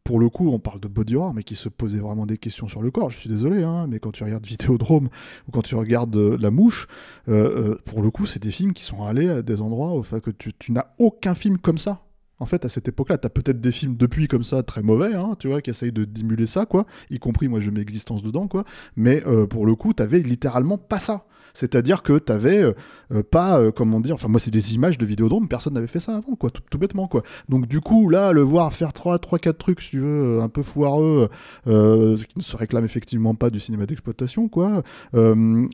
Pour 0.04 0.20
le 0.20 0.30
coup, 0.30 0.50
on 0.50 0.60
parle 0.60 0.80
de 0.80 0.88
body 0.88 1.16
horror, 1.16 1.34
mais 1.34 1.44
qui 1.44 1.56
se 1.56 1.70
posait 1.70 2.00
vraiment 2.00 2.26
des 2.26 2.38
questions 2.38 2.68
sur 2.68 2.82
le 2.82 2.90
corps. 2.90 3.12
Je 3.12 3.18
suis 3.18 3.30
désolé, 3.30 3.64
hein, 3.64 3.86
mais 3.88 4.00
quand 4.00 4.12
tu 4.12 4.24
regardes 4.24 4.46
Vidéodrome 4.46 5.10
ou 5.48 5.52
quand 5.52 5.62
tu 5.62 5.76
regardes 5.76 6.16
euh, 6.16 6.38
La 6.40 6.50
Mouche, 6.50 6.88
euh, 7.30 7.74
euh, 7.74 7.80
pour 7.86 8.02
le 8.02 8.10
coup, 8.10 8.26
c'est 8.26 8.42
des 8.42 8.52
films 8.52 8.74
qui 8.74 8.84
sont 8.84 9.04
allés 9.04 9.30
à 9.30 9.42
des 9.44 9.62
endroits 9.62 9.92
enfin, 9.92 10.20
que 10.20 10.32
tu, 10.32 10.54
tu 10.58 10.72
n'as 10.72 10.88
aucun 10.98 11.36
film 11.36 11.60
comme 11.60 11.78
ça. 11.78 12.04
En 12.40 12.48
fait, 12.48 12.66
à 12.66 12.70
cette 12.70 12.88
époque-là, 12.88 13.20
t'as 13.20 13.30
peut-être 13.30 13.62
des 13.62 13.72
films 13.72 13.96
depuis 13.96 14.28
comme 14.28 14.44
ça 14.44 14.64
très 14.64 14.82
mauvais, 14.82 15.14
hein, 15.14 15.36
tu 15.38 15.48
vois, 15.48 15.62
qui 15.62 15.70
essayent 15.70 15.92
de 15.92 16.06
dimuler 16.06 16.48
ça, 16.48 16.66
quoi. 16.66 16.88
Y 17.12 17.20
compris, 17.20 17.48
moi, 17.48 17.60
je 17.60 17.70
mets 17.70 17.82
existence 17.82 18.24
dedans, 18.24 18.48
quoi. 18.48 18.64
Mais 18.96 19.24
pour 19.52 19.68
le 19.68 19.76
coup, 19.76 19.94
t'avais 19.94 20.22
littéralement 20.22 20.80
pas 20.80 20.98
ça. 20.98 21.26
C'est-à-dire 21.54 22.04
que 22.04 22.18
t'avais 22.18 22.62
euh, 22.62 22.74
euh, 23.14 23.24
pas, 23.24 23.60
euh, 23.60 23.72
comment 23.72 24.00
dire, 24.00 24.16
enfin 24.16 24.28
moi 24.28 24.40
c'est 24.40 24.52
des 24.52 24.74
images 24.74 24.98
de 24.98 25.06
Vidéodrome, 25.06 25.48
personne 25.48 25.74
n'avait 25.74 25.88
fait 25.88 26.00
ça 26.00 26.16
avant, 26.16 26.36
quoi, 26.36 26.50
tout, 26.50 26.78
bêtement, 26.78 27.08
quoi. 27.08 27.24
Donc 27.50 27.68
du 27.68 27.82
coup, 27.82 28.10
là, 28.10 28.32
le 28.32 28.42
voir 28.42 28.74
faire 28.74 28.94
3, 28.94 29.20
3 29.20 29.40
4 29.40 29.58
trucs, 29.58 29.82
si 29.82 29.92
tu 29.92 30.00
veux, 30.00 30.40
euh, 30.40 30.42
un 30.42 30.50
peu 30.50 30.62
foireux, 30.62 31.30
euh, 31.68 32.18
qui 32.18 32.38
ne 32.38 32.42
se 32.42 32.56
réclame 32.56 32.86
effectivement 32.86 33.36
pas 33.36 33.50
du 33.50 33.60
cinéma 33.60 33.86
d'exploitation, 33.86 34.48
quoi. 34.48 34.84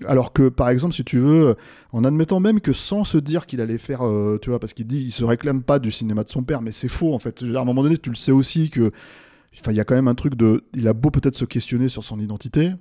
Alors 0.05 0.33
que, 0.33 0.49
par 0.49 0.69
exemple, 0.69 0.93
si 0.93 1.03
tu 1.03 1.19
veux, 1.19 1.55
en 1.91 2.03
admettant 2.03 2.39
même 2.39 2.61
que 2.61 2.73
sans 2.73 3.03
se 3.03 3.17
dire 3.17 3.45
qu'il 3.45 3.61
allait 3.61 3.77
faire, 3.77 4.01
tu 4.41 4.49
vois, 4.49 4.59
parce 4.59 4.73
qu'il 4.73 4.87
dit, 4.87 5.03
il 5.05 5.11
se 5.11 5.23
réclame 5.23 5.61
pas 5.61 5.79
du 5.79 5.91
cinéma 5.91 6.23
de 6.23 6.29
son 6.29 6.43
père, 6.43 6.61
mais 6.61 6.71
c'est 6.71 6.87
faux, 6.87 7.13
en 7.13 7.19
fait. 7.19 7.43
À 7.43 7.59
un 7.59 7.65
moment 7.65 7.83
donné, 7.83 7.97
tu 7.97 8.09
le 8.09 8.15
sais 8.15 8.31
aussi 8.31 8.69
que, 8.69 8.91
enfin, 9.59 9.71
il 9.71 9.77
y 9.77 9.79
a 9.79 9.83
quand 9.83 9.95
même 9.95 10.07
un 10.07 10.15
truc 10.15 10.35
de, 10.35 10.63
il 10.73 10.87
a 10.87 10.93
beau 10.93 11.11
peut-être 11.11 11.35
se 11.35 11.45
questionner 11.45 11.87
sur 11.87 12.03
son 12.03 12.19
identité, 12.19 12.71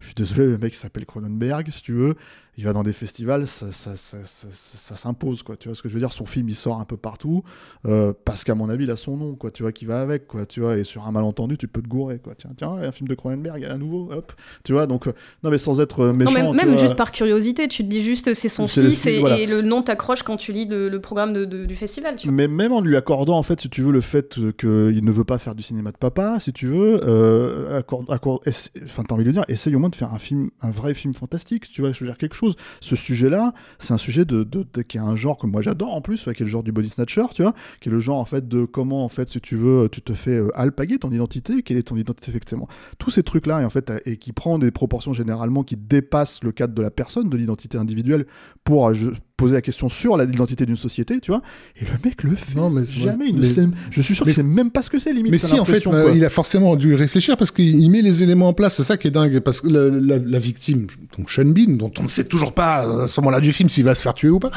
je 0.00 0.06
suis 0.06 0.14
désolé, 0.14 0.46
le 0.46 0.58
mec 0.58 0.74
s'appelle 0.74 1.06
Cronenberg, 1.06 1.70
si 1.70 1.82
tu 1.82 1.92
veux. 1.92 2.16
Il 2.58 2.64
va 2.64 2.72
dans 2.72 2.82
des 2.82 2.92
festivals, 2.92 3.46
ça, 3.46 3.70
ça, 3.70 3.94
ça, 3.94 4.18
ça, 4.24 4.48
ça- 4.50 4.78
ça 4.78 4.96
s'impose, 4.96 5.44
quoi. 5.44 5.56
Tu 5.56 5.68
vois 5.68 5.76
ce 5.76 5.80
que 5.82 5.88
je 5.88 5.94
veux 5.94 6.00
dire? 6.00 6.12
Son 6.12 6.26
film, 6.26 6.48
il 6.48 6.56
sort 6.56 6.80
un 6.80 6.84
peu 6.84 6.96
partout, 6.96 7.44
euh, 7.86 8.12
parce 8.24 8.42
qu'à 8.42 8.56
mon 8.56 8.68
avis, 8.68 8.82
il 8.84 8.90
a 8.90 8.96
son 8.96 9.16
nom, 9.16 9.36
quoi. 9.36 9.52
Tu 9.52 9.62
vois, 9.62 9.70
qui 9.70 9.84
va 9.86 10.00
avec, 10.00 10.26
quoi. 10.26 10.44
Tu 10.44 10.58
vois, 10.58 10.76
et 10.76 10.82
sur 10.82 11.06
un 11.06 11.12
malentendu, 11.12 11.56
tu 11.56 11.68
peux 11.68 11.80
te 11.80 11.86
gourer, 11.86 12.18
quoi. 12.18 12.34
Tiens, 12.36 12.50
tiens, 12.56 12.72
un 12.72 12.90
film 12.90 13.06
de 13.06 13.14
Cronenberg, 13.14 13.64
à 13.64 13.78
nouveau, 13.78 14.10
hop. 14.12 14.32
Tu 14.64 14.72
vois, 14.72 14.88
donc, 14.88 15.06
euh, 15.06 15.12
non, 15.44 15.50
mais 15.50 15.58
sans 15.58 15.80
être 15.80 16.00
euh, 16.00 16.12
méchant. 16.12 16.32
Non, 16.32 16.52
même, 16.52 16.76
juste 16.76 16.96
par 16.96 17.12
curiosité, 17.12 17.68
tu 17.68 17.84
te 17.84 17.88
dis 17.88 18.02
juste 18.02 18.34
c'est 18.34 18.48
son 18.48 18.62
le 18.62 18.68
fils 18.68 19.02
film, 19.04 19.14
et, 19.14 19.20
voilà. 19.20 19.38
et 19.38 19.46
le 19.46 19.62
nom 19.62 19.82
t'accroche 19.82 20.24
quand 20.24 20.36
tu 20.36 20.52
lis 20.52 20.66
le, 20.66 20.88
le 20.88 21.00
programme 21.00 21.32
de- 21.32 21.44
de- 21.44 21.64
du 21.64 21.76
festival. 21.76 22.16
Tu 22.16 22.26
vois. 22.26 22.34
Mais 22.36 22.48
même 22.48 22.72
en 22.72 22.80
lui 22.80 22.96
accordant, 22.96 23.38
en 23.38 23.44
fait, 23.44 23.60
si 23.60 23.70
tu 23.70 23.82
veux, 23.82 23.92
le 23.92 24.00
fait 24.00 24.34
qu'il 24.56 25.04
ne 25.04 25.12
veut 25.12 25.22
pas 25.22 25.38
faire 25.38 25.54
du 25.54 25.62
cinéma 25.62 25.92
de 25.92 25.96
papa, 25.96 26.38
si 26.40 26.52
tu 26.52 26.66
veux, 26.66 27.00
euh, 27.04 27.78
accorde, 27.78 28.06
enfin, 28.08 29.04
t'as 29.08 29.14
envie 29.14 29.24
de 29.24 29.30
dire, 29.30 29.44
essaye 29.46 29.76
au 29.76 29.78
moins 29.78 29.90
de 29.90 29.94
faire 29.94 30.12
un 30.12 30.18
film, 30.18 30.50
un 30.60 30.70
vrai 30.70 30.92
film 30.94 31.14
fantastique, 31.14 31.70
tu 31.70 31.82
vois, 31.82 31.92
je 31.92 32.00
veux 32.00 32.06
dire 32.06 32.16
quelque 32.18 32.34
chose. 32.34 32.47
Ce 32.80 32.96
sujet-là, 32.96 33.52
c'est 33.78 33.92
un 33.92 33.98
sujet 33.98 34.24
de, 34.24 34.46
qui 34.82 34.96
est 34.96 35.00
un 35.00 35.16
genre 35.16 35.38
que 35.38 35.46
moi 35.46 35.60
j'adore 35.60 35.94
en 35.94 36.00
plus, 36.00 36.24
qui 36.24 36.30
est 36.30 36.40
le 36.40 36.46
genre 36.46 36.62
du 36.62 36.72
body 36.72 36.90
snatcher, 36.90 37.26
tu 37.34 37.42
vois, 37.42 37.54
qui 37.80 37.88
est 37.88 37.92
le 37.92 38.00
genre, 38.00 38.18
en 38.18 38.24
fait, 38.24 38.48
de 38.48 38.64
comment, 38.64 39.04
en 39.04 39.08
fait, 39.08 39.28
si 39.28 39.40
tu 39.40 39.56
veux, 39.56 39.88
tu 39.90 40.02
te 40.02 40.12
fais 40.14 40.36
euh, 40.36 40.50
alpaguer 40.54 40.98
ton 40.98 41.10
identité, 41.10 41.62
quelle 41.62 41.76
est 41.76 41.82
ton 41.82 41.96
identité, 41.96 42.30
effectivement. 42.30 42.68
Tous 42.98 43.10
ces 43.10 43.22
trucs-là, 43.22 43.62
et 43.62 43.64
en 43.64 43.70
fait, 43.70 43.92
et 44.06 44.16
qui 44.16 44.32
prend 44.32 44.58
des 44.58 44.70
proportions 44.70 45.12
généralement 45.12 45.62
qui 45.64 45.76
dépassent 45.76 46.42
le 46.42 46.52
cadre 46.52 46.74
de 46.74 46.82
la 46.82 46.90
personne, 46.90 47.28
de 47.28 47.36
l'identité 47.36 47.78
individuelle, 47.78 48.26
pour 48.64 48.88
euh, 48.88 48.94
poser 49.38 49.54
la 49.54 49.62
question 49.62 49.88
sur 49.88 50.18
l'identité 50.18 50.66
d'une 50.66 50.76
société, 50.76 51.20
tu 51.22 51.30
vois. 51.30 51.40
Et 51.80 51.84
le 51.84 51.92
mec 52.04 52.24
le 52.24 52.34
fait 52.34 52.56
Non, 52.56 52.68
mais 52.70 52.84
jamais. 52.84 53.26
Il 53.28 53.36
ne 53.38 53.46
sait- 53.46 53.68
je 53.90 54.02
suis 54.02 54.14
sûr 54.16 54.24
qu'il 54.26 54.34
sait 54.34 54.42
même 54.42 54.70
pas 54.72 54.82
ce 54.82 54.90
que 54.90 54.98
c'est 54.98 55.12
limite. 55.12 55.30
Mais 55.30 55.38
si, 55.38 55.58
en 55.60 55.64
fait, 55.64 55.80
quoi. 55.84 56.10
il 56.12 56.24
a 56.24 56.28
forcément 56.28 56.74
dû 56.74 56.94
réfléchir 56.96 57.36
parce 57.36 57.52
qu'il 57.52 57.76
il 57.80 57.88
met 57.88 58.02
les 58.02 58.24
éléments 58.24 58.48
en 58.48 58.52
place. 58.52 58.74
C'est 58.74 58.82
ça 58.82 58.96
qui 58.96 59.06
est 59.08 59.12
dingue. 59.12 59.38
Parce 59.38 59.60
que 59.60 59.68
la, 59.68 59.88
la- 60.16 60.18
la 60.24 60.38
victime, 60.40 60.88
donc 61.16 61.30
Sean 61.30 61.44
Bean, 61.46 61.76
dont 61.76 61.92
on 62.00 62.02
ne 62.02 62.08
sait 62.08 62.24
toujours 62.24 62.52
pas 62.52 62.84
euh, 62.84 63.04
à 63.04 63.06
ce 63.06 63.18
moment-là 63.20 63.38
du 63.40 63.52
film 63.52 63.68
s'il 63.68 63.84
va 63.84 63.94
se 63.94 64.02
faire 64.02 64.12
tuer 64.14 64.28
ou 64.28 64.40
pas, 64.40 64.50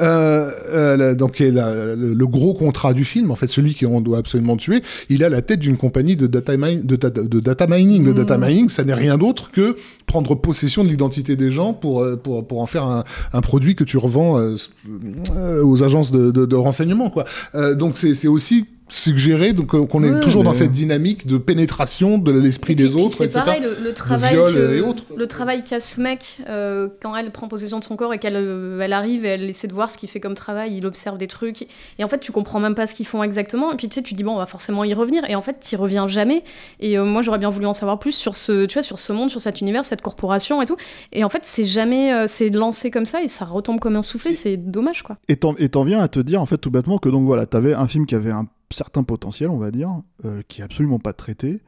euh, 0.00 0.48
euh, 0.72 1.14
donc 1.16 1.40
la- 1.40 1.96
le, 1.96 2.14
le 2.14 2.26
gros 2.28 2.54
contrat 2.54 2.94
du 2.94 3.04
film, 3.04 3.32
en 3.32 3.36
fait, 3.36 3.48
celui 3.48 3.74
qu'on 3.74 4.00
doit 4.00 4.18
absolument 4.18 4.56
tuer, 4.56 4.82
il 5.08 5.24
a 5.24 5.28
la 5.28 5.42
tête 5.42 5.58
d'une 5.58 5.76
compagnie 5.76 6.14
de 6.16 6.28
data, 6.28 6.56
mine- 6.56 6.82
de, 6.84 6.94
data- 6.96 7.22
de 7.22 7.40
data 7.40 7.66
mining. 7.66 8.04
Le 8.04 8.14
data 8.14 8.38
mining, 8.38 8.68
ça 8.68 8.84
n'est 8.84 8.94
rien 8.94 9.18
d'autre 9.18 9.50
que 9.50 9.76
prendre 10.06 10.34
possession 10.36 10.84
de 10.84 10.88
l'identité 10.88 11.34
des 11.36 11.50
gens 11.50 11.74
pour, 11.74 12.06
pour, 12.22 12.46
pour 12.46 12.62
en 12.62 12.66
faire 12.66 12.84
un, 12.84 13.04
un 13.32 13.40
produit 13.40 13.74
que 13.74 13.84
tu 13.84 13.98
revends 13.98 14.27
aux 14.36 15.82
agences 15.82 16.10
de, 16.12 16.54
renseignement. 16.56 17.10
Quoi. 17.10 17.24
Euh, 17.54 17.74
donc 17.74 17.96
c'est 17.96 18.28
aussi 18.28 18.66
suggéré 18.88 19.52
donc 19.52 19.74
euh, 19.74 19.84
qu'on 19.86 20.02
est 20.02 20.20
toujours 20.20 20.44
dans 20.44 20.54
cette 20.54 20.72
dynamique 20.72 21.26
de 21.26 21.36
pénétration 21.38 22.18
de 22.18 22.32
l'esprit 22.32 22.74
des 22.74 22.84
puis 22.92 23.02
autres, 23.02 23.16
C'est 23.18 23.32
pareil, 23.32 23.60
le, 23.62 23.76
le 23.82 23.92
travail 23.94 24.32
viol 24.34 24.54
que- 24.54 24.74
et 24.76 24.80
autres. 24.80 25.04
le 25.16 25.26
travail 25.26 25.64
qu'a 25.64 25.80
ce 25.80 26.00
mec 26.00 26.38
euh, 26.48 26.88
quand 27.02 27.14
elle 27.16 27.30
prend 27.30 27.48
possession 27.48 27.78
de 27.78 27.84
son 27.84 27.96
corps 27.96 28.14
et 28.14 28.18
qu'elle 28.18 28.36
euh, 28.36 28.80
elle 28.80 28.92
arrive 28.92 29.24
et 29.24 29.28
elle 29.28 29.48
essaie 29.48 29.68
de 29.68 29.72
voir 29.72 29.90
ce 29.90 29.98
qu'il 29.98 30.08
fait 30.08 30.20
comme 30.20 30.34
travail, 30.34 30.76
il 30.76 30.86
observe 30.86 31.18
des 31.18 31.26
trucs 31.26 31.66
et 31.98 32.04
en 32.04 32.08
fait 32.08 32.18
tu 32.20 32.32
comprends 32.32 32.60
même 32.60 32.74
pas 32.74 32.86
ce 32.86 32.94
qu'ils 32.94 33.06
font 33.06 33.22
exactement 33.22 33.72
et 33.72 33.76
puis 33.76 33.88
tu 33.88 33.94
sais 33.96 34.02
tu 34.02 34.14
dis 34.14 34.22
bon 34.24 34.32
on 34.32 34.38
va 34.38 34.46
forcément 34.46 34.84
y 34.84 34.94
revenir 34.94 35.24
et 35.28 35.34
en 35.34 35.42
fait 35.42 35.60
t'y 35.60 35.76
reviens 35.76 36.08
jamais 36.08 36.42
et 36.80 36.98
euh, 36.98 37.04
moi 37.04 37.22
j'aurais 37.22 37.38
bien 37.38 37.50
voulu 37.50 37.66
en 37.66 37.74
savoir 37.74 37.98
plus 37.98 38.12
sur 38.12 38.36
ce 38.36 38.66
tu 38.66 38.74
vois 38.74 38.82
sur 38.82 38.98
ce 38.98 39.12
monde, 39.12 39.30
sur 39.30 39.40
cet 39.40 39.60
univers, 39.60 39.84
cette 39.84 40.00
corporation 40.02 40.60
et 40.62 40.66
tout 40.66 40.76
et 41.12 41.24
en 41.24 41.28
fait 41.28 41.40
c'est 41.44 41.64
jamais 41.64 42.12
euh, 42.12 42.24
c'est 42.26 42.50
lancé 42.50 42.90
comme 42.90 43.06
ça 43.06 43.22
et 43.22 43.28
ça 43.28 43.44
retombe 43.44 43.78
comme 43.80 43.96
un 43.96 44.02
soufflé, 44.02 44.32
c'est 44.32 44.56
dommage 44.56 45.02
quoi. 45.02 45.16
Et 45.28 45.36
t'en 45.36 45.54
et 45.58 45.68
t'en 45.68 45.84
viens 45.84 46.00
à 46.00 46.08
te 46.08 46.20
dire, 46.20 46.40
en 46.40 46.46
fait, 46.46 46.58
tout 46.58 46.70
bêtement, 46.70 46.98
que 46.98 47.08
donc 47.08 47.24
voilà, 47.26 47.46
t'avais 47.46 47.74
un 47.74 47.86
film 47.88 48.06
qui 48.06 48.14
avait 48.14 48.30
un 48.30 48.46
certain 48.70 49.02
potentiel, 49.02 49.50
on 49.50 49.58
va 49.58 49.70
dire, 49.70 50.02
euh, 50.24 50.42
qui 50.48 50.60
est 50.60 50.64
absolument 50.64 50.98
pas 50.98 51.12
traité, 51.12 51.60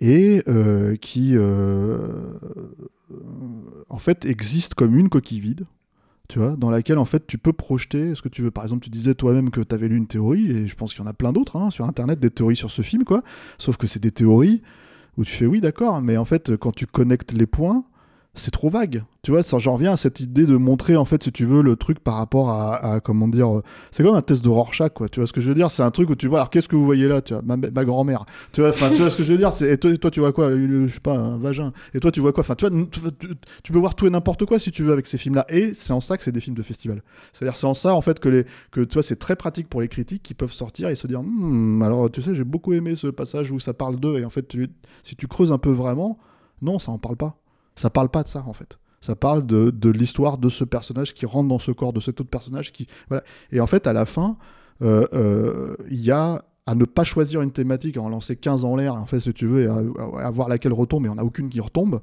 et 0.00 0.42
euh, 0.48 0.96
qui, 0.96 1.32
euh, 1.34 1.98
en 3.88 3.98
fait, 3.98 4.24
existe 4.24 4.74
comme 4.74 4.96
une 4.96 5.08
coquille 5.08 5.40
vide. 5.40 5.66
tu 6.28 6.40
vois, 6.40 6.56
dans 6.56 6.70
laquelle 6.70 6.98
en 6.98 7.04
fait 7.04 7.24
tu 7.28 7.38
peux 7.38 7.52
projeter 7.52 8.16
ce 8.16 8.22
que 8.22 8.28
tu 8.28 8.42
veux. 8.42 8.50
Par 8.50 8.64
exemple, 8.64 8.82
tu 8.82 8.90
disais 8.90 9.14
toi-même 9.14 9.50
que 9.50 9.60
tu 9.60 9.72
avais 9.72 9.86
lu 9.86 9.96
une 9.96 10.08
théorie, 10.08 10.50
et 10.50 10.66
je 10.66 10.74
pense 10.74 10.92
qu'il 10.92 11.02
y 11.02 11.06
en 11.06 11.10
a 11.10 11.14
plein 11.14 11.32
d'autres 11.32 11.56
hein, 11.56 11.70
sur 11.70 11.84
Internet, 11.84 12.18
des 12.18 12.30
théories 12.30 12.56
sur 12.56 12.70
ce 12.70 12.82
film, 12.82 13.04
quoi. 13.04 13.22
Sauf 13.58 13.76
que 13.76 13.86
c'est 13.86 14.02
des 14.02 14.10
théories 14.10 14.62
où 15.16 15.24
tu 15.24 15.30
fais 15.30 15.46
oui, 15.46 15.60
d'accord, 15.60 16.02
mais 16.02 16.16
en 16.16 16.24
fait, 16.24 16.56
quand 16.56 16.72
tu 16.72 16.86
connectes 16.86 17.32
les 17.32 17.46
points, 17.46 17.84
c'est 18.36 18.50
trop 18.50 18.70
vague. 18.70 19.02
Tu 19.22 19.32
vois, 19.32 19.40
j'en 19.42 19.72
reviens 19.72 19.94
à 19.94 19.96
cette 19.96 20.20
idée 20.20 20.46
de 20.46 20.56
montrer, 20.56 20.94
en 20.96 21.04
fait, 21.04 21.22
si 21.22 21.32
tu 21.32 21.46
veux, 21.46 21.62
le 21.62 21.74
truc 21.74 21.98
par 21.98 22.14
rapport 22.14 22.50
à, 22.50 23.00
comment 23.00 23.26
dire, 23.26 23.58
euh, 23.58 23.62
c'est 23.90 24.04
comme 24.04 24.14
un 24.14 24.22
test 24.22 24.44
de 24.44 24.48
Rorschach, 24.48 24.90
quoi. 24.90 25.08
Tu 25.08 25.18
vois 25.18 25.26
ce 25.26 25.32
que 25.32 25.40
je 25.40 25.48
veux 25.48 25.54
dire? 25.54 25.70
C'est 25.70 25.82
un 25.82 25.90
truc 25.90 26.10
où 26.10 26.14
tu 26.14 26.28
vois, 26.28 26.38
alors 26.38 26.50
qu'est-ce 26.50 26.68
que 26.68 26.76
vous 26.76 26.84
voyez 26.84 27.08
là 27.08 27.20
Tu 27.22 27.34
ma, 27.44 27.56
grand-mère. 27.84 28.24
Tu 28.52 28.60
vois, 28.60 28.70
tu 28.72 28.78
vois 28.78 29.10
ce 29.10 29.16
que 29.16 29.24
je 29.24 29.32
veux 29.32 29.38
dire? 29.38 29.50
Et 29.62 29.78
toi, 29.78 29.96
toi, 29.96 30.10
tu 30.10 30.20
vois 30.20 30.32
quoi? 30.32 30.50
Je 30.52 30.86
sais 30.88 31.00
pas, 31.00 31.14
un 31.14 31.38
vagin. 31.38 31.72
Et 31.94 32.00
toi, 32.00 32.12
tu 32.12 32.20
vois 32.20 32.32
quoi? 32.32 32.42
Enfin, 32.42 32.54
tu 32.54 32.66
tu, 33.62 33.72
peux 33.72 33.78
voir 33.78 33.94
tout 33.94 34.06
et 34.06 34.10
n'importe 34.10 34.44
quoi 34.44 34.58
si 34.58 34.70
tu 34.70 34.84
veux 34.84 34.92
avec 34.92 35.06
ces 35.06 35.18
films-là. 35.18 35.46
Et 35.48 35.74
c'est 35.74 35.92
en 35.92 36.00
ça 36.00 36.16
que 36.16 36.22
c'est 36.22 36.32
des 36.32 36.40
films 36.40 36.56
de 36.56 36.62
festival. 36.62 37.02
C'est-à-dire, 37.32 37.56
c'est 37.56 37.66
en 37.66 37.74
ça, 37.74 37.94
en 37.94 38.00
fait, 38.00 38.20
que 38.20 38.44
tu 38.72 38.84
vois, 38.92 39.02
c'est 39.02 39.18
très 39.18 39.34
pratique 39.34 39.68
pour 39.68 39.80
les 39.80 39.88
critiques 39.88 40.22
qui 40.22 40.34
peuvent 40.34 40.52
sortir 40.52 40.88
et 40.88 40.94
se 40.94 41.06
dire, 41.06 41.22
hmm, 41.22 41.82
alors, 41.82 42.10
tu 42.10 42.22
sais, 42.22 42.34
j'ai 42.34 42.44
beaucoup 42.44 42.74
aimé 42.74 42.94
ce 42.94 43.08
passage 43.08 43.50
où 43.50 43.58
ça 43.58 43.74
parle 43.74 43.96
d'eux. 43.96 44.18
Et 44.18 44.24
en 44.24 44.30
fait, 44.30 44.56
si 45.02 45.16
tu 45.16 45.26
creuses 45.26 45.52
un 45.52 45.58
peu 45.58 45.70
vraiment, 45.70 46.18
non, 46.62 46.78
ça 46.78 46.92
en 46.92 46.98
parle 46.98 47.16
pas. 47.16 47.38
Ça 47.76 47.90
parle 47.90 48.08
pas 48.08 48.22
de 48.22 48.28
ça, 48.28 48.44
en 48.46 48.52
fait. 48.52 48.78
Ça 49.00 49.14
parle 49.14 49.46
de, 49.46 49.70
de 49.70 49.90
l'histoire 49.90 50.38
de 50.38 50.48
ce 50.48 50.64
personnage 50.64 51.14
qui 51.14 51.26
rentre 51.26 51.48
dans 51.48 51.58
ce 51.58 51.70
corps 51.70 51.92
de 51.92 52.00
cet 52.00 52.20
autre 52.20 52.30
personnage. 52.30 52.72
Qui, 52.72 52.88
voilà. 53.08 53.22
Et 53.52 53.60
en 53.60 53.66
fait, 53.66 53.86
à 53.86 53.92
la 53.92 54.06
fin, 54.06 54.36
euh, 54.82 55.06
euh, 55.12 55.76
il 55.90 56.00
y 56.00 56.10
a 56.10 56.44
à 56.66 56.74
ne 56.74 56.84
pas 56.84 57.04
choisir 57.04 57.42
une 57.42 57.52
thématique, 57.52 57.96
à 57.96 58.00
en 58.00 58.08
lancer 58.08 58.34
15 58.34 58.64
en 58.64 58.74
l'air, 58.74 58.94
en 58.94 59.06
fait, 59.06 59.20
si 59.20 59.32
tu 59.32 59.46
veux, 59.46 59.62
et 59.62 59.66
à, 59.68 60.30
voir 60.30 60.48
laquelle 60.48 60.72
retombe, 60.72 61.04
n'y 61.04 61.08
en 61.08 61.18
a 61.18 61.22
aucune 61.22 61.48
qui 61.48 61.60
retombe, 61.60 62.00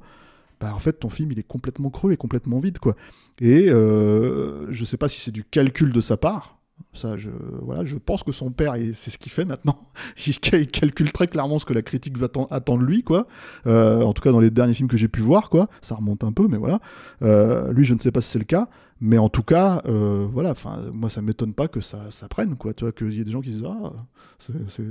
bah, 0.60 0.72
en 0.74 0.78
fait, 0.78 0.94
ton 0.94 1.10
film, 1.10 1.32
il 1.32 1.38
est 1.38 1.46
complètement 1.46 1.90
creux 1.90 2.12
et 2.12 2.16
complètement 2.16 2.60
vide, 2.60 2.78
quoi. 2.78 2.96
Et 3.40 3.68
euh, 3.68 4.66
je 4.70 4.84
sais 4.86 4.96
pas 4.96 5.08
si 5.08 5.20
c'est 5.20 5.32
du 5.32 5.44
calcul 5.44 5.92
de 5.92 6.00
sa 6.00 6.16
part, 6.16 6.53
ça, 6.92 7.16
je, 7.16 7.30
voilà, 7.62 7.84
je 7.84 7.96
pense 7.96 8.22
que 8.22 8.32
son 8.32 8.50
père, 8.50 8.74
c'est 8.94 9.10
ce 9.10 9.18
qu'il 9.18 9.32
fait 9.32 9.44
maintenant. 9.44 9.76
Il, 10.26 10.68
calcule 10.68 11.12
très 11.12 11.26
clairement 11.26 11.58
ce 11.58 11.66
que 11.66 11.72
la 11.72 11.82
critique 11.82 12.16
va 12.16 12.28
attendre 12.50 12.82
de 12.82 12.86
lui, 12.86 13.02
quoi. 13.02 13.26
Euh, 13.66 14.02
en 14.02 14.12
tout 14.12 14.22
cas, 14.22 14.30
dans 14.30 14.40
les 14.40 14.50
derniers 14.50 14.74
films 14.74 14.88
que 14.88 14.96
j'ai 14.96 15.08
pu 15.08 15.20
voir, 15.20 15.50
quoi. 15.50 15.68
Ça 15.82 15.96
remonte 15.96 16.24
un 16.24 16.32
peu, 16.32 16.46
mais 16.48 16.56
voilà. 16.56 16.80
Euh, 17.22 17.72
lui, 17.72 17.84
je 17.84 17.94
ne 17.94 17.98
sais 17.98 18.12
pas 18.12 18.20
si 18.20 18.30
c'est 18.30 18.38
le 18.38 18.44
cas, 18.44 18.68
mais 19.00 19.18
en 19.18 19.28
tout 19.28 19.42
cas, 19.42 19.82
euh, 19.86 20.26
voilà. 20.30 20.54
Moi, 20.92 21.10
ça 21.10 21.20
m'étonne 21.20 21.52
pas 21.52 21.68
que 21.68 21.80
ça, 21.80 22.10
ça 22.10 22.28
prenne, 22.28 22.56
quoi. 22.56 22.74
Tu 22.74 22.84
vois, 22.84 22.92
qu'il 22.92 23.12
y 23.12 23.20
ait 23.20 23.24
des 23.24 23.32
gens 23.32 23.40
qui 23.40 23.50
disent 23.50 23.64
ah, 23.66 23.92
c'est 24.38 24.84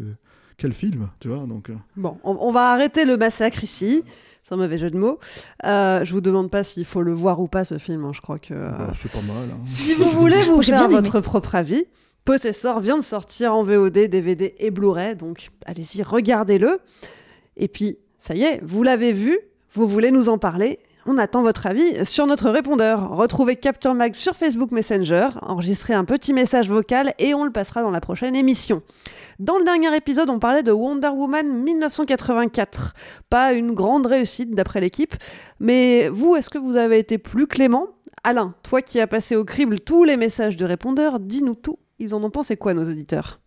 quel 0.57 0.73
film, 0.73 1.09
tu 1.19 1.27
vois. 1.27 1.45
Donc. 1.47 1.69
Bon, 1.95 2.17
on, 2.23 2.37
on 2.39 2.51
va 2.51 2.71
arrêter 2.71 3.05
le 3.05 3.17
massacre 3.17 3.63
ici. 3.63 4.03
C'est 4.43 4.55
un 4.55 4.57
mauvais 4.57 4.77
jeu 4.77 4.89
de 4.89 4.97
mots. 4.97 5.19
Euh, 5.63 6.03
je 6.03 6.11
vous 6.11 6.19
demande 6.19 6.51
pas 6.51 6.63
s'il 6.65 6.83
faut 6.83 7.01
le 7.01 7.13
voir 7.13 7.39
ou 7.39 7.47
pas 7.47 7.63
ce 7.63 7.77
film. 7.77 8.03
Hein. 8.03 8.11
Je 8.13 8.19
crois 8.19 8.39
que. 8.39 8.53
Bah, 8.53 8.91
c'est 8.93 9.11
pas 9.11 9.21
mal. 9.21 9.49
Hein. 9.51 9.61
Si 9.63 9.93
vous 9.93 10.09
voulez 10.09 10.43
vous 10.49 10.61
faire 10.61 10.89
votre 10.89 11.21
propre 11.21 11.55
avis, 11.55 11.85
Possessor 12.25 12.81
vient 12.81 12.97
de 12.97 13.03
sortir 13.03 13.55
en 13.55 13.63
VOD, 13.63 13.93
DVD 14.09 14.53
et 14.59 14.69
Blu-ray. 14.69 15.15
Donc 15.15 15.49
allez-y, 15.65 16.03
regardez-le. 16.03 16.79
Et 17.55 17.69
puis, 17.69 17.99
ça 18.17 18.35
y 18.35 18.43
est, 18.43 18.59
vous 18.63 18.83
l'avez 18.83 19.13
vu. 19.13 19.39
Vous 19.73 19.87
voulez 19.87 20.11
nous 20.11 20.27
en 20.27 20.37
parler 20.37 20.79
on 21.05 21.17
attend 21.17 21.41
votre 21.41 21.67
avis 21.67 22.05
sur 22.05 22.27
notre 22.27 22.49
répondeur. 22.49 23.09
Retrouvez 23.09 23.55
Capture 23.55 23.93
Mag 23.93 24.15
sur 24.15 24.35
Facebook 24.35 24.71
Messenger, 24.71 25.29
enregistrez 25.41 25.93
un 25.93 26.05
petit 26.05 26.33
message 26.33 26.69
vocal 26.69 27.13
et 27.19 27.33
on 27.33 27.43
le 27.43 27.51
passera 27.51 27.81
dans 27.81 27.91
la 27.91 28.01
prochaine 28.01 28.35
émission. 28.35 28.81
Dans 29.39 29.57
le 29.57 29.65
dernier 29.65 29.95
épisode, 29.95 30.29
on 30.29 30.39
parlait 30.39 30.63
de 30.63 30.71
Wonder 30.71 31.09
Woman 31.09 31.63
1984. 31.63 32.93
Pas 33.29 33.53
une 33.53 33.73
grande 33.73 34.05
réussite 34.05 34.51
d'après 34.51 34.79
l'équipe, 34.79 35.15
mais 35.59 36.09
vous, 36.09 36.35
est-ce 36.35 36.49
que 36.49 36.57
vous 36.57 36.77
avez 36.77 36.99
été 36.99 37.17
plus 37.17 37.47
clément? 37.47 37.87
Alain, 38.23 38.53
toi 38.63 38.81
qui 38.81 38.99
as 38.99 39.07
passé 39.07 39.35
au 39.35 39.43
crible 39.43 39.79
tous 39.79 40.03
les 40.03 40.17
messages 40.17 40.55
de 40.55 40.65
répondeurs, 40.65 41.19
dis-nous 41.19 41.55
tout. 41.55 41.79
Ils 41.99 42.15
en 42.15 42.23
ont 42.23 42.29
pensé 42.29 42.57
quoi, 42.57 42.73
nos 42.73 42.89
auditeurs? 42.89 43.39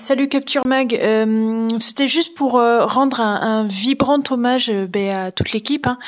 Salut 0.00 0.28
Capture 0.28 0.66
Mag, 0.66 0.94
euh, 0.94 1.68
c'était 1.78 2.08
juste 2.08 2.34
pour 2.34 2.58
euh, 2.58 2.86
rendre 2.86 3.20
un, 3.20 3.66
vibrant 3.66 4.22
hommage 4.30 4.70
euh, 4.70 4.86
ben, 4.86 5.14
à 5.14 5.30
toute 5.30 5.52
l'équipe 5.52 5.86
hein, 5.86 5.98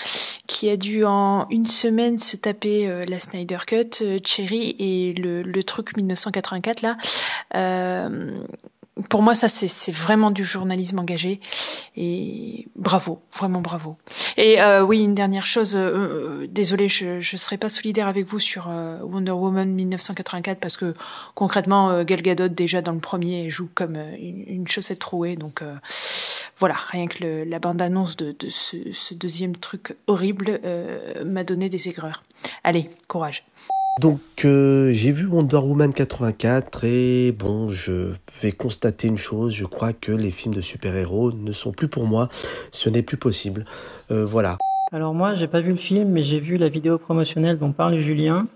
qui 0.47 0.71
a 0.71 0.79
dû 0.79 1.05
en 1.05 1.47
une 1.51 1.67
semaine 1.67 2.19
se 2.19 2.39
taper 2.39 2.91
la 3.07 3.21
Snyder 3.21 3.59
Cut, 3.67 4.03
Cherry 4.25 4.75
et 4.79 5.13
le, 5.13 5.43
le, 5.43 5.63
truc 5.63 5.95
1984 5.95 6.81
là 6.81 6.97
pour 9.09 9.23
moi, 9.23 9.35
ça, 9.35 9.49
c'est 9.49 9.93
vraiment 9.93 10.31
du 10.31 10.45
journalisme 10.45 10.99
engagé. 10.99 11.41
Et 11.97 12.69
bravo, 12.77 13.23
vraiment 13.35 13.61
bravo. 13.61 13.97
Et 14.37 14.61
euh, 14.61 14.83
oui, 14.83 15.03
une 15.03 15.15
dernière 15.15 15.47
chose. 15.47 15.77
Euh, 15.77 16.43
euh 16.43 16.47
désolé, 16.47 16.89
je 16.89 17.17
ne 17.17 17.39
serai 17.39 17.57
pas 17.57 17.71
solidaire 17.71 18.07
avec 18.07 18.27
vous 18.27 18.39
sur 18.39 18.67
euh, 18.69 18.99
Wonder 19.03 19.33
Woman 19.33 19.71
1984 19.71 20.59
parce 20.59 20.77
que 20.77 20.93
concrètement, 21.35 21.91
euh, 21.91 22.05
Gal 22.05 22.21
Gadot 22.21 22.49
déjà 22.49 22.83
dans 22.83 22.93
le 22.93 23.01
premier 23.01 23.49
joue 23.49 23.69
comme 23.75 23.97
une, 23.97 24.69
chaussette 24.69 24.99
trouée. 24.99 25.37
Donc 25.37 25.63
voilà, 26.59 26.75
rien 26.89 27.07
que 27.07 27.45
la 27.45 27.59
bande-annonce 27.59 28.17
de, 28.17 28.35
de 28.39 28.49
ce, 28.49 28.77
ce, 28.93 29.15
deuxième 29.15 29.57
truc 29.57 29.97
horrible 30.07 30.61
m'a 31.25 31.45
donné 31.45 31.69
des 31.69 31.89
aigreurs. 31.89 32.23
Allez, 32.63 32.91
courage. 33.09 33.45
Donc 34.01 34.21
euh, 34.45 34.91
j'ai 34.93 35.11
vu 35.11 35.27
Wonder 35.27 35.59
Woman 35.59 35.93
84 35.93 36.85
et 36.85 37.33
bon, 37.33 37.69
je 37.69 38.13
vais 38.41 38.53
constater 38.53 39.09
une 39.09 39.19
chose, 39.19 39.53
je 39.55 39.67
crois 39.67 39.93
que 39.93 40.13
les 40.13 40.31
films 40.31 40.55
de 40.55 40.63
super-héros 40.63 41.33
ne 41.33 41.53
sont 41.53 41.73
plus 41.73 41.89
pour 41.89 42.07
moi, 42.07 42.29
ce 42.71 42.89
n'est 42.89 43.03
plus 43.03 43.19
possible. 43.19 43.67
Euh, 44.11 44.25
voilà. 44.25 44.57
Alors 44.93 45.13
moi, 45.15 45.35
j'ai 45.35 45.47
pas 45.47 45.61
vu 45.61 45.73
le 45.73 45.77
film, 45.77 46.09
mais 46.09 46.23
j'ai 46.23 46.41
vu 46.41 46.57
la 46.57 46.69
vidéo 46.69 46.99
promotionnelle 46.99 47.59
dont 47.59 47.73
parle 47.73 47.99
Julien. 47.99 48.47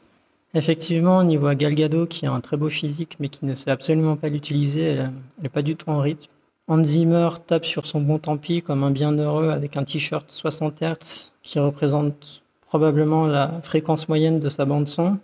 Effectivement, 0.54 1.18
on 1.18 1.28
y 1.28 1.36
voit 1.36 1.54
Gal 1.54 1.74
Gadot 1.74 2.06
qui 2.06 2.24
a 2.26 2.32
un 2.32 2.40
très 2.40 2.56
beau 2.56 2.70
physique, 2.70 3.16
mais 3.20 3.28
qui 3.28 3.44
ne 3.44 3.54
sait 3.54 3.70
absolument 3.70 4.16
pas 4.16 4.30
l'utiliser, 4.30 4.82
elle 4.82 5.12
n'est 5.42 5.50
pas 5.50 5.62
du 5.62 5.76
tout 5.76 5.90
en 5.90 6.00
rythme. 6.00 6.30
Hans 6.68 6.82
Zimmer 6.82 7.28
tape 7.46 7.64
sur 7.64 7.86
son 7.86 8.00
bon 8.00 8.18
tant 8.18 8.38
comme 8.64 8.82
un 8.82 8.90
bienheureux 8.90 9.50
avec 9.50 9.76
un 9.76 9.84
t-shirt 9.84 10.28
60 10.30 10.82
Hz 10.82 11.32
qui 11.42 11.58
représente 11.60 12.42
probablement 12.66 13.26
la 13.26 13.60
fréquence 13.62 14.08
moyenne 14.08 14.38
de 14.38 14.48
sa 14.48 14.64
bande 14.64 14.88
son. 14.88 15.18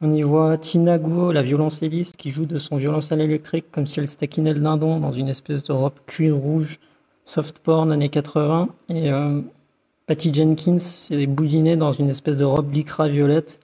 On 0.00 0.10
y 0.10 0.22
voit 0.22 0.58
Tina 0.58 0.98
Guo, 0.98 1.30
la 1.30 1.42
violoncelliste, 1.42 2.16
qui 2.16 2.30
joue 2.30 2.46
de 2.46 2.58
son 2.58 2.76
violoncelle 2.76 3.20
électrique 3.20 3.66
comme 3.70 3.86
si 3.86 4.00
elle 4.00 4.08
staquinait 4.08 4.54
le 4.54 4.58
dindon 4.58 4.98
dans 4.98 5.12
une 5.12 5.28
espèce 5.28 5.62
de 5.62 5.72
robe 5.72 5.94
cuir 6.06 6.34
rouge, 6.34 6.80
soft 7.24 7.60
porn 7.60 7.92
années 7.92 8.08
80. 8.08 8.68
Et 8.88 9.12
euh, 9.12 9.40
Patty 10.06 10.34
Jenkins 10.34 10.78
est 11.10 11.26
boudinée 11.26 11.76
dans 11.76 11.92
une 11.92 12.08
espèce 12.08 12.36
de 12.36 12.44
robe 12.44 12.72
lycra 12.72 13.08
violette. 13.08 13.60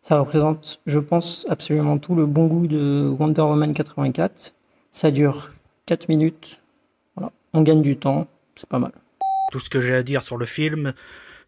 Ça 0.00 0.18
représente, 0.18 0.80
je 0.86 0.98
pense, 0.98 1.46
absolument 1.50 1.98
tout 1.98 2.14
le 2.14 2.26
bon 2.26 2.46
goût 2.46 2.66
de 2.66 3.14
Wonder 3.18 3.42
Woman 3.42 3.74
84. 3.74 4.54
Ça 4.92 5.10
dure 5.10 5.50
4 5.86 6.08
minutes. 6.08 6.60
Voilà. 7.16 7.32
On 7.52 7.62
gagne 7.62 7.82
du 7.82 7.96
temps, 7.96 8.26
c'est 8.56 8.68
pas 8.68 8.78
mal. 8.78 8.92
Tout 9.50 9.60
ce 9.60 9.68
que 9.68 9.80
j'ai 9.80 9.94
à 9.94 10.02
dire 10.02 10.22
sur 10.22 10.38
le 10.38 10.46
film, 10.46 10.94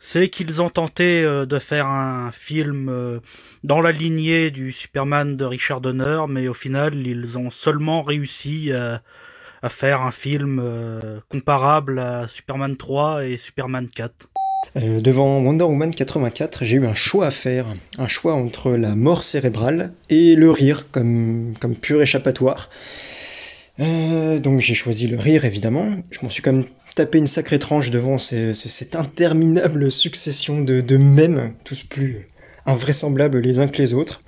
c'est 0.06 0.28
qu'ils 0.28 0.60
ont 0.60 0.68
tenté 0.68 1.22
euh, 1.22 1.46
de 1.46 1.58
faire 1.58 1.86
un 1.86 2.30
film 2.30 2.90
euh, 2.90 3.20
dans 3.64 3.80
la 3.80 3.90
lignée 3.90 4.50
du 4.50 4.70
Superman 4.70 5.34
de 5.34 5.46
Richard 5.46 5.80
Donner, 5.80 6.26
mais 6.28 6.46
au 6.46 6.52
final, 6.52 6.94
ils 6.94 7.38
ont 7.38 7.50
seulement 7.50 8.02
réussi 8.02 8.70
à, 8.72 9.00
faire 9.70 10.02
un 10.02 10.10
film 10.10 10.60
euh, 10.62 11.20
comparable 11.30 11.98
à 11.98 12.28
Superman 12.28 12.76
3 12.76 13.24
et 13.24 13.38
Superman 13.38 13.86
4. 13.88 14.28
devant 15.00 15.38
Wonder 15.38 15.64
Woman 15.64 15.94
84, 15.94 16.66
j'ai 16.66 16.76
eu 16.76 16.86
un 16.86 16.92
choix 16.92 17.28
à 17.28 17.30
faire, 17.30 17.68
un 17.96 18.08
choix 18.08 18.34
entre 18.34 18.72
la 18.72 18.94
mort 18.94 19.24
cérébrale 19.24 19.94
et 20.10 20.36
le 20.36 20.50
rire 20.50 20.86
comme 20.90 21.54
pur 21.80 22.02
échappatoire. 22.02 22.68
Donc 23.78 24.60
j'ai 24.60 24.74
choisi 24.74 25.06
le 25.06 25.18
rire 25.18 25.44
évidemment. 25.44 25.96
Je 26.10 26.20
m'en 26.22 26.30
suis 26.30 26.42
quand 26.42 26.52
même 26.52 26.66
taper 26.94 27.18
une 27.18 27.26
sacrée 27.26 27.58
tranche 27.58 27.90
devant 27.90 28.18
cette 28.18 28.94
interminable 28.94 29.90
succession 29.90 30.62
de, 30.62 30.80
de 30.80 30.96
mèmes, 30.96 31.54
tous 31.64 31.82
plus 31.82 32.24
invraisemblables 32.66 33.38
les 33.40 33.60
uns 33.60 33.68
que 33.68 33.78
les 33.78 33.94
autres. 33.94 34.22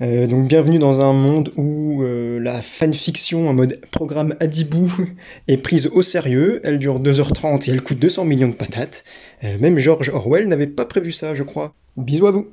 Euh, 0.00 0.26
donc 0.26 0.48
bienvenue 0.48 0.78
dans 0.78 1.02
un 1.02 1.12
monde 1.12 1.52
où 1.56 2.02
euh, 2.02 2.40
la 2.40 2.62
fanfiction 2.62 3.48
en 3.48 3.54
mode 3.54 3.80
programme 3.92 4.34
Adibou 4.40 4.92
est 5.48 5.56
prise 5.56 5.86
au 5.86 6.02
sérieux, 6.02 6.60
elle 6.64 6.78
dure 6.78 7.00
2h30 7.00 7.68
et 7.68 7.72
elle 7.72 7.82
coûte 7.82 8.00
200 8.00 8.24
millions 8.24 8.48
de 8.48 8.54
patates. 8.54 9.04
Euh, 9.44 9.56
même 9.60 9.78
George 9.78 10.08
Orwell 10.08 10.48
n'avait 10.48 10.66
pas 10.66 10.84
prévu 10.84 11.12
ça, 11.12 11.34
je 11.34 11.44
crois. 11.44 11.74
Bisous 11.96 12.26
à 12.26 12.32
vous. 12.32 12.48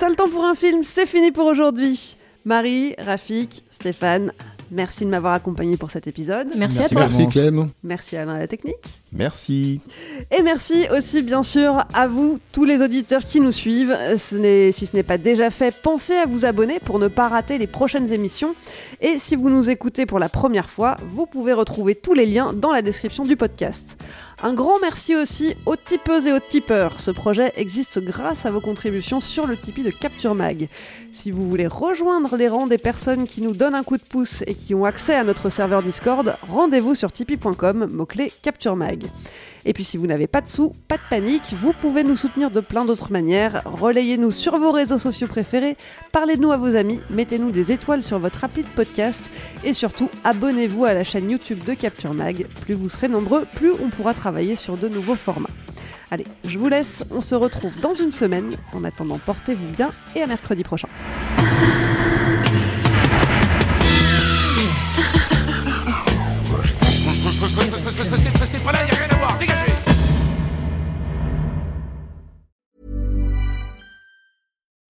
Sale 0.00 0.16
temps 0.16 0.30
pour 0.30 0.46
un 0.46 0.54
film, 0.54 0.82
c'est 0.82 1.04
fini 1.04 1.30
pour 1.30 1.44
aujourd'hui. 1.44 2.16
Marie, 2.46 2.94
Rafik, 2.96 3.64
Stéphane, 3.70 4.32
merci 4.70 5.04
de 5.04 5.10
m'avoir 5.10 5.34
accompagné 5.34 5.76
pour 5.76 5.90
cet 5.90 6.06
épisode. 6.06 6.48
Merci, 6.56 6.78
à 6.78 6.88
toi. 6.88 7.02
Merci 7.02 7.26
Clem. 7.26 7.68
Merci 7.82 8.16
Alain 8.16 8.36
à 8.36 8.38
la 8.38 8.48
technique. 8.48 9.02
Merci. 9.12 9.80
Et 10.30 10.42
merci 10.42 10.86
aussi 10.96 11.22
bien 11.22 11.42
sûr 11.42 11.84
à 11.92 12.06
vous, 12.06 12.38
tous 12.52 12.64
les 12.64 12.80
auditeurs 12.80 13.24
qui 13.24 13.40
nous 13.40 13.50
suivent. 13.50 13.96
Si 14.16 14.86
ce 14.86 14.96
n'est 14.96 15.02
pas 15.02 15.18
déjà 15.18 15.50
fait, 15.50 15.74
pensez 15.82 16.14
à 16.14 16.26
vous 16.26 16.44
abonner 16.44 16.78
pour 16.78 17.00
ne 17.00 17.08
pas 17.08 17.28
rater 17.28 17.58
les 17.58 17.66
prochaines 17.66 18.12
émissions. 18.12 18.54
Et 19.00 19.18
si 19.18 19.34
vous 19.34 19.50
nous 19.50 19.68
écoutez 19.68 20.06
pour 20.06 20.20
la 20.20 20.28
première 20.28 20.70
fois, 20.70 20.96
vous 21.12 21.26
pouvez 21.26 21.52
retrouver 21.52 21.96
tous 21.96 22.14
les 22.14 22.26
liens 22.26 22.52
dans 22.52 22.72
la 22.72 22.82
description 22.82 23.24
du 23.24 23.36
podcast. 23.36 23.96
Un 24.42 24.54
grand 24.54 24.78
merci 24.80 25.14
aussi 25.16 25.54
aux 25.66 25.76
tipeuses 25.76 26.26
et 26.26 26.32
aux 26.32 26.40
tipeurs. 26.40 26.98
Ce 26.98 27.10
projet 27.10 27.52
existe 27.56 27.98
grâce 27.98 28.46
à 28.46 28.50
vos 28.50 28.60
contributions 28.60 29.20
sur 29.20 29.46
le 29.46 29.54
Tipeee 29.54 29.82
de 29.82 29.90
Capture 29.90 30.34
Mag. 30.34 30.68
Si 31.12 31.30
vous 31.30 31.46
voulez 31.46 31.66
rejoindre 31.66 32.36
les 32.36 32.48
rangs 32.48 32.66
des 32.66 32.78
personnes 32.78 33.26
qui 33.26 33.42
nous 33.42 33.52
donnent 33.52 33.74
un 33.74 33.82
coup 33.82 33.98
de 33.98 34.02
pouce 34.02 34.42
et 34.46 34.54
qui 34.54 34.74
ont 34.74 34.86
accès 34.86 35.14
à 35.14 35.24
notre 35.24 35.50
serveur 35.50 35.82
Discord, 35.82 36.36
rendez-vous 36.48 36.94
sur 36.94 37.12
tipeee.com, 37.12 37.88
mot-clé 37.92 38.32
Capture 38.42 38.76
Mag. 38.76 38.99
Et 39.64 39.72
puis 39.72 39.84
si 39.84 39.96
vous 39.96 40.06
n'avez 40.06 40.26
pas 40.26 40.40
de 40.40 40.48
sous, 40.48 40.72
pas 40.88 40.96
de 40.96 41.02
panique, 41.10 41.54
vous 41.58 41.72
pouvez 41.72 42.02
nous 42.02 42.16
soutenir 42.16 42.50
de 42.50 42.60
plein 42.60 42.84
d'autres 42.84 43.12
manières. 43.12 43.62
Relayez-nous 43.66 44.30
sur 44.30 44.58
vos 44.58 44.72
réseaux 44.72 44.98
sociaux 44.98 45.28
préférés, 45.28 45.76
parlez-nous 46.12 46.50
à 46.50 46.56
vos 46.56 46.76
amis, 46.76 47.00
mettez-nous 47.10 47.50
des 47.50 47.72
étoiles 47.72 48.02
sur 48.02 48.18
votre 48.18 48.44
appli 48.44 48.62
de 48.62 48.68
podcast 48.68 49.30
et 49.64 49.72
surtout 49.72 50.08
abonnez-vous 50.24 50.84
à 50.84 50.94
la 50.94 51.04
chaîne 51.04 51.30
YouTube 51.30 51.62
de 51.64 51.74
Capture 51.74 52.14
Mag. 52.14 52.46
Plus 52.62 52.74
vous 52.74 52.88
serez 52.88 53.08
nombreux, 53.08 53.46
plus 53.54 53.72
on 53.72 53.90
pourra 53.90 54.14
travailler 54.14 54.56
sur 54.56 54.76
de 54.76 54.88
nouveaux 54.88 55.16
formats. 55.16 55.50
Allez, 56.10 56.26
je 56.48 56.58
vous 56.58 56.68
laisse, 56.68 57.04
on 57.10 57.20
se 57.20 57.34
retrouve 57.34 57.78
dans 57.80 57.92
une 57.92 58.10
semaine. 58.10 58.56
En 58.72 58.82
attendant, 58.82 59.18
portez-vous 59.18 59.68
bien 59.68 59.92
et 60.16 60.22
à 60.22 60.26
mercredi 60.26 60.64
prochain. 60.64 60.88